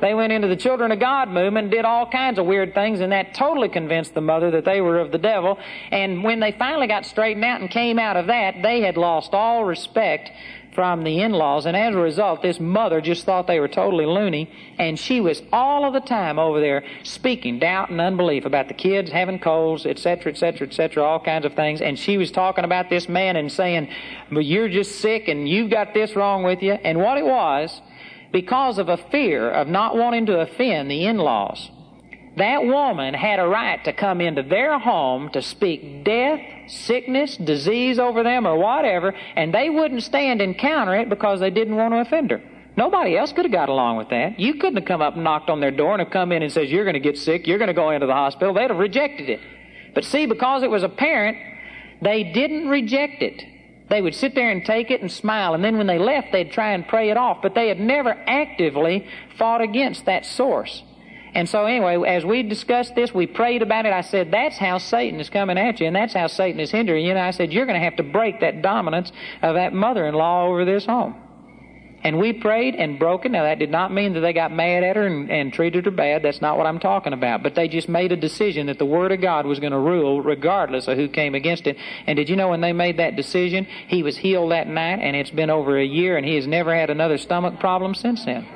They 0.01 0.13
went 0.13 0.33
into 0.33 0.47
the 0.47 0.55
Children 0.55 0.91
of 0.91 0.99
God 0.99 1.29
movement 1.29 1.65
and 1.65 1.71
did 1.71 1.85
all 1.85 2.05
kinds 2.09 2.39
of 2.39 2.45
weird 2.45 2.73
things, 2.73 2.99
and 2.99 3.11
that 3.11 3.33
totally 3.33 3.69
convinced 3.69 4.13
the 4.13 4.21
mother 4.21 4.51
that 4.51 4.65
they 4.65 4.81
were 4.81 4.99
of 4.99 5.11
the 5.11 5.17
devil. 5.17 5.57
And 5.91 6.23
when 6.23 6.39
they 6.39 6.51
finally 6.51 6.87
got 6.87 7.05
straightened 7.05 7.45
out 7.45 7.61
and 7.61 7.69
came 7.69 7.99
out 7.99 8.17
of 8.17 8.27
that, 8.27 8.61
they 8.61 8.81
had 8.81 8.97
lost 8.97 9.33
all 9.33 9.63
respect 9.65 10.31
from 10.73 11.05
the 11.05 11.21
in-laws, 11.21 11.65
and 11.65 11.75
as 11.77 11.95
a 11.95 11.97
result, 11.97 12.41
this 12.41 12.59
mother 12.59 12.99
just 12.99 13.23
thought 13.23 13.47
they 13.47 13.61
were 13.61 13.67
totally 13.67 14.05
loony, 14.05 14.51
and 14.77 14.99
she 14.99 15.21
was 15.21 15.41
all 15.53 15.85
of 15.85 15.93
the 15.93 16.01
time 16.01 16.37
over 16.37 16.59
there 16.59 16.83
speaking 17.03 17.59
doubt 17.59 17.89
and 17.89 18.01
unbelief 18.01 18.43
about 18.43 18.67
the 18.67 18.73
kids 18.73 19.09
having 19.09 19.39
colds, 19.39 19.85
etc., 19.85 20.33
etc., 20.33 20.67
etc., 20.67 21.01
all 21.01 21.19
kinds 21.19 21.45
of 21.45 21.53
things, 21.53 21.79
and 21.79 21.97
she 21.97 22.17
was 22.17 22.29
talking 22.29 22.65
about 22.65 22.89
this 22.89 23.07
man 23.07 23.37
and 23.37 23.49
saying, 23.49 23.87
"But 24.29 24.43
you're 24.43 24.67
just 24.67 24.99
sick, 24.99 25.29
and 25.29 25.47
you've 25.47 25.69
got 25.69 25.93
this 25.93 26.13
wrong 26.13 26.43
with 26.43 26.61
you," 26.61 26.73
and 26.73 26.99
what 26.99 27.17
it 27.17 27.25
was, 27.25 27.81
because 28.35 28.79
of 28.79 28.89
a 28.89 28.97
fear 28.97 29.49
of 29.49 29.65
not 29.65 29.95
wanting 29.95 30.25
to 30.25 30.41
offend 30.41 30.91
the 30.91 31.05
in-laws, 31.05 31.71
that 32.35 32.65
woman 32.65 33.13
had 33.13 33.39
a 33.39 33.47
right 33.47 33.81
to 33.85 33.93
come 33.93 34.19
into 34.19 34.43
their 34.43 34.77
home 34.77 35.29
to 35.29 35.41
speak 35.41 36.03
death, 36.03 36.41
sickness, 36.67 37.37
disease 37.37 37.97
over 37.97 38.23
them, 38.23 38.45
or 38.45 38.57
whatever, 38.57 39.15
and 39.37 39.53
they 39.53 39.69
wouldn't 39.69 40.03
stand 40.03 40.41
and 40.41 40.57
counter 40.57 40.95
it 40.95 41.07
because 41.07 41.39
they 41.39 41.49
didn't 41.49 41.77
want 41.77 41.93
to 41.93 41.99
offend 41.99 42.29
her. 42.29 42.41
Nobody 42.75 43.17
else 43.17 43.31
could 43.31 43.45
have 43.45 43.53
got 43.53 43.69
along 43.69 43.95
with 43.95 44.09
that. 44.09 44.37
You 44.37 44.55
couldn't 44.55 44.75
have 44.75 44.85
come 44.85 45.01
up 45.01 45.15
and 45.15 45.23
knocked 45.23 45.49
on 45.49 45.61
their 45.61 45.71
door 45.71 45.93
and 45.93 46.01
have 46.01 46.11
come 46.11 46.33
in 46.33 46.43
and 46.43 46.51
says, 46.51 46.69
you're 46.69 46.83
going 46.83 46.95
to 46.95 46.99
get 46.99 47.17
sick, 47.17 47.47
you're 47.47 47.57
going 47.57 47.69
to 47.69 47.73
go 47.73 47.91
into 47.91 48.05
the 48.05 48.11
hospital. 48.11 48.53
They'd 48.53 48.69
have 48.69 48.79
rejected 48.79 49.29
it. 49.29 49.39
But 49.93 50.03
see, 50.03 50.25
because 50.25 50.61
it 50.61 50.69
was 50.69 50.83
apparent, 50.83 51.37
they 52.01 52.33
didn't 52.33 52.67
reject 52.67 53.21
it. 53.21 53.54
They 53.87 54.01
would 54.01 54.15
sit 54.15 54.33
there 54.33 54.49
and 54.49 54.65
take 54.65 54.89
it 54.89 55.01
and 55.01 55.11
smile, 55.11 55.53
and 55.53 55.63
then 55.63 55.77
when 55.77 55.87
they 55.87 55.99
left, 55.99 56.31
they'd 56.31 56.51
try 56.51 56.73
and 56.73 56.87
pray 56.87 57.11
it 57.11 57.17
off. 57.17 57.41
But 57.41 57.53
they 57.53 57.67
had 57.67 57.79
never 57.79 58.11
actively 58.11 59.07
fought 59.37 59.61
against 59.61 60.05
that 60.05 60.25
source. 60.25 60.81
And 61.35 61.49
so 61.49 61.65
anyway, 61.65 62.01
as 62.07 62.23
we 62.25 62.43
discussed 62.43 62.95
this, 62.95 63.13
we 63.13 63.27
prayed 63.27 63.61
about 63.61 63.85
it. 63.85 63.91
I 63.91 64.01
said, 64.01 64.31
that's 64.31 64.57
how 64.57 64.77
Satan 64.77 65.19
is 65.19 65.29
coming 65.29 65.57
at 65.57 65.81
you, 65.81 65.87
and 65.87 65.95
that's 65.95 66.13
how 66.13 66.27
Satan 66.27 66.61
is 66.61 66.71
hindering 66.71 67.05
you. 67.05 67.11
And 67.11 67.19
I 67.19 67.31
said, 67.31 67.51
you're 67.51 67.65
going 67.65 67.79
to 67.79 67.83
have 67.83 67.97
to 67.97 68.03
break 68.03 68.39
that 68.39 68.61
dominance 68.61 69.11
of 69.41 69.55
that 69.55 69.73
mother-in-law 69.73 70.47
over 70.47 70.63
this 70.63 70.85
home. 70.85 71.15
And 72.03 72.19
we 72.19 72.33
prayed 72.33 72.75
and 72.75 72.99
broke 72.99 73.25
it. 73.25 73.31
Now 73.31 73.43
that 73.43 73.57
did 73.57 73.71
not 73.71 73.91
mean 73.91 74.13
that 74.13 74.19
they 74.19 74.33
got 74.33 74.51
mad 74.51 74.83
at 74.83 74.95
her 74.95 75.07
and, 75.07 75.31
and 75.31 75.51
treated 75.51 75.85
her 75.85 75.91
bad. 75.91 76.21
That's 76.21 76.41
not 76.41 76.57
what 76.57 76.67
I'm 76.67 76.79
talking 76.79 77.13
about. 77.13 77.41
But 77.41 77.55
they 77.55 77.67
just 77.67 77.89
made 77.89 78.11
a 78.11 78.15
decision 78.15 78.67
that 78.67 78.77
the 78.77 78.85
Word 78.85 79.11
of 79.11 79.21
God 79.21 79.45
was 79.45 79.59
going 79.59 79.71
to 79.71 79.79
rule 79.79 80.21
regardless 80.21 80.87
of 80.87 80.97
who 80.97 81.07
came 81.07 81.33
against 81.33 81.65
it. 81.65 81.77
And 82.05 82.15
did 82.15 82.29
you 82.29 82.35
know 82.35 82.49
when 82.49 82.61
they 82.61 82.73
made 82.73 82.97
that 82.97 83.15
decision, 83.15 83.65
he 83.87 84.03
was 84.03 84.17
healed 84.17 84.51
that 84.51 84.67
night, 84.67 84.99
and 84.99 85.15
it's 85.15 85.31
been 85.31 85.49
over 85.49 85.79
a 85.79 85.85
year, 85.85 86.17
and 86.17 86.25
he 86.25 86.35
has 86.35 86.45
never 86.45 86.75
had 86.75 86.89
another 86.89 87.17
stomach 87.17 87.59
problem 87.59 87.95
since 87.95 88.23
then. 88.25 88.47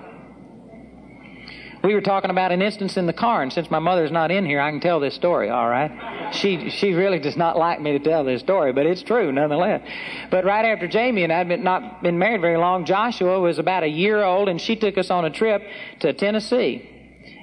We 1.82 1.94
were 1.94 2.02
talking 2.02 2.30
about 2.30 2.52
an 2.52 2.62
instance 2.62 2.98
in 2.98 3.06
the 3.06 3.13
car, 3.13 3.42
and 3.42 3.54
since 3.54 3.72
my 3.72 3.80
mother's 3.80 4.12
not 4.12 4.32
in 4.32 4.46
here, 4.46 4.60
I 4.60 4.70
can 4.70 4.82
tell 4.82 5.00
this 5.00 5.15
story, 5.15 5.50
all 5.50 5.70
right? 5.70 6.34
She, 6.34 6.70
she 6.70 6.94
really 6.94 7.20
does 7.20 7.38
not 7.38 7.58
like 7.58 7.80
me 7.80 7.94
to 7.94 8.00
tell 8.00 8.26
this 8.26 8.42
story, 8.42 8.74
but 8.74 8.86
it's 8.86 9.02
true 9.02 9.32
nonetheless. 9.32 9.88
But 10.30 10.44
right 10.44 10.65
after 10.65 10.88
Jamie 10.88 11.24
and 11.24 11.32
I 11.32 11.38
had 11.38 11.48
been, 11.48 11.63
not 11.63 12.04
been 12.04 12.20
married 12.20 12.42
very 12.42 12.58
long, 12.58 12.84
Joshua 12.84 13.39
was 13.39 13.60
about 13.60 13.84
a 13.84 13.88
year 13.88 14.22
old, 14.24 14.50
and 14.50 14.60
she 14.60 14.76
took 14.76 14.98
us 14.98 15.10
on 15.10 15.24
a 15.24 15.30
trip 15.30 15.63
to 16.02 16.12
Tennessee. 16.12 16.88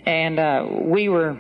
And 0.05 0.39
uh, 0.39 0.67
we 0.71 1.09
were 1.09 1.39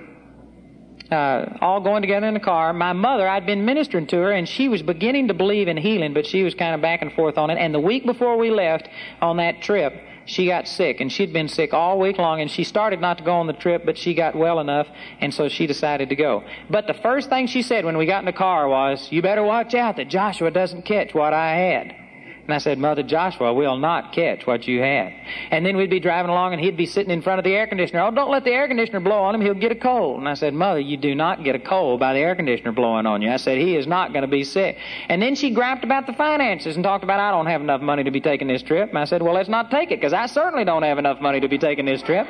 uh, 1.10 1.58
all 1.60 1.80
going 1.80 2.02
together 2.02 2.26
in 2.26 2.34
the 2.34 2.40
car. 2.40 2.72
My 2.72 2.94
mother, 2.94 3.28
I'd 3.28 3.46
been 3.46 3.64
ministering 3.66 4.06
to 4.08 4.16
her, 4.16 4.32
and 4.32 4.48
she 4.48 4.68
was 4.68 4.82
beginning 4.82 5.28
to 5.28 5.34
believe 5.34 5.68
in 5.68 5.76
healing, 5.76 6.14
but 6.14 6.26
she 6.26 6.42
was 6.42 6.54
kind 6.54 6.74
of 6.74 6.80
back 6.80 7.02
and 7.02 7.12
forth 7.12 7.36
on 7.36 7.50
it. 7.50 7.58
And 7.58 7.74
the 7.74 7.80
week 7.80 8.06
before 8.06 8.38
we 8.38 8.50
left 8.50 8.88
on 9.20 9.36
that 9.36 9.60
trip, 9.60 9.94
she 10.26 10.46
got 10.46 10.68
sick, 10.68 11.00
and 11.00 11.10
she'd 11.10 11.32
been 11.32 11.48
sick 11.48 11.72
all 11.72 11.98
week 11.98 12.18
long, 12.18 12.40
and 12.40 12.50
she 12.50 12.64
started 12.64 13.00
not 13.00 13.18
to 13.18 13.24
go 13.24 13.32
on 13.32 13.46
the 13.46 13.52
trip, 13.52 13.84
but 13.86 13.96
she 13.96 14.14
got 14.14 14.36
well 14.36 14.60
enough, 14.60 14.88
and 15.20 15.32
so 15.32 15.48
she 15.48 15.66
decided 15.66 16.10
to 16.10 16.16
go. 16.16 16.44
But 16.68 16.86
the 16.86 16.94
first 16.94 17.30
thing 17.30 17.46
she 17.46 17.62
said 17.62 17.84
when 17.84 17.96
we 17.96 18.06
got 18.06 18.20
in 18.20 18.26
the 18.26 18.32
car 18.32 18.68
was, 18.68 19.10
You 19.10 19.22
better 19.22 19.42
watch 19.42 19.74
out 19.74 19.96
that 19.96 20.08
Joshua 20.08 20.50
doesn't 20.50 20.82
catch 20.82 21.14
what 21.14 21.32
I 21.32 21.54
had. 21.54 22.05
And 22.46 22.54
I 22.54 22.58
said, 22.58 22.78
Mother 22.78 23.02
Joshua 23.02 23.52
we'll 23.52 23.76
not 23.76 24.12
catch 24.12 24.46
what 24.46 24.68
you 24.68 24.80
have. 24.80 25.12
And 25.50 25.66
then 25.66 25.76
we'd 25.76 25.90
be 25.90 25.98
driving 25.98 26.30
along 26.30 26.52
and 26.52 26.62
he'd 26.62 26.76
be 26.76 26.86
sitting 26.86 27.10
in 27.10 27.20
front 27.20 27.40
of 27.40 27.44
the 27.44 27.52
air 27.54 27.66
conditioner. 27.66 28.02
Oh, 28.02 28.12
don't 28.12 28.30
let 28.30 28.44
the 28.44 28.52
air 28.52 28.68
conditioner 28.68 29.00
blow 29.00 29.24
on 29.24 29.34
him. 29.34 29.40
He'll 29.40 29.54
get 29.54 29.72
a 29.72 29.76
cold. 29.76 30.20
And 30.20 30.28
I 30.28 30.34
said, 30.34 30.54
Mother, 30.54 30.78
you 30.78 30.96
do 30.96 31.14
not 31.16 31.42
get 31.42 31.56
a 31.56 31.58
cold 31.58 31.98
by 31.98 32.12
the 32.12 32.20
air 32.20 32.36
conditioner 32.36 32.70
blowing 32.70 33.04
on 33.04 33.20
you. 33.20 33.30
I 33.30 33.36
said, 33.36 33.58
he 33.58 33.74
is 33.74 33.88
not 33.88 34.12
going 34.12 34.22
to 34.22 34.28
be 34.28 34.44
sick. 34.44 34.78
And 35.08 35.20
then 35.20 35.34
she 35.34 35.50
griped 35.50 35.82
about 35.82 36.06
the 36.06 36.12
finances 36.12 36.76
and 36.76 36.84
talked 36.84 37.02
about, 37.02 37.18
I 37.18 37.32
don't 37.32 37.46
have 37.46 37.60
enough 37.60 37.80
money 37.80 38.04
to 38.04 38.12
be 38.12 38.20
taking 38.20 38.46
this 38.46 38.62
trip. 38.62 38.90
And 38.90 38.98
I 38.98 39.06
said, 39.06 39.22
well, 39.22 39.34
let's 39.34 39.48
not 39.48 39.72
take 39.72 39.90
it 39.90 40.00
because 40.00 40.12
I 40.12 40.26
certainly 40.26 40.64
don't 40.64 40.84
have 40.84 40.98
enough 40.98 41.20
money 41.20 41.40
to 41.40 41.48
be 41.48 41.58
taking 41.58 41.84
this 41.84 42.00
trip. 42.02 42.28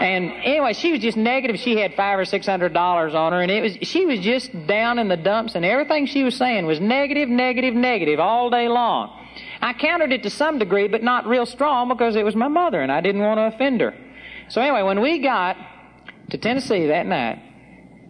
And 0.00 0.32
anyway, 0.44 0.74
she 0.74 0.92
was 0.92 1.00
just 1.00 1.16
negative. 1.16 1.58
She 1.58 1.76
had 1.76 1.94
five 1.94 2.18
or 2.18 2.24
six 2.24 2.46
hundred 2.46 2.72
dollars 2.72 3.14
on 3.16 3.32
her, 3.32 3.40
and 3.40 3.50
it 3.50 3.60
was 3.60 3.88
she 3.88 4.06
was 4.06 4.20
just 4.20 4.52
down 4.68 5.00
in 5.00 5.08
the 5.08 5.16
dumps, 5.16 5.56
and 5.56 5.64
everything 5.64 6.06
she 6.06 6.22
was 6.22 6.36
saying 6.36 6.66
was 6.66 6.78
negative, 6.78 7.28
negative, 7.28 7.74
negative 7.74 8.20
all 8.20 8.48
day 8.48 8.68
long. 8.68 9.27
I 9.60 9.72
countered 9.72 10.12
it 10.12 10.22
to 10.22 10.30
some 10.30 10.58
degree, 10.58 10.88
but 10.88 11.02
not 11.02 11.26
real 11.26 11.46
strong 11.46 11.88
because 11.88 12.16
it 12.16 12.24
was 12.24 12.36
my 12.36 12.48
mother 12.48 12.80
and 12.80 12.92
I 12.92 13.00
didn't 13.00 13.22
want 13.22 13.38
to 13.38 13.54
offend 13.54 13.80
her. 13.80 13.94
So 14.48 14.60
anyway, 14.60 14.82
when 14.82 15.00
we 15.00 15.18
got 15.18 15.56
to 16.30 16.38
Tennessee 16.38 16.86
that 16.86 17.06
night 17.06 17.42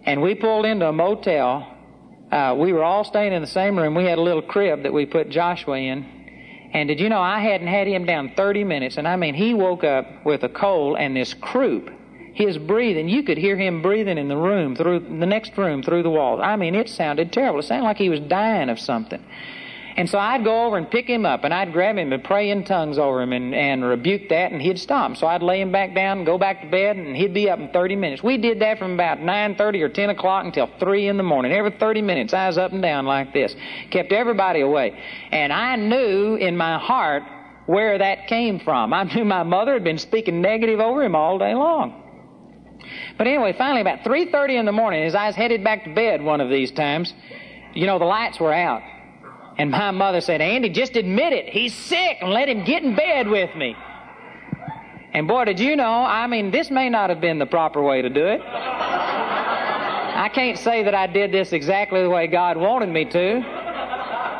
and 0.05 0.23
we 0.23 0.35
pulled 0.35 0.67
into 0.67 0.87
a 0.87 0.93
motel, 0.93 1.75
uh, 2.31 2.55
we 2.59 2.73
were 2.73 2.85
all 2.85 3.05
staying 3.05 3.33
in 3.33 3.41
the 3.41 3.49
same 3.49 3.79
room. 3.79 3.95
We 3.95 4.05
had 4.05 4.19
a 4.19 4.23
little 4.23 4.43
crib 4.43 4.83
that 4.83 4.93
we 4.93 5.07
put 5.07 5.31
Joshua 5.31 5.79
in. 5.79 6.71
And 6.75 6.87
did 6.87 7.01
you 7.01 7.09
know 7.09 7.21
I 7.21 7.41
hadn't 7.41 7.67
had 7.67 7.87
him 7.87 8.05
down 8.05 8.35
30 8.37 8.65
minutes? 8.65 8.99
And 8.99 9.09
I 9.09 9.17
mean, 9.17 9.35
he 9.35 9.55
woke 9.55 9.85
up 9.85 10.27
with 10.27 10.43
a 10.45 10.49
cold 10.51 10.99
and 10.99 11.17
this 11.17 11.33
croup. 11.35 11.91
His 12.35 12.59
breathing, 12.59 13.09
you 13.09 13.23
could 13.23 13.39
hear 13.39 13.57
him 13.57 13.83
breathing 13.83 14.19
in 14.19 14.29
the 14.29 14.37
room, 14.37 14.77
through 14.77 15.01
the 15.01 15.27
next 15.27 15.57
room, 15.57 15.83
through 15.83 16.03
the 16.05 16.11
walls. 16.11 16.41
I 16.43 16.57
mean, 16.57 16.75
it 16.75 16.89
sounded 16.89 17.33
terrible. 17.33 17.61
It 17.61 17.65
sounded 17.65 17.85
like 17.85 17.97
he 17.97 18.11
was 18.11 18.21
dying 18.21 18.69
of 18.69 18.79
something. 18.79 19.25
And 19.99 20.09
so 20.09 20.17
I'd 20.17 20.45
go 20.45 20.65
over 20.65 20.77
and 20.77 20.89
pick 20.89 21.09
him 21.09 21.27
up 21.27 21.43
and 21.43 21.53
I'd 21.53 21.73
grab 21.73 21.99
him 21.99 22.13
and 22.13 22.23
pray 22.23 22.51
in 22.51 22.63
tongues 22.63 22.99
over 22.99 23.21
him 23.21 23.33
and, 23.33 23.53
and 23.53 23.85
rebuke 23.85 24.29
that 24.29 24.53
and 24.53 24.63
he'd 24.63 24.79
stop. 24.79 25.17
So 25.17 25.27
I'd 25.27 25.43
lay 25.43 25.61
him 25.61 25.73
back 25.73 25.93
down 25.93 26.19
and 26.19 26.27
go 26.27 26.39
back 26.39 26.61
to 26.61 26.69
bed 26.69 26.97
and 26.97 27.17
he'd 27.17 27.35
be 27.35 27.51
up 27.51 27.59
in 27.59 27.71
30 27.71 27.97
minutes. 27.97 28.23
We 28.23 28.39
did 28.39 28.61
that 28.61 28.79
from 28.79 28.93
about 28.93 29.19
9.30 29.19 29.83
or 29.83 29.89
10 29.89 30.11
o'clock 30.11 30.45
until 30.45 30.71
3 30.79 31.09
in 31.09 31.17
the 31.17 31.25
morning. 31.25 31.51
Every 31.51 31.73
30 31.73 32.03
minutes, 32.03 32.33
I 32.33 32.47
was 32.47 32.57
up 32.59 32.71
and 32.71 32.81
down 32.81 33.07
like 33.07 33.33
this. 33.33 33.57
Kept 33.91 34.13
everybody 34.13 34.61
away. 34.61 34.97
And 35.33 35.53
I 35.53 35.75
knew 35.75 36.37
in 36.37 36.57
my 36.57 36.79
heart 36.79 37.25
where 37.67 37.99
that 37.99 38.29
came 38.29 38.61
from. 38.61 38.93
I 38.93 39.03
knew 39.15 39.25
my 39.25 39.43
mother 39.43 39.73
had 39.73 39.83
been 39.83 39.99
speaking 39.99 40.41
negative 40.41 40.79
over 40.79 41.03
him 41.03 41.17
all 41.17 41.41
day 41.41 41.55
long. 41.55 42.05
But 43.19 43.27
anyway, 43.27 43.53
finally 43.59 43.81
about 43.81 44.05
3.30 44.05 44.61
in 44.61 44.65
the 44.65 44.71
morning, 44.71 45.03
as 45.03 45.17
I 45.17 45.27
was 45.27 45.35
headed 45.35 45.65
back 45.65 45.83
to 45.87 45.93
bed 45.93 46.23
one 46.23 46.41
of 46.41 46.51
these 46.51 46.71
times, 46.71 47.13
you 47.75 47.87
know, 47.87 47.99
the 47.99 48.05
lights 48.05 48.39
were 48.39 48.55
out. 48.55 48.83
And 49.59 49.71
my 49.73 49.91
mother 49.91 50.21
said, 50.21 50.41
Andy, 50.41 50.69
just 50.69 50.97
admit 50.97 51.33
it. 51.33 51.49
He's 51.49 51.75
sick 51.75 52.19
and 52.21 52.31
let 52.31 52.49
him 52.49 52.65
get 52.65 52.85
in 52.85 52.95
bed 52.95 53.29
with 53.29 53.55
me. 53.57 53.77
And 55.13 55.27
boy, 55.27 55.47
did 55.47 55.59
you 55.59 55.75
know, 55.75 56.05
I 56.05 56.29
mean, 56.29 56.53
this 56.53 56.71
may 56.71 56.89
not 56.89 57.11
have 57.11 57.21
been 57.21 57.41
the 57.41 57.47
proper 57.47 57.83
way 57.83 58.01
to 58.03 58.09
do 58.09 58.25
it. 58.27 58.41
I 58.41 60.31
can't 60.33 60.59
say 60.59 60.85
that 60.85 60.95
I 60.95 61.07
did 61.09 61.33
this 61.33 61.53
exactly 61.53 62.03
the 62.03 62.11
way 62.11 62.27
God 62.29 62.57
wanted 62.57 62.89
me 62.89 63.05
to. 63.07 63.58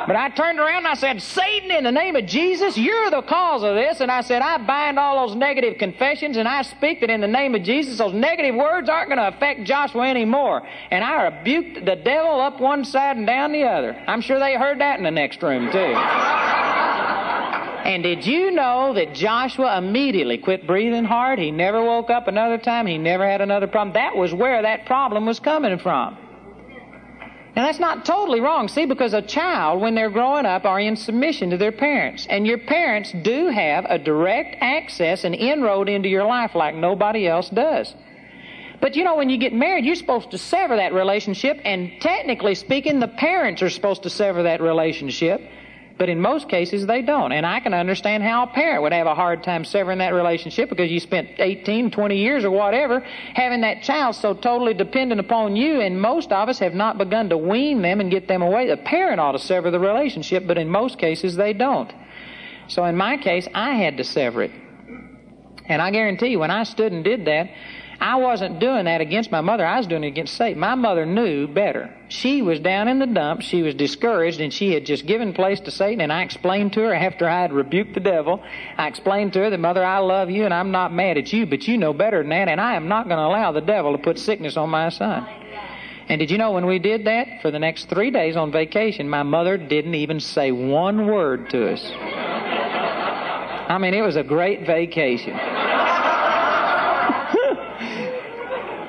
But 0.09 0.17
I 0.17 0.31
turned 0.31 0.59
around 0.59 0.79
and 0.79 0.89
I 0.89 0.95
said, 0.95 1.21
Satan, 1.21 1.71
in 1.71 1.85
the 1.85 1.93
name 1.93 2.17
of 2.17 2.25
Jesus, 2.25 2.79
you're 2.79 3.11
the 3.11 3.21
cause 3.21 3.63
of 3.63 3.75
this. 3.75 4.01
And 4.01 4.11
I 4.11 4.23
said, 4.23 4.41
I 4.41 4.57
bind 4.57 4.99
all 4.99 5.27
those 5.27 5.37
negative 5.37 5.77
confessions 5.77 6.39
and 6.39 6.49
I 6.49 6.63
speak 6.63 7.01
that 7.01 7.11
in 7.11 7.21
the 7.21 7.29
name 7.29 7.55
of 7.55 7.63
Jesus, 7.63 7.99
those 7.99 8.15
negative 8.15 8.55
words 8.55 8.89
aren't 8.89 9.11
going 9.11 9.19
to 9.19 9.29
affect 9.29 9.65
Joshua 9.65 10.09
anymore. 10.09 10.67
And 10.91 11.05
I 11.05 11.25
rebuked 11.25 11.85
the 11.85 11.97
devil 11.97 12.41
up 12.41 12.59
one 12.59 12.87
side 12.87 13.19
and 13.19 13.27
down 13.27 13.53
the 13.53 13.65
other. 13.65 14.03
I'm 14.07 14.23
sure 14.23 14.39
they 14.39 14.55
heard 14.55 14.81
that 14.81 14.97
in 14.97 15.05
the 15.05 15.11
next 15.11 15.43
room, 15.43 15.71
too. 15.71 15.77
And 17.85 18.03
did 18.03 18.27
you 18.27 18.51
know 18.51 18.95
that 18.95 19.13
Joshua 19.13 19.77
immediately 19.77 20.39
quit 20.39 20.67
breathing 20.67 21.05
hard? 21.05 21.39
He 21.39 21.51
never 21.51 21.85
woke 21.85 22.09
up 22.09 22.29
another 22.29 22.57
time. 22.57 22.87
He 22.87 22.97
never 22.97 23.29
had 23.29 23.43
another 23.43 23.67
problem. 23.67 23.93
That 23.93 24.17
was 24.17 24.33
where 24.33 24.63
that 24.63 24.87
problem 24.87 25.27
was 25.27 25.39
coming 25.39 25.79
from. 25.79 26.17
Now 27.59 27.65
that's 27.65 27.81
not 27.81 28.05
totally 28.05 28.39
wrong, 28.39 28.69
see, 28.69 28.87
because 28.87 29.15
a 29.15 29.21
child, 29.21 29.81
when 29.81 29.97
they're 29.97 30.11
growing 30.11 30.47
up, 30.47 30.65
are 30.65 30.79
in 30.79 30.95
submission 30.95 31.51
to 31.51 31.57
their 31.57 31.73
parents. 31.73 32.25
And 32.31 32.47
your 32.47 32.59
parents 32.59 33.11
do 33.11 33.49
have 33.49 33.85
a 33.89 33.99
direct 33.99 34.55
access 34.61 35.25
and 35.25 35.35
inroad 35.35 35.89
into 35.89 36.09
your 36.09 36.23
life 36.23 36.55
like 36.55 36.77
nobody 36.77 37.27
else 37.27 37.51
does. 37.51 37.93
But 38.81 38.95
you 38.95 39.03
know, 39.03 39.17
when 39.17 39.29
you 39.29 39.39
get 39.39 39.53
married, 39.53 39.85
you're 39.85 39.97
supposed 39.97 40.31
to 40.31 40.39
sever 40.39 40.77
that 40.77 40.93
relationship, 40.93 41.61
and 41.65 42.01
technically 42.01 42.55
speaking, 42.55 43.01
the 43.01 43.09
parents 43.09 43.61
are 43.61 43.71
supposed 43.71 44.05
to 44.05 44.11
sever 44.11 44.45
that 44.45 44.61
relationship. 44.61 45.41
But 45.99 46.09
in 46.09 46.21
most 46.21 46.49
cases, 46.49 46.87
they 46.87 47.03
don't. 47.03 47.33
And 47.33 47.45
I 47.45 47.59
can 47.59 47.75
understand 47.75 48.23
how 48.23 48.45
a 48.45 48.47
parent 48.47 48.83
would 48.83 48.93
have 48.93 49.09
a 49.09 49.17
hard 49.17 49.43
time 49.43 49.65
severing 49.65 49.99
that 49.99 50.15
relationship 50.15 50.69
because 50.69 50.91
you 50.91 51.01
spent 51.01 51.29
18, 51.39 51.91
20 51.91 52.17
years 52.17 52.45
or 52.45 52.53
whatever 52.53 53.01
having 53.01 53.63
that 53.63 53.83
child 53.83 54.15
so 54.15 54.33
totally 54.33 54.75
dependent 54.75 55.21
upon 55.21 55.57
you. 55.57 55.81
And 55.81 56.01
most 56.01 56.31
of 56.31 56.49
us 56.49 56.61
have 56.61 56.75
not 56.75 56.99
begun 56.99 57.29
to 57.31 57.37
wean 57.37 57.83
them 57.83 58.01
and 58.01 58.13
get 58.13 58.29
them 58.29 58.43
away. 58.43 58.69
The 58.69 58.77
parent 58.77 59.19
ought 59.19 59.33
to 59.33 59.41
sever 59.41 59.73
the 59.73 59.81
relationship, 59.81 60.47
but 60.47 60.57
in 60.57 60.69
most 60.69 60.99
cases, 60.99 61.35
they 61.35 61.53
don't. 61.53 61.93
So 62.69 62.85
in 62.85 62.97
my 62.97 63.17
case, 63.17 63.49
I 63.53 63.75
had 63.75 63.97
to 63.97 64.05
sever 64.05 64.45
it. 64.45 64.53
And 65.67 65.83
I 65.83 65.91
guarantee 65.91 66.29
you, 66.29 66.39
when 66.39 66.51
I 66.51 66.63
stood 66.63 66.93
and 66.93 67.03
did 67.03 67.25
that, 67.27 67.51
I 68.01 68.17
wasn't 68.17 68.61
doing 68.61 68.85
that 68.85 69.01
against 69.01 69.33
my 69.33 69.41
mother. 69.41 69.67
I 69.67 69.79
was 69.79 69.89
doing 69.89 70.05
it 70.05 70.09
against 70.09 70.37
Satan. 70.37 70.61
My 70.61 70.77
mother 70.77 71.05
knew 71.05 71.49
better. 71.49 71.93
She 72.09 72.43
was 72.43 72.61
down 72.61 72.87
in 72.87 73.01
the 73.01 73.07
dumps. 73.07 73.45
She 73.45 73.63
was 73.63 73.75
discouraged, 73.75 74.41
and 74.41 74.53
she 74.53 74.73
had 74.73 74.87
just 74.87 75.05
given 75.05 75.33
place 75.33 75.59
to 75.61 75.73
Satan. 75.73 76.01
And 76.01 76.13
I 76.13 76.23
explained 76.23 76.75
to 76.75 76.81
her 76.83 76.95
after 76.95 77.29
I 77.29 77.41
had 77.41 77.53
rebuked 77.53 77.95
the 77.95 78.01
devil, 78.01 78.43
I 78.77 78.87
explained 78.87 79.33
to 79.33 79.41
her 79.41 79.51
that, 79.51 79.59
Mother, 79.59 79.85
I 79.85 79.99
love 79.99 80.31
you, 80.31 80.45
and 80.45 80.55
I'm 80.55 80.71
not 80.71 80.93
mad 80.93 81.19
at 81.19 81.33
you, 81.33 81.45
but 81.45 81.67
you 81.67 81.77
know 81.77 81.93
better 81.93 82.19
than 82.19 82.31
that, 82.31 82.49
and 82.49 82.61
I 82.61 82.77
am 82.77 82.87
not 82.87 83.09
going 83.09 83.19
to 83.19 83.25
allow 83.25 83.51
the 83.51 83.61
devil 83.61 83.97
to 83.97 83.99
put 84.03 84.19
sickness 84.19 84.57
on 84.57 84.71
my 84.71 84.91
son. 84.91 85.27
And 86.09 86.21
did 86.21 86.31
you 86.31 86.39
know 86.39 86.53
when 86.53 86.67
we 86.67 86.79
did 86.79 87.05
that 87.05 87.43
for 87.43 87.51
the 87.51 87.59
next 87.59 87.91
three 87.91 88.11
days 88.11 88.37
on 88.37 88.51
vacation, 88.51 89.11
my 89.11 89.25
mother 89.25 89.59
didn't 89.59 89.95
even 89.95 90.21
say 90.21 90.53
one 90.53 91.07
word 91.07 91.51
to 91.51 91.73
us. 91.73 91.85
I 93.71 93.77
mean, 93.79 93.93
it 93.93 94.01
was 94.01 94.17
a 94.17 94.23
great 94.23 94.67
vacation. 94.67 95.37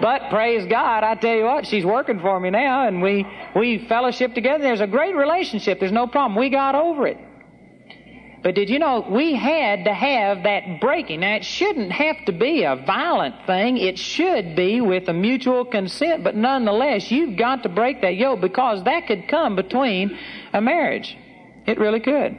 But 0.09 0.31
praise 0.31 0.65
God, 0.65 1.03
I 1.03 1.13
tell 1.13 1.35
you 1.35 1.43
what, 1.43 1.67
she's 1.67 1.85
working 1.85 2.19
for 2.19 2.39
me 2.39 2.49
now, 2.49 2.87
and 2.87 2.99
we 2.99 3.27
we 3.55 3.85
fellowship 3.87 4.33
together. 4.33 4.63
There's 4.63 4.81
a 4.81 4.87
great 4.87 5.15
relationship. 5.15 5.79
There's 5.79 5.91
no 5.91 6.07
problem. 6.07 6.35
We 6.35 6.49
got 6.49 6.73
over 6.73 7.05
it. 7.05 7.17
But 8.41 8.55
did 8.55 8.71
you 8.71 8.79
know 8.79 9.05
we 9.07 9.35
had 9.35 9.85
to 9.85 9.93
have 9.93 10.41
that 10.45 10.81
breaking? 10.81 11.19
Now, 11.19 11.35
it 11.35 11.45
shouldn't 11.45 11.91
have 11.91 12.25
to 12.25 12.31
be 12.31 12.63
a 12.63 12.75
violent 12.75 13.35
thing. 13.45 13.77
It 13.77 13.99
should 13.99 14.55
be 14.55 14.81
with 14.81 15.07
a 15.09 15.13
mutual 15.13 15.63
consent, 15.63 16.23
but 16.23 16.35
nonetheless, 16.35 17.11
you've 17.11 17.37
got 17.37 17.61
to 17.61 17.69
break 17.69 18.01
that 18.01 18.15
yoke 18.15 18.41
because 18.41 18.83
that 18.85 19.05
could 19.05 19.27
come 19.27 19.55
between 19.55 20.17
a 20.53 20.59
marriage. 20.59 21.15
It 21.67 21.77
really 21.77 21.99
could. 21.99 22.35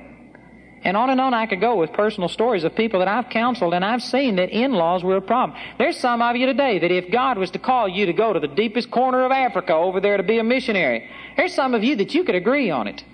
And 0.82 0.96
on 0.96 1.10
and 1.10 1.20
on 1.20 1.34
I 1.34 1.46
could 1.46 1.60
go 1.60 1.76
with 1.76 1.92
personal 1.92 2.28
stories 2.28 2.64
of 2.64 2.74
people 2.74 3.00
that 3.00 3.08
I've 3.08 3.28
counseled 3.28 3.74
and 3.74 3.84
I've 3.84 4.02
seen 4.02 4.36
that 4.36 4.48
in-laws 4.48 5.04
were 5.04 5.16
a 5.16 5.20
problem. 5.20 5.58
There's 5.78 5.98
some 5.98 6.22
of 6.22 6.36
you 6.36 6.46
today 6.46 6.78
that 6.78 6.90
if 6.90 7.10
God 7.10 7.36
was 7.36 7.50
to 7.50 7.58
call 7.58 7.86
you 7.86 8.06
to 8.06 8.12
go 8.14 8.32
to 8.32 8.40
the 8.40 8.48
deepest 8.48 8.90
corner 8.90 9.24
of 9.24 9.30
Africa 9.30 9.74
over 9.74 10.00
there 10.00 10.16
to 10.16 10.22
be 10.22 10.38
a 10.38 10.44
missionary, 10.44 11.10
there's 11.36 11.54
some 11.54 11.74
of 11.74 11.84
you 11.84 11.96
that 11.96 12.14
you 12.14 12.24
could 12.24 12.34
agree 12.34 12.70
on 12.70 12.86
it. 12.86 13.04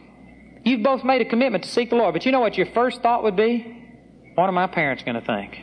You've 0.65 0.83
both 0.83 1.05
made 1.05 1.23
a 1.23 1.25
commitment 1.25 1.65
to 1.65 1.71
seek 1.71 1.91
the 1.91 1.97
Lord, 1.97 2.15
but 2.15 2.25
you 2.25 2.33
know 2.33 2.41
what 2.41 2.57
your 2.57 2.67
first 2.67 3.03
thought 3.03 3.25
would 3.25 3.37
be? 3.37 3.73
What 4.37 4.49
are 4.49 4.53
my 4.53 4.67
parents 4.67 5.03
going 5.03 5.15
to 5.15 5.27
think? 5.27 5.57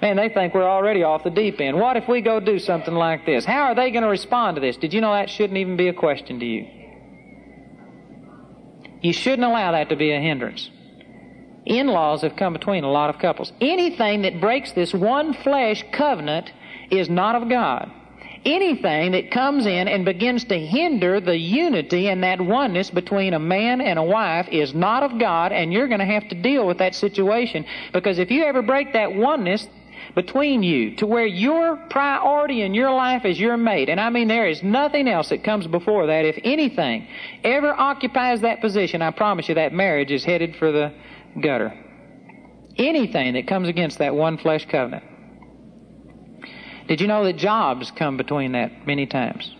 Man, 0.00 0.16
they 0.16 0.28
think 0.28 0.54
we're 0.54 0.68
already 0.68 1.02
off 1.02 1.24
the 1.24 1.30
deep 1.30 1.60
end. 1.60 1.76
What 1.76 1.96
if 1.96 2.08
we 2.08 2.20
go 2.20 2.38
do 2.40 2.58
something 2.58 2.94
like 2.94 3.26
this? 3.26 3.44
How 3.44 3.62
are 3.62 3.74
they 3.74 3.90
going 3.90 4.04
to 4.04 4.08
respond 4.08 4.54
to 4.54 4.60
this? 4.60 4.76
Did 4.76 4.92
you 4.92 5.00
know 5.00 5.12
that 5.12 5.28
shouldn't 5.28 5.58
even 5.58 5.76
be 5.76 5.88
a 5.88 5.92
question 5.92 6.38
to 6.38 6.46
you? 6.46 6.77
You 9.00 9.12
shouldn't 9.12 9.44
allow 9.44 9.72
that 9.72 9.88
to 9.90 9.96
be 9.96 10.12
a 10.12 10.20
hindrance. 10.20 10.70
In 11.64 11.86
laws 11.86 12.22
have 12.22 12.36
come 12.36 12.52
between 12.52 12.84
a 12.84 12.90
lot 12.90 13.10
of 13.10 13.20
couples. 13.20 13.52
Anything 13.60 14.22
that 14.22 14.40
breaks 14.40 14.72
this 14.72 14.94
one 14.94 15.34
flesh 15.34 15.84
covenant 15.92 16.50
is 16.90 17.08
not 17.08 17.34
of 17.40 17.48
God 17.48 17.92
anything 18.44 19.12
that 19.12 19.30
comes 19.30 19.66
in 19.66 19.88
and 19.88 20.04
begins 20.04 20.44
to 20.44 20.58
hinder 20.58 21.20
the 21.20 21.36
unity 21.36 22.08
and 22.08 22.22
that 22.22 22.40
oneness 22.40 22.90
between 22.90 23.34
a 23.34 23.38
man 23.38 23.80
and 23.80 23.98
a 23.98 24.02
wife 24.02 24.48
is 24.50 24.74
not 24.74 25.02
of 25.02 25.18
God, 25.18 25.52
and 25.52 25.72
you're 25.72 25.88
going 25.88 26.00
to 26.00 26.06
have 26.06 26.28
to 26.28 26.34
deal 26.34 26.66
with 26.66 26.78
that 26.78 26.94
situation. 26.94 27.64
Because 27.92 28.18
if 28.18 28.30
you 28.30 28.44
ever 28.44 28.62
break 28.62 28.92
that 28.92 29.14
oneness, 29.14 29.68
between 30.18 30.64
you 30.64 30.96
to 30.96 31.06
where 31.06 31.26
your 31.26 31.76
priority 31.90 32.62
in 32.62 32.74
your 32.74 32.90
life 32.90 33.24
is 33.24 33.38
your 33.38 33.56
mate. 33.56 33.88
And 33.88 34.00
I 34.00 34.10
mean, 34.10 34.26
there 34.26 34.48
is 34.48 34.64
nothing 34.64 35.06
else 35.06 35.28
that 35.28 35.44
comes 35.44 35.68
before 35.68 36.08
that. 36.08 36.24
If 36.24 36.40
anything 36.42 37.06
ever 37.44 37.72
occupies 37.72 38.40
that 38.40 38.60
position, 38.60 39.00
I 39.00 39.12
promise 39.12 39.48
you 39.48 39.54
that 39.54 39.72
marriage 39.72 40.10
is 40.10 40.24
headed 40.24 40.56
for 40.56 40.72
the 40.72 40.92
gutter. 41.40 41.72
Anything 42.76 43.34
that 43.34 43.46
comes 43.46 43.68
against 43.68 43.98
that 43.98 44.12
one 44.12 44.38
flesh 44.38 44.66
covenant. 44.68 45.04
Did 46.88 47.00
you 47.00 47.06
know 47.06 47.22
that 47.22 47.36
jobs 47.36 47.92
come 47.92 48.16
between 48.16 48.52
that 48.52 48.88
many 48.88 49.06
times? 49.06 49.54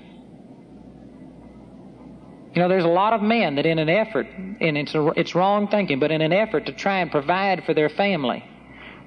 You 2.52 2.62
know, 2.62 2.68
there's 2.68 2.82
a 2.82 2.88
lot 2.88 3.12
of 3.12 3.22
men 3.22 3.54
that, 3.54 3.66
in 3.66 3.78
an 3.78 3.88
effort, 3.88 4.26
and 4.26 4.76
it's, 4.76 4.92
a, 4.96 5.06
it's 5.14 5.36
wrong 5.36 5.68
thinking, 5.68 6.00
but 6.00 6.10
in 6.10 6.20
an 6.20 6.32
effort 6.32 6.66
to 6.66 6.72
try 6.72 6.98
and 6.98 7.12
provide 7.12 7.62
for 7.62 7.74
their 7.74 7.90
family, 7.90 8.42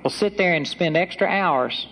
will 0.03 0.11
sit 0.11 0.37
there 0.37 0.53
and 0.53 0.67
spend 0.67 0.97
extra 0.97 1.27
hours 1.27 1.87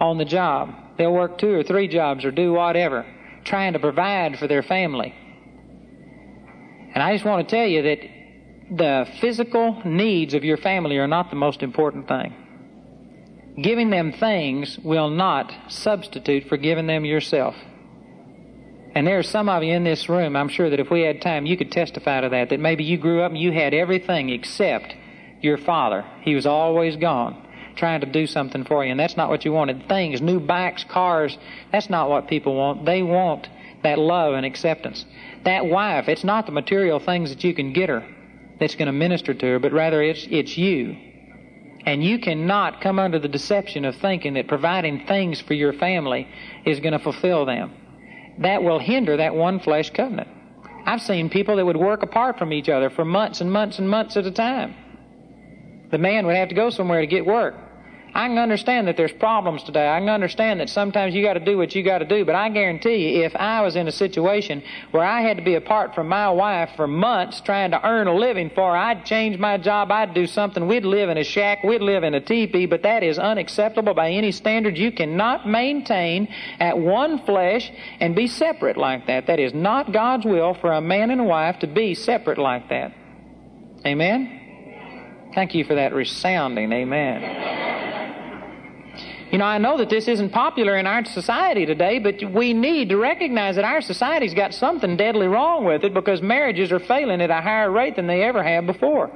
on 0.00 0.18
the 0.18 0.24
job. 0.24 0.74
They'll 0.98 1.12
work 1.12 1.38
two 1.38 1.52
or 1.52 1.62
three 1.62 1.88
jobs 1.88 2.24
or 2.24 2.30
do 2.30 2.52
whatever, 2.52 3.06
trying 3.44 3.72
to 3.74 3.78
provide 3.78 4.38
for 4.38 4.46
their 4.46 4.62
family. 4.62 5.14
And 6.94 7.02
I 7.02 7.14
just 7.14 7.24
want 7.24 7.48
to 7.48 7.56
tell 7.56 7.66
you 7.66 7.82
that 7.82 7.98
the 8.70 9.06
physical 9.20 9.80
needs 9.84 10.34
of 10.34 10.44
your 10.44 10.56
family 10.56 10.98
are 10.98 11.06
not 11.06 11.30
the 11.30 11.36
most 11.36 11.62
important 11.62 12.08
thing. 12.08 12.34
Giving 13.62 13.90
them 13.90 14.12
things 14.12 14.78
will 14.82 15.10
not 15.10 15.52
substitute 15.68 16.48
for 16.48 16.56
giving 16.56 16.86
them 16.86 17.04
yourself. 17.04 17.54
And 18.94 19.06
there 19.06 19.18
are 19.18 19.22
some 19.22 19.48
of 19.48 19.62
you 19.62 19.72
in 19.72 19.84
this 19.84 20.08
room, 20.08 20.36
I'm 20.36 20.48
sure 20.48 20.68
that 20.68 20.80
if 20.80 20.90
we 20.90 21.02
had 21.02 21.22
time, 21.22 21.46
you 21.46 21.56
could 21.56 21.72
testify 21.72 22.20
to 22.20 22.28
that, 22.28 22.50
that 22.50 22.60
maybe 22.60 22.84
you 22.84 22.98
grew 22.98 23.22
up 23.22 23.32
and 23.32 23.40
you 23.40 23.52
had 23.52 23.72
everything 23.72 24.28
except 24.30 24.94
your 25.42 25.58
father. 25.58 26.04
He 26.22 26.34
was 26.34 26.46
always 26.46 26.96
gone, 26.96 27.46
trying 27.76 28.00
to 28.00 28.06
do 28.06 28.26
something 28.26 28.64
for 28.64 28.84
you, 28.84 28.90
and 28.90 29.00
that's 29.00 29.16
not 29.16 29.28
what 29.28 29.44
you 29.44 29.52
wanted. 29.52 29.88
Things, 29.88 30.20
new 30.20 30.40
bikes, 30.40 30.84
cars, 30.84 31.36
that's 31.70 31.90
not 31.90 32.08
what 32.08 32.28
people 32.28 32.54
want. 32.54 32.86
They 32.86 33.02
want 33.02 33.48
that 33.82 33.98
love 33.98 34.34
and 34.34 34.46
acceptance. 34.46 35.04
That 35.44 35.66
wife, 35.66 36.08
it's 36.08 36.24
not 36.24 36.46
the 36.46 36.52
material 36.52 37.00
things 37.00 37.30
that 37.30 37.44
you 37.44 37.52
can 37.52 37.72
get 37.72 37.88
her 37.88 38.06
that's 38.58 38.76
going 38.76 38.86
to 38.86 38.92
minister 38.92 39.34
to 39.34 39.46
her, 39.46 39.58
but 39.58 39.72
rather 39.72 40.00
it's, 40.00 40.26
it's 40.30 40.56
you 40.56 40.96
and 41.84 42.02
you 42.02 42.18
cannot 42.18 42.80
come 42.80 42.98
under 42.98 43.18
the 43.18 43.28
deception 43.28 43.84
of 43.84 43.96
thinking 43.96 44.34
that 44.34 44.46
providing 44.46 45.06
things 45.06 45.40
for 45.40 45.54
your 45.54 45.72
family 45.72 46.28
is 46.64 46.80
going 46.80 46.92
to 46.92 46.98
fulfill 46.98 47.44
them. 47.44 47.72
That 48.38 48.62
will 48.62 48.78
hinder 48.78 49.16
that 49.16 49.34
one 49.34 49.60
flesh 49.60 49.90
covenant. 49.90 50.28
I've 50.86 51.02
seen 51.02 51.28
people 51.28 51.56
that 51.56 51.66
would 51.66 51.76
work 51.76 52.02
apart 52.02 52.38
from 52.38 52.52
each 52.52 52.68
other 52.68 52.90
for 52.90 53.04
months 53.04 53.40
and 53.40 53.52
months 53.52 53.78
and 53.78 53.88
months 53.88 54.16
at 54.16 54.26
a 54.26 54.30
time. 54.30 54.74
The 55.92 55.98
man 55.98 56.26
would 56.26 56.34
have 56.34 56.48
to 56.48 56.54
go 56.54 56.70
somewhere 56.70 57.02
to 57.02 57.06
get 57.06 57.24
work. 57.24 57.54
I 58.14 58.28
can 58.28 58.36
understand 58.36 58.88
that 58.88 58.96
there's 58.98 59.12
problems 59.12 59.62
today. 59.62 59.88
I 59.88 59.98
can 59.98 60.10
understand 60.10 60.60
that 60.60 60.68
sometimes 60.68 61.14
you 61.14 61.22
got 61.22 61.34
to 61.34 61.40
do 61.40 61.56
what 61.56 61.74
you 61.74 61.82
got 61.82 61.98
to 61.98 62.04
do. 62.04 62.26
But 62.26 62.34
I 62.34 62.50
guarantee 62.50 62.96
you, 62.96 63.24
if 63.24 63.34
I 63.34 63.62
was 63.62 63.74
in 63.74 63.88
a 63.88 63.92
situation 63.92 64.62
where 64.90 65.04
I 65.04 65.22
had 65.22 65.38
to 65.38 65.42
be 65.42 65.54
apart 65.54 65.94
from 65.94 66.08
my 66.08 66.28
wife 66.28 66.70
for 66.76 66.86
months 66.86 67.40
trying 67.40 67.70
to 67.70 67.86
earn 67.86 68.08
a 68.08 68.14
living 68.14 68.50
for 68.54 68.72
her, 68.72 68.76
I'd 68.76 69.06
change 69.06 69.38
my 69.38 69.56
job. 69.56 69.90
I'd 69.90 70.12
do 70.12 70.26
something. 70.26 70.66
We'd 70.66 70.84
live 70.84 71.08
in 71.08 71.16
a 71.16 71.24
shack. 71.24 71.62
We'd 71.62 71.80
live 71.80 72.04
in 72.04 72.12
a 72.12 72.20
teepee. 72.20 72.66
But 72.66 72.82
that 72.82 73.02
is 73.02 73.18
unacceptable 73.18 73.94
by 73.94 74.10
any 74.10 74.32
standard. 74.32 74.76
You 74.76 74.92
cannot 74.92 75.48
maintain 75.48 76.28
at 76.60 76.76
one 76.78 77.24
flesh 77.24 77.70
and 77.98 78.14
be 78.14 78.26
separate 78.26 78.76
like 78.76 79.06
that. 79.06 79.26
That 79.26 79.40
is 79.40 79.54
not 79.54 79.92
God's 79.92 80.26
will 80.26 80.52
for 80.52 80.72
a 80.72 80.82
man 80.82 81.10
and 81.10 81.20
a 81.20 81.24
wife 81.24 81.60
to 81.60 81.66
be 81.66 81.94
separate 81.94 82.38
like 82.38 82.68
that. 82.68 82.92
Amen? 83.86 84.41
Thank 85.34 85.54
you 85.54 85.64
for 85.64 85.74
that 85.74 85.94
resounding 85.94 86.72
amen. 86.72 87.72
You 89.32 89.38
know, 89.38 89.46
I 89.46 89.56
know 89.56 89.78
that 89.78 89.88
this 89.88 90.08
isn't 90.08 90.28
popular 90.28 90.76
in 90.76 90.86
our 90.86 91.06
society 91.06 91.64
today, 91.64 91.98
but 91.98 92.22
we 92.32 92.52
need 92.52 92.90
to 92.90 92.98
recognize 92.98 93.56
that 93.56 93.64
our 93.64 93.80
society's 93.80 94.34
got 94.34 94.52
something 94.52 94.94
deadly 94.94 95.26
wrong 95.26 95.64
with 95.64 95.84
it 95.84 95.94
because 95.94 96.20
marriages 96.20 96.70
are 96.70 96.78
failing 96.78 97.22
at 97.22 97.30
a 97.30 97.40
higher 97.40 97.70
rate 97.70 97.96
than 97.96 98.06
they 98.06 98.22
ever 98.24 98.42
have 98.42 98.66
before. 98.66 99.10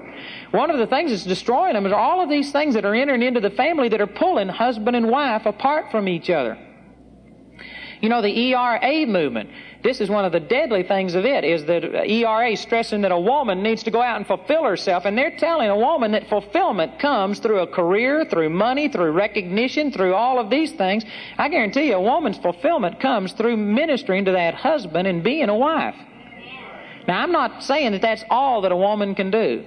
One 0.53 0.71
of 0.71 0.79
the 0.79 0.87
things 0.87 1.11
that's 1.11 1.25
destroying 1.25 1.75
them 1.75 1.85
is 1.85 1.93
all 1.93 2.23
of 2.23 2.31
these 2.31 2.51
things 2.51 2.73
that 2.73 2.87
are 2.87 2.95
entering 2.95 3.23
into 3.23 3.41
the 3.41 3.51
family 3.51 3.91
that 3.91 4.01
are 4.01 4.07
pulling 4.07 4.49
husband 4.49 4.97
and 4.97 5.11
wife 5.11 5.45
apart 5.45 5.91
from 5.91 6.09
each 6.09 6.31
other. 6.31 6.57
You 8.01 8.09
know, 8.09 8.23
the 8.23 8.53
ERA 8.53 9.07
movement. 9.07 9.51
This 9.83 10.01
is 10.01 10.11
one 10.11 10.25
of 10.25 10.33
the 10.33 10.41
deadly 10.41 10.83
things 10.83 11.15
of 11.15 11.25
it, 11.25 11.45
is 11.45 11.65
that 11.67 11.85
ERA 11.85 12.57
stressing 12.57 13.03
that 13.03 13.13
a 13.13 13.19
woman 13.19 13.63
needs 13.63 13.83
to 13.85 13.91
go 13.91 14.03
out 14.03 14.17
and 14.17 14.27
fulfill 14.27 14.65
herself. 14.65 15.05
And 15.05 15.17
they're 15.17 15.37
telling 15.37 15.69
a 15.69 15.77
woman 15.77 16.13
that 16.13 16.29
fulfillment 16.29 16.99
comes 16.99 17.39
through 17.39 17.61
a 17.61 17.67
career, 17.67 18.25
through 18.25 18.51
money, 18.51 18.89
through 18.89 19.13
recognition, 19.13 19.93
through 19.93 20.15
all 20.15 20.39
of 20.39 20.51
these 20.51 20.73
things. 20.73 21.05
I 21.39 21.49
guarantee 21.49 21.89
you 21.89 21.95
a 21.95 22.01
woman's 22.01 22.39
fulfillment 22.39 23.01
comes 23.01 23.33
through 23.33 23.57
ministering 23.57 24.25
to 24.25 24.33
that 24.33 24.55
husband 24.55 25.07
and 25.07 25.23
being 25.23 25.49
a 25.49 25.57
wife. 25.57 25.97
Now, 27.07 27.23
I'm 27.23 27.33
not 27.33 27.63
saying 27.63 27.93
that 27.93 28.03
that's 28.03 28.25
all 28.31 28.63
that 28.63 28.73
a 28.73 28.77
woman 28.77 29.15
can 29.15 29.31
do. 29.31 29.65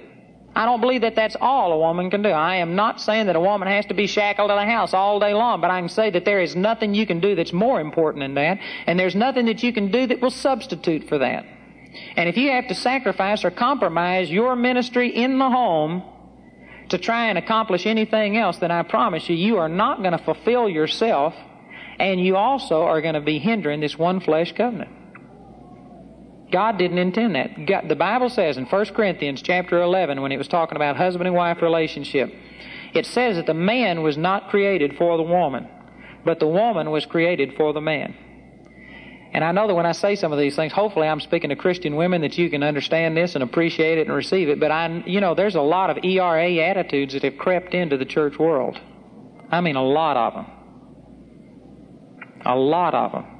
I 0.54 0.64
don't 0.64 0.80
believe 0.80 1.02
that 1.02 1.14
that's 1.14 1.36
all 1.40 1.72
a 1.72 1.78
woman 1.78 2.10
can 2.10 2.22
do. 2.22 2.28
I 2.28 2.56
am 2.56 2.74
not 2.74 3.00
saying 3.00 3.26
that 3.26 3.36
a 3.36 3.40
woman 3.40 3.68
has 3.68 3.86
to 3.86 3.94
be 3.94 4.06
shackled 4.06 4.50
in 4.50 4.58
a 4.58 4.66
house 4.66 4.92
all 4.92 5.20
day 5.20 5.32
long, 5.32 5.60
but 5.60 5.70
I 5.70 5.78
can 5.80 5.88
say 5.88 6.10
that 6.10 6.24
there 6.24 6.40
is 6.40 6.56
nothing 6.56 6.92
you 6.92 7.06
can 7.06 7.20
do 7.20 7.36
that's 7.36 7.52
more 7.52 7.80
important 7.80 8.22
than 8.22 8.34
that, 8.34 8.58
and 8.86 8.98
there's 8.98 9.14
nothing 9.14 9.46
that 9.46 9.62
you 9.62 9.72
can 9.72 9.90
do 9.90 10.06
that 10.08 10.20
will 10.20 10.30
substitute 10.30 11.08
for 11.08 11.18
that. 11.18 11.44
And 12.16 12.28
if 12.28 12.36
you 12.36 12.50
have 12.50 12.68
to 12.68 12.74
sacrifice 12.74 13.44
or 13.44 13.50
compromise 13.50 14.30
your 14.30 14.56
ministry 14.56 15.14
in 15.14 15.38
the 15.38 15.48
home 15.48 16.02
to 16.88 16.98
try 16.98 17.28
and 17.28 17.38
accomplish 17.38 17.86
anything 17.86 18.36
else, 18.36 18.58
then 18.58 18.72
I 18.72 18.82
promise 18.82 19.28
you, 19.28 19.36
you 19.36 19.58
are 19.58 19.68
not 19.68 19.98
going 19.98 20.12
to 20.12 20.24
fulfill 20.24 20.68
yourself, 20.68 21.34
and 21.98 22.20
you 22.20 22.36
also 22.36 22.82
are 22.82 23.00
going 23.00 23.14
to 23.14 23.20
be 23.20 23.38
hindering 23.38 23.80
this 23.80 23.96
one 23.96 24.20
flesh 24.20 24.52
covenant. 24.52 24.90
God 26.50 26.78
didn't 26.78 26.98
intend 26.98 27.34
that. 27.34 27.66
God, 27.66 27.88
the 27.88 27.96
Bible 27.96 28.28
says 28.28 28.56
in 28.56 28.66
1 28.66 28.86
Corinthians 28.86 29.42
chapter 29.42 29.80
11, 29.82 30.20
when 30.20 30.32
it 30.32 30.36
was 30.36 30.48
talking 30.48 30.76
about 30.76 30.96
husband 30.96 31.26
and 31.26 31.36
wife 31.36 31.62
relationship, 31.62 32.32
it 32.94 33.06
says 33.06 33.36
that 33.36 33.46
the 33.46 33.54
man 33.54 34.02
was 34.02 34.16
not 34.16 34.50
created 34.50 34.96
for 34.96 35.16
the 35.16 35.22
woman. 35.22 35.68
but 36.24 36.38
the 36.38 36.46
woman 36.46 36.90
was 36.90 37.06
created 37.06 37.54
for 37.56 37.72
the 37.72 37.80
man. 37.80 38.14
And 39.32 39.44
I 39.44 39.52
know 39.52 39.68
that 39.68 39.74
when 39.74 39.86
I 39.86 39.92
say 39.92 40.16
some 40.16 40.32
of 40.32 40.38
these 40.38 40.56
things, 40.56 40.72
hopefully 40.72 41.06
I'm 41.06 41.20
speaking 41.20 41.50
to 41.50 41.56
Christian 41.56 41.94
women 41.94 42.22
that 42.22 42.36
you 42.36 42.50
can 42.50 42.62
understand 42.62 43.16
this 43.16 43.34
and 43.36 43.44
appreciate 43.44 43.98
it 43.98 44.06
and 44.08 44.14
receive 44.14 44.48
it. 44.48 44.58
But 44.58 44.72
I, 44.72 45.02
you 45.06 45.20
know, 45.20 45.34
there's 45.34 45.54
a 45.54 45.60
lot 45.60 45.88
of 45.88 46.04
ERA 46.04 46.56
attitudes 46.56 47.14
that 47.14 47.22
have 47.22 47.38
crept 47.38 47.72
into 47.72 47.96
the 47.96 48.04
church 48.04 48.38
world. 48.38 48.78
I 49.50 49.60
mean, 49.60 49.76
a 49.76 49.84
lot 49.84 50.16
of 50.16 50.34
them. 50.34 50.46
A 52.44 52.56
lot 52.56 52.94
of 52.94 53.12
them. 53.12 53.39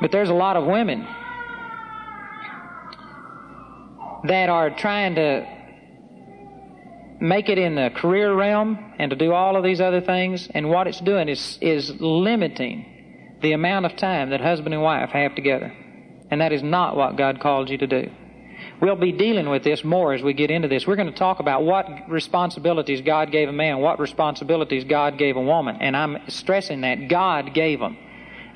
But 0.00 0.12
there's 0.12 0.28
a 0.28 0.34
lot 0.34 0.56
of 0.56 0.64
women 0.64 1.06
that 4.24 4.48
are 4.48 4.70
trying 4.70 5.14
to 5.16 5.46
make 7.20 7.48
it 7.48 7.58
in 7.58 7.74
the 7.74 7.90
career 7.94 8.32
realm 8.32 8.78
and 8.98 9.10
to 9.10 9.16
do 9.16 9.32
all 9.32 9.56
of 9.56 9.64
these 9.64 9.80
other 9.80 10.00
things, 10.00 10.48
and 10.52 10.70
what 10.70 10.86
it's 10.86 11.00
doing 11.00 11.28
is, 11.28 11.58
is 11.60 11.90
limiting 12.00 13.38
the 13.42 13.52
amount 13.52 13.86
of 13.86 13.96
time 13.96 14.30
that 14.30 14.40
husband 14.40 14.74
and 14.74 14.82
wife 14.82 15.10
have 15.10 15.34
together. 15.34 15.72
And 16.30 16.40
that 16.40 16.52
is 16.52 16.62
not 16.62 16.96
what 16.96 17.16
God 17.16 17.40
called 17.40 17.70
you 17.70 17.78
to 17.78 17.86
do. 17.86 18.10
We'll 18.80 18.96
be 18.96 19.12
dealing 19.12 19.48
with 19.48 19.64
this 19.64 19.82
more 19.84 20.12
as 20.12 20.22
we 20.22 20.32
get 20.32 20.50
into 20.50 20.68
this. 20.68 20.86
We're 20.86 20.96
going 20.96 21.10
to 21.10 21.18
talk 21.18 21.40
about 21.40 21.64
what 21.64 21.86
responsibilities 22.08 23.00
God 23.00 23.32
gave 23.32 23.48
a 23.48 23.52
man, 23.52 23.78
what 23.78 23.98
responsibilities 23.98 24.84
God 24.84 25.18
gave 25.18 25.36
a 25.36 25.40
woman. 25.40 25.78
And 25.80 25.96
I'm 25.96 26.18
stressing 26.28 26.82
that 26.82 27.08
God 27.08 27.54
gave 27.54 27.80
them. 27.80 27.96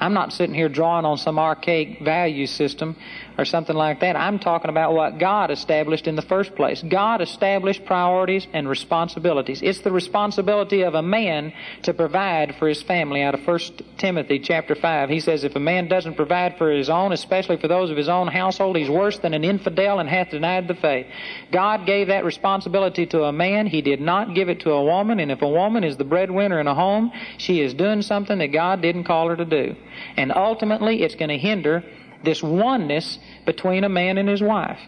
I'm 0.02 0.14
not 0.14 0.32
sitting 0.32 0.54
here 0.54 0.68
drawing 0.68 1.04
on 1.04 1.16
some 1.16 1.38
archaic 1.38 2.00
value 2.00 2.48
system 2.48 2.96
or 3.38 3.44
something 3.44 3.76
like 3.76 4.00
that. 4.00 4.16
I'm 4.16 4.38
talking 4.38 4.68
about 4.68 4.92
what 4.94 5.18
God 5.18 5.50
established 5.50 6.06
in 6.06 6.16
the 6.16 6.22
first 6.22 6.54
place. 6.54 6.82
God 6.82 7.20
established 7.20 7.84
priorities 7.84 8.46
and 8.52 8.68
responsibilities. 8.68 9.60
It's 9.62 9.80
the 9.80 9.92
responsibility 9.92 10.82
of 10.82 10.94
a 10.94 11.02
man 11.02 11.52
to 11.82 11.94
provide 11.94 12.56
for 12.58 12.68
his 12.68 12.82
family. 12.82 13.22
Out 13.22 13.34
of 13.34 13.46
1 13.46 13.60
Timothy 13.98 14.38
chapter 14.38 14.74
5, 14.74 15.08
he 15.08 15.20
says, 15.20 15.44
If 15.44 15.56
a 15.56 15.60
man 15.60 15.88
doesn't 15.88 16.14
provide 16.14 16.56
for 16.58 16.70
his 16.70 16.90
own, 16.90 17.12
especially 17.12 17.56
for 17.56 17.68
those 17.68 17.90
of 17.90 17.96
his 17.96 18.08
own 18.08 18.28
household, 18.28 18.76
he's 18.76 18.90
worse 18.90 19.18
than 19.18 19.34
an 19.34 19.44
infidel 19.44 19.98
and 19.98 20.08
hath 20.08 20.30
denied 20.30 20.68
the 20.68 20.74
faith. 20.74 21.06
God 21.52 21.86
gave 21.86 22.08
that 22.08 22.24
responsibility 22.24 23.06
to 23.06 23.24
a 23.24 23.32
man. 23.32 23.66
He 23.66 23.82
did 23.82 24.00
not 24.00 24.34
give 24.34 24.48
it 24.48 24.60
to 24.60 24.70
a 24.70 24.84
woman. 24.84 25.20
And 25.20 25.30
if 25.30 25.42
a 25.42 25.48
woman 25.48 25.84
is 25.84 25.96
the 25.96 26.04
breadwinner 26.04 26.60
in 26.60 26.66
a 26.66 26.74
home, 26.74 27.12
she 27.38 27.60
is 27.60 27.74
doing 27.74 28.02
something 28.02 28.38
that 28.38 28.52
God 28.52 28.82
didn't 28.82 29.04
call 29.04 29.28
her 29.28 29.36
to 29.36 29.44
do. 29.44 29.74
And 30.16 30.32
ultimately, 30.32 31.02
it's 31.02 31.14
going 31.14 31.30
to 31.30 31.38
hinder 31.38 31.84
this 32.24 32.42
oneness 32.42 33.18
between 33.46 33.84
a 33.84 33.88
man 33.88 34.18
and 34.18 34.28
his 34.28 34.42
wife. 34.42 34.78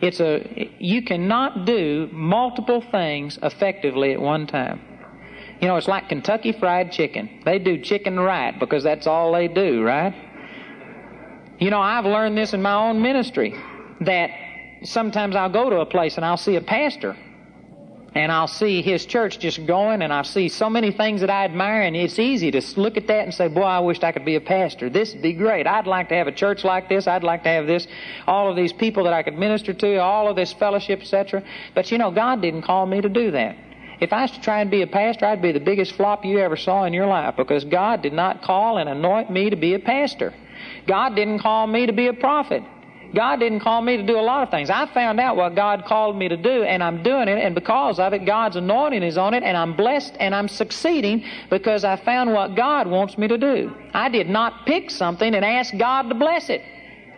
It's 0.00 0.20
a, 0.20 0.70
you 0.78 1.02
cannot 1.02 1.64
do 1.64 2.08
multiple 2.12 2.82
things 2.90 3.38
effectively 3.42 4.12
at 4.12 4.20
one 4.20 4.46
time. 4.46 4.80
You 5.60 5.68
know, 5.68 5.76
it's 5.76 5.88
like 5.88 6.08
Kentucky 6.08 6.52
Fried 6.52 6.92
Chicken. 6.92 7.40
They 7.44 7.58
do 7.58 7.80
chicken 7.80 8.20
right 8.20 8.58
because 8.58 8.84
that's 8.84 9.06
all 9.06 9.32
they 9.32 9.48
do, 9.48 9.82
right? 9.82 10.14
You 11.58 11.70
know, 11.70 11.80
I've 11.80 12.04
learned 12.04 12.36
this 12.36 12.52
in 12.52 12.60
my 12.60 12.74
own 12.74 13.00
ministry 13.00 13.54
that 14.02 14.30
sometimes 14.82 15.34
I'll 15.34 15.48
go 15.50 15.70
to 15.70 15.80
a 15.80 15.86
place 15.86 16.16
and 16.16 16.26
I'll 16.26 16.36
see 16.36 16.56
a 16.56 16.60
pastor 16.60 17.16
and 18.16 18.32
I'll 18.32 18.48
see 18.48 18.80
his 18.80 19.04
church 19.04 19.38
just 19.38 19.66
going, 19.66 20.00
and 20.00 20.10
I 20.10 20.22
see 20.22 20.48
so 20.48 20.70
many 20.70 20.90
things 20.90 21.20
that 21.20 21.28
I 21.28 21.44
admire, 21.44 21.82
and 21.82 21.94
it's 21.94 22.18
easy 22.18 22.50
to 22.50 22.62
look 22.80 22.96
at 22.96 23.06
that 23.08 23.24
and 23.24 23.34
say, 23.34 23.48
Boy, 23.48 23.60
I 23.62 23.80
wished 23.80 24.02
I 24.02 24.12
could 24.12 24.24
be 24.24 24.36
a 24.36 24.40
pastor. 24.40 24.88
This 24.88 25.12
would 25.12 25.20
be 25.20 25.34
great. 25.34 25.66
I'd 25.66 25.86
like 25.86 26.08
to 26.08 26.14
have 26.14 26.26
a 26.26 26.32
church 26.32 26.64
like 26.64 26.88
this. 26.88 27.06
I'd 27.06 27.22
like 27.22 27.42
to 27.42 27.50
have 27.50 27.66
this, 27.66 27.86
all 28.26 28.48
of 28.48 28.56
these 28.56 28.72
people 28.72 29.04
that 29.04 29.12
I 29.12 29.22
could 29.22 29.36
minister 29.36 29.74
to, 29.74 29.96
all 29.98 30.28
of 30.28 30.36
this 30.36 30.54
fellowship, 30.54 31.00
etc. 31.00 31.42
But 31.74 31.92
you 31.92 31.98
know, 31.98 32.10
God 32.10 32.40
didn't 32.40 32.62
call 32.62 32.86
me 32.86 33.02
to 33.02 33.08
do 33.10 33.30
that. 33.32 33.54
If 34.00 34.14
I 34.14 34.22
was 34.22 34.30
to 34.30 34.40
try 34.40 34.62
and 34.62 34.70
be 34.70 34.80
a 34.80 34.86
pastor, 34.86 35.26
I'd 35.26 35.42
be 35.42 35.52
the 35.52 35.60
biggest 35.60 35.92
flop 35.92 36.24
you 36.24 36.38
ever 36.38 36.56
saw 36.56 36.84
in 36.84 36.94
your 36.94 37.06
life 37.06 37.36
because 37.36 37.64
God 37.64 38.00
did 38.00 38.14
not 38.14 38.42
call 38.42 38.78
and 38.78 38.88
anoint 38.88 39.30
me 39.30 39.50
to 39.50 39.56
be 39.56 39.74
a 39.74 39.78
pastor. 39.78 40.32
God 40.86 41.14
didn't 41.16 41.40
call 41.40 41.66
me 41.66 41.84
to 41.84 41.92
be 41.92 42.06
a 42.06 42.14
prophet. 42.14 42.62
God 43.16 43.40
didn't 43.40 43.60
call 43.60 43.80
me 43.80 43.96
to 43.96 44.02
do 44.02 44.18
a 44.18 44.20
lot 44.20 44.42
of 44.42 44.50
things. 44.50 44.68
I 44.68 44.84
found 44.92 45.18
out 45.18 45.36
what 45.36 45.56
God 45.56 45.86
called 45.86 46.16
me 46.16 46.28
to 46.28 46.36
do, 46.36 46.62
and 46.64 46.82
I'm 46.82 47.02
doing 47.02 47.28
it, 47.28 47.38
and 47.38 47.54
because 47.54 47.98
of 47.98 48.12
it, 48.12 48.26
God's 48.26 48.56
anointing 48.56 49.02
is 49.02 49.16
on 49.16 49.32
it, 49.32 49.42
and 49.42 49.56
I'm 49.56 49.74
blessed 49.74 50.14
and 50.20 50.34
I'm 50.34 50.48
succeeding 50.48 51.24
because 51.48 51.82
I 51.82 51.96
found 51.96 52.34
what 52.34 52.54
God 52.54 52.86
wants 52.86 53.16
me 53.16 53.26
to 53.26 53.38
do. 53.38 53.74
I 53.94 54.10
did 54.10 54.28
not 54.28 54.66
pick 54.66 54.90
something 54.90 55.34
and 55.34 55.44
ask 55.44 55.74
God 55.78 56.10
to 56.10 56.14
bless 56.14 56.50
it. 56.50 56.62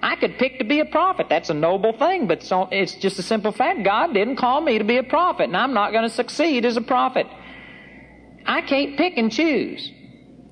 I 0.01 0.15
could 0.15 0.39
pick 0.39 0.59
to 0.61 0.65
be 0.65 0.79
a 0.79 0.85
prophet. 0.85 1.27
That's 1.29 1.51
a 1.51 1.55
noble 1.55 1.93
thing, 1.99 2.29
but 2.29 2.49
it's 2.71 2.95
just 2.95 3.19
a 3.19 3.23
simple 3.23 3.51
fact. 3.51 3.83
God 3.83 4.15
didn't 4.15 4.37
call 4.37 4.61
me 4.61 4.79
to 4.79 4.85
be 4.85 4.99
a 4.99 5.03
prophet, 5.03 5.45
and 5.45 5.57
I'm 5.57 5.75
not 5.75 5.91
going 5.91 6.05
to 6.05 6.15
succeed 6.15 6.65
as 6.65 6.77
a 6.77 6.81
prophet. 6.81 7.27
I 8.47 8.61
can't 8.61 8.97
pick 8.97 9.19
and 9.19 9.33
choose. 9.33 9.93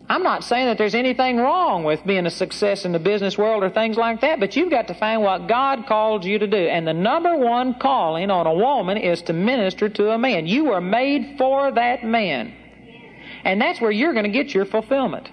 I'm 0.08 0.22
not 0.22 0.44
saying 0.44 0.66
that 0.66 0.78
there's 0.78 0.94
anything 0.94 1.36
wrong 1.38 1.82
with 1.82 2.06
being 2.06 2.26
a 2.26 2.30
success 2.30 2.84
in 2.84 2.92
the 2.92 2.98
business 3.00 3.36
world 3.36 3.64
or 3.64 3.70
things 3.70 3.96
like 3.96 4.20
that, 4.20 4.38
but 4.38 4.54
you've 4.54 4.70
got 4.70 4.86
to 4.86 4.94
find 4.94 5.20
what 5.20 5.48
God 5.48 5.86
called 5.86 6.24
you 6.24 6.38
to 6.38 6.46
do. 6.46 6.56
And 6.56 6.86
the 6.86 6.94
number 6.94 7.36
one 7.36 7.74
calling 7.80 8.30
on 8.30 8.46
a 8.46 8.54
woman 8.54 8.98
is 8.98 9.22
to 9.22 9.32
minister 9.32 9.88
to 9.88 10.10
a 10.10 10.18
man. 10.18 10.46
You 10.46 10.66
were 10.66 10.80
made 10.80 11.34
for 11.38 11.72
that 11.72 12.04
man. 12.04 12.54
And 13.44 13.60
that's 13.60 13.80
where 13.80 13.90
you're 13.90 14.12
going 14.12 14.24
to 14.24 14.30
get 14.30 14.54
your 14.54 14.64
fulfillment. 14.64 15.28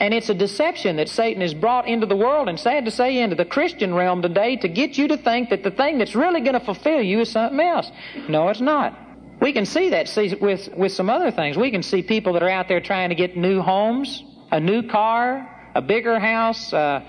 And 0.00 0.12
it's 0.12 0.28
a 0.28 0.34
deception 0.34 0.96
that 0.96 1.08
Satan 1.08 1.40
has 1.40 1.54
brought 1.54 1.86
into 1.86 2.06
the 2.06 2.16
world, 2.16 2.48
and 2.48 2.58
sad 2.58 2.84
to 2.84 2.90
say, 2.90 3.20
into 3.20 3.36
the 3.36 3.44
Christian 3.44 3.94
realm 3.94 4.22
today, 4.22 4.56
to 4.56 4.68
get 4.68 4.98
you 4.98 5.06
to 5.06 5.16
think 5.16 5.50
that 5.50 5.62
the 5.62 5.70
thing 5.70 5.98
that's 5.98 6.16
really 6.16 6.40
going 6.40 6.58
to 6.58 6.64
fulfill 6.64 7.00
you 7.00 7.20
is 7.20 7.30
something 7.30 7.60
else. 7.60 7.90
No, 8.28 8.48
it's 8.48 8.60
not. 8.60 8.98
We 9.44 9.52
can 9.52 9.66
see 9.66 9.90
that 9.90 10.08
see, 10.08 10.34
with, 10.40 10.70
with 10.74 10.92
some 10.92 11.10
other 11.10 11.30
things. 11.30 11.58
We 11.58 11.70
can 11.70 11.82
see 11.82 12.02
people 12.02 12.32
that 12.32 12.42
are 12.42 12.48
out 12.48 12.66
there 12.66 12.80
trying 12.80 13.10
to 13.10 13.14
get 13.14 13.36
new 13.36 13.60
homes, 13.60 14.24
a 14.50 14.58
new 14.58 14.88
car, 14.88 15.46
a 15.74 15.82
bigger 15.82 16.18
house, 16.18 16.72
uh, 16.72 17.06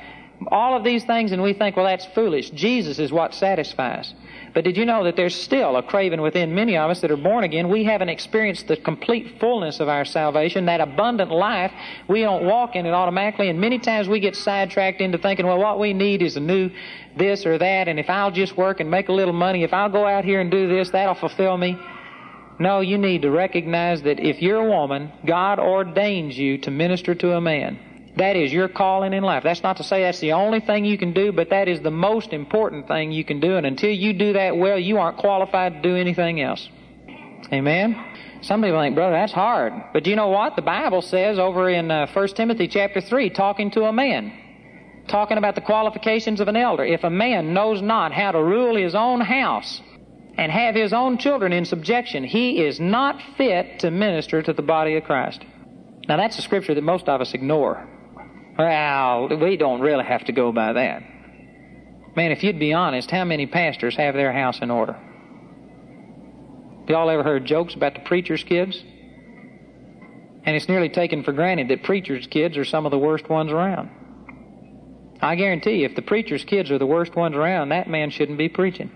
all 0.48 0.76
of 0.76 0.84
these 0.84 1.06
things, 1.06 1.32
and 1.32 1.42
we 1.42 1.54
think, 1.54 1.78
well, 1.78 1.86
that's 1.86 2.06
foolish. 2.08 2.50
Jesus 2.50 3.00
is 3.00 3.10
what 3.10 3.34
satisfies. 3.34 4.14
But 4.54 4.66
did 4.66 4.76
you 4.76 4.84
know 4.84 5.06
that 5.06 5.16
there's 5.16 5.34
still 5.34 5.78
a 5.78 5.84
craving 5.84 6.20
within 6.20 6.54
many 6.54 6.76
of 6.76 6.92
us 6.92 7.00
that 7.00 7.10
are 7.10 7.16
born 7.16 7.46
again? 7.46 7.70
We 7.70 7.86
haven't 7.86 8.10
experienced 8.10 8.68
the 8.68 8.76
complete 8.76 9.40
fullness 9.40 9.80
of 9.80 9.88
our 9.88 10.04
salvation, 10.04 10.66
that 10.66 10.82
abundant 10.82 11.32
life. 11.32 11.72
We 12.10 12.20
don't 12.20 12.44
walk 12.44 12.76
in 12.76 12.86
it 12.86 12.92
automatically, 12.92 13.48
and 13.48 13.62
many 13.62 13.80
times 13.80 14.10
we 14.10 14.20
get 14.20 14.36
sidetracked 14.36 15.00
into 15.00 15.18
thinking, 15.18 15.48
well, 15.48 15.60
what 15.60 15.80
we 15.80 15.94
need 15.94 16.22
is 16.22 16.36
a 16.36 16.42
new 16.42 16.70
this 17.16 17.46
or 17.46 17.58
that, 17.58 17.88
and 17.88 17.98
if 17.98 18.10
I'll 18.10 18.32
just 18.32 18.58
work 18.58 18.82
and 18.82 18.92
make 18.92 19.08
a 19.08 19.14
little 19.14 19.34
money, 19.34 19.64
if 19.64 19.72
I'll 19.72 19.90
go 19.90 20.06
out 20.06 20.26
here 20.26 20.42
and 20.42 20.52
do 20.52 20.68
this, 20.68 20.90
that'll 20.90 21.16
fulfill 21.16 21.56
me. 21.56 21.80
No, 22.60 22.80
you 22.80 22.98
need 22.98 23.24
to 23.24 23.32
recognize 23.32 24.02
that 24.04 24.20
if 24.20 24.42
you're 24.42 24.66
a 24.66 24.70
woman, 24.70 25.12
God 25.26 25.60
ordains 25.60 26.38
you 26.38 26.58
to 26.60 26.72
minister 26.72 27.14
to 27.16 27.34
a 27.34 27.42
man. 27.42 28.14
That 28.18 28.38
is 28.38 28.54
your 28.54 28.70
calling 28.70 29.12
in 29.12 29.24
life. 29.24 29.44
That's 29.44 29.62
not 29.62 29.78
to 29.78 29.84
say 29.84 30.04
that's 30.04 30.22
the 30.22 30.32
only 30.32 30.62
thing 30.62 30.86
you 30.86 30.98
can 30.98 31.12
do, 31.12 31.34
but 31.34 31.50
that 31.50 31.68
is 31.68 31.82
the 31.82 31.92
most 31.92 32.32
important 32.32 32.88
thing 32.88 33.12
you 33.12 33.26
can 33.26 33.42
do. 33.42 33.58
And 33.58 33.66
until 33.66 33.92
you 33.92 34.14
do 34.14 34.34
that 34.34 34.56
well, 34.56 34.80
you 34.80 34.98
aren't 35.00 35.18
qualified 35.18 35.74
to 35.74 35.82
do 35.82 35.98
anything 35.98 36.40
else. 36.40 36.70
Amen? 37.52 38.02
Some 38.42 38.62
people 38.62 38.80
think, 38.80 38.96
brother, 38.96 39.16
that's 39.16 39.34
hard. 39.34 39.74
But 39.92 40.08
you 40.08 40.16
know 40.16 40.30
what? 40.30 40.56
The 40.56 40.62
Bible 40.62 41.02
says 41.02 41.38
over 41.38 41.70
in 41.70 41.92
uh, 41.92 42.08
1 42.14 42.28
Timothy 42.30 42.70
chapter 42.70 43.02
3, 43.02 43.32
talking 43.32 43.72
to 43.72 43.84
a 43.84 43.92
man, 43.92 44.32
talking 45.10 45.38
about 45.38 45.56
the 45.56 45.62
qualifications 45.62 46.40
of 46.40 46.48
an 46.48 46.56
elder. 46.56 46.86
If 46.86 47.04
a 47.04 47.10
man 47.10 47.54
knows 47.54 47.82
not 47.82 48.14
how 48.14 48.32
to 48.32 48.42
rule 48.42 48.78
his 48.78 48.96
own 48.96 49.20
house, 49.20 49.82
and 50.38 50.52
have 50.52 50.76
his 50.76 50.94
own 50.94 51.18
children 51.18 51.54
in 51.54 51.66
subjection, 51.66 52.24
he 52.24 52.64
is 52.64 52.80
not 52.80 53.22
fit 53.38 53.80
to 53.80 53.92
minister 53.92 54.42
to 54.42 54.54
the 54.54 54.62
body 54.62 54.96
of 54.98 55.04
Christ. 55.04 55.44
Now, 56.08 56.18
that's 56.18 56.38
a 56.38 56.42
scripture 56.42 56.76
that 56.76 56.84
most 56.84 57.08
of 57.10 57.22
us 57.22 57.34
ignore. 57.34 57.88
Well, 58.58 59.30
we 59.38 59.58
don't 59.58 59.82
really 59.82 60.06
have 60.06 60.26
to 60.26 60.32
go 60.32 60.52
by 60.52 60.74
that. 60.74 61.04
Man, 62.16 62.32
if 62.32 62.44
you'd 62.44 62.60
be 62.60 62.74
honest, 62.74 63.12
how 63.12 63.26
many 63.26 63.46
pastors 63.46 63.96
have 63.96 64.14
their 64.14 64.32
house 64.32 64.60
in 64.62 64.72
order? 64.72 64.96
Y'all 66.88 67.10
ever 67.10 67.24
heard 67.24 67.46
jokes 67.46 67.74
about 67.74 67.96
the 67.96 68.00
preacher's 68.02 68.44
kids? 68.44 68.82
And 70.46 70.56
it's 70.56 70.70
nearly 70.70 70.90
taken 70.90 71.24
for 71.24 71.34
granted 71.34 71.70
that 71.70 71.84
preacher's 71.84 72.28
kids 72.28 72.56
are 72.56 72.66
some 72.66 72.86
of 72.86 72.92
the 72.92 73.00
worst 73.00 73.28
ones 73.28 73.52
around. 73.52 73.90
I 75.22 75.36
guarantee 75.36 75.78
you, 75.78 75.86
if 75.86 75.96
the 75.96 76.04
preacher's 76.04 76.44
kids 76.44 76.70
are 76.70 76.78
the 76.78 76.86
worst 76.86 77.16
ones 77.16 77.36
around, 77.36 77.70
that 77.70 77.90
man 77.90 78.12
shouldn't 78.12 78.38
be 78.38 78.48
preaching. 78.48 78.92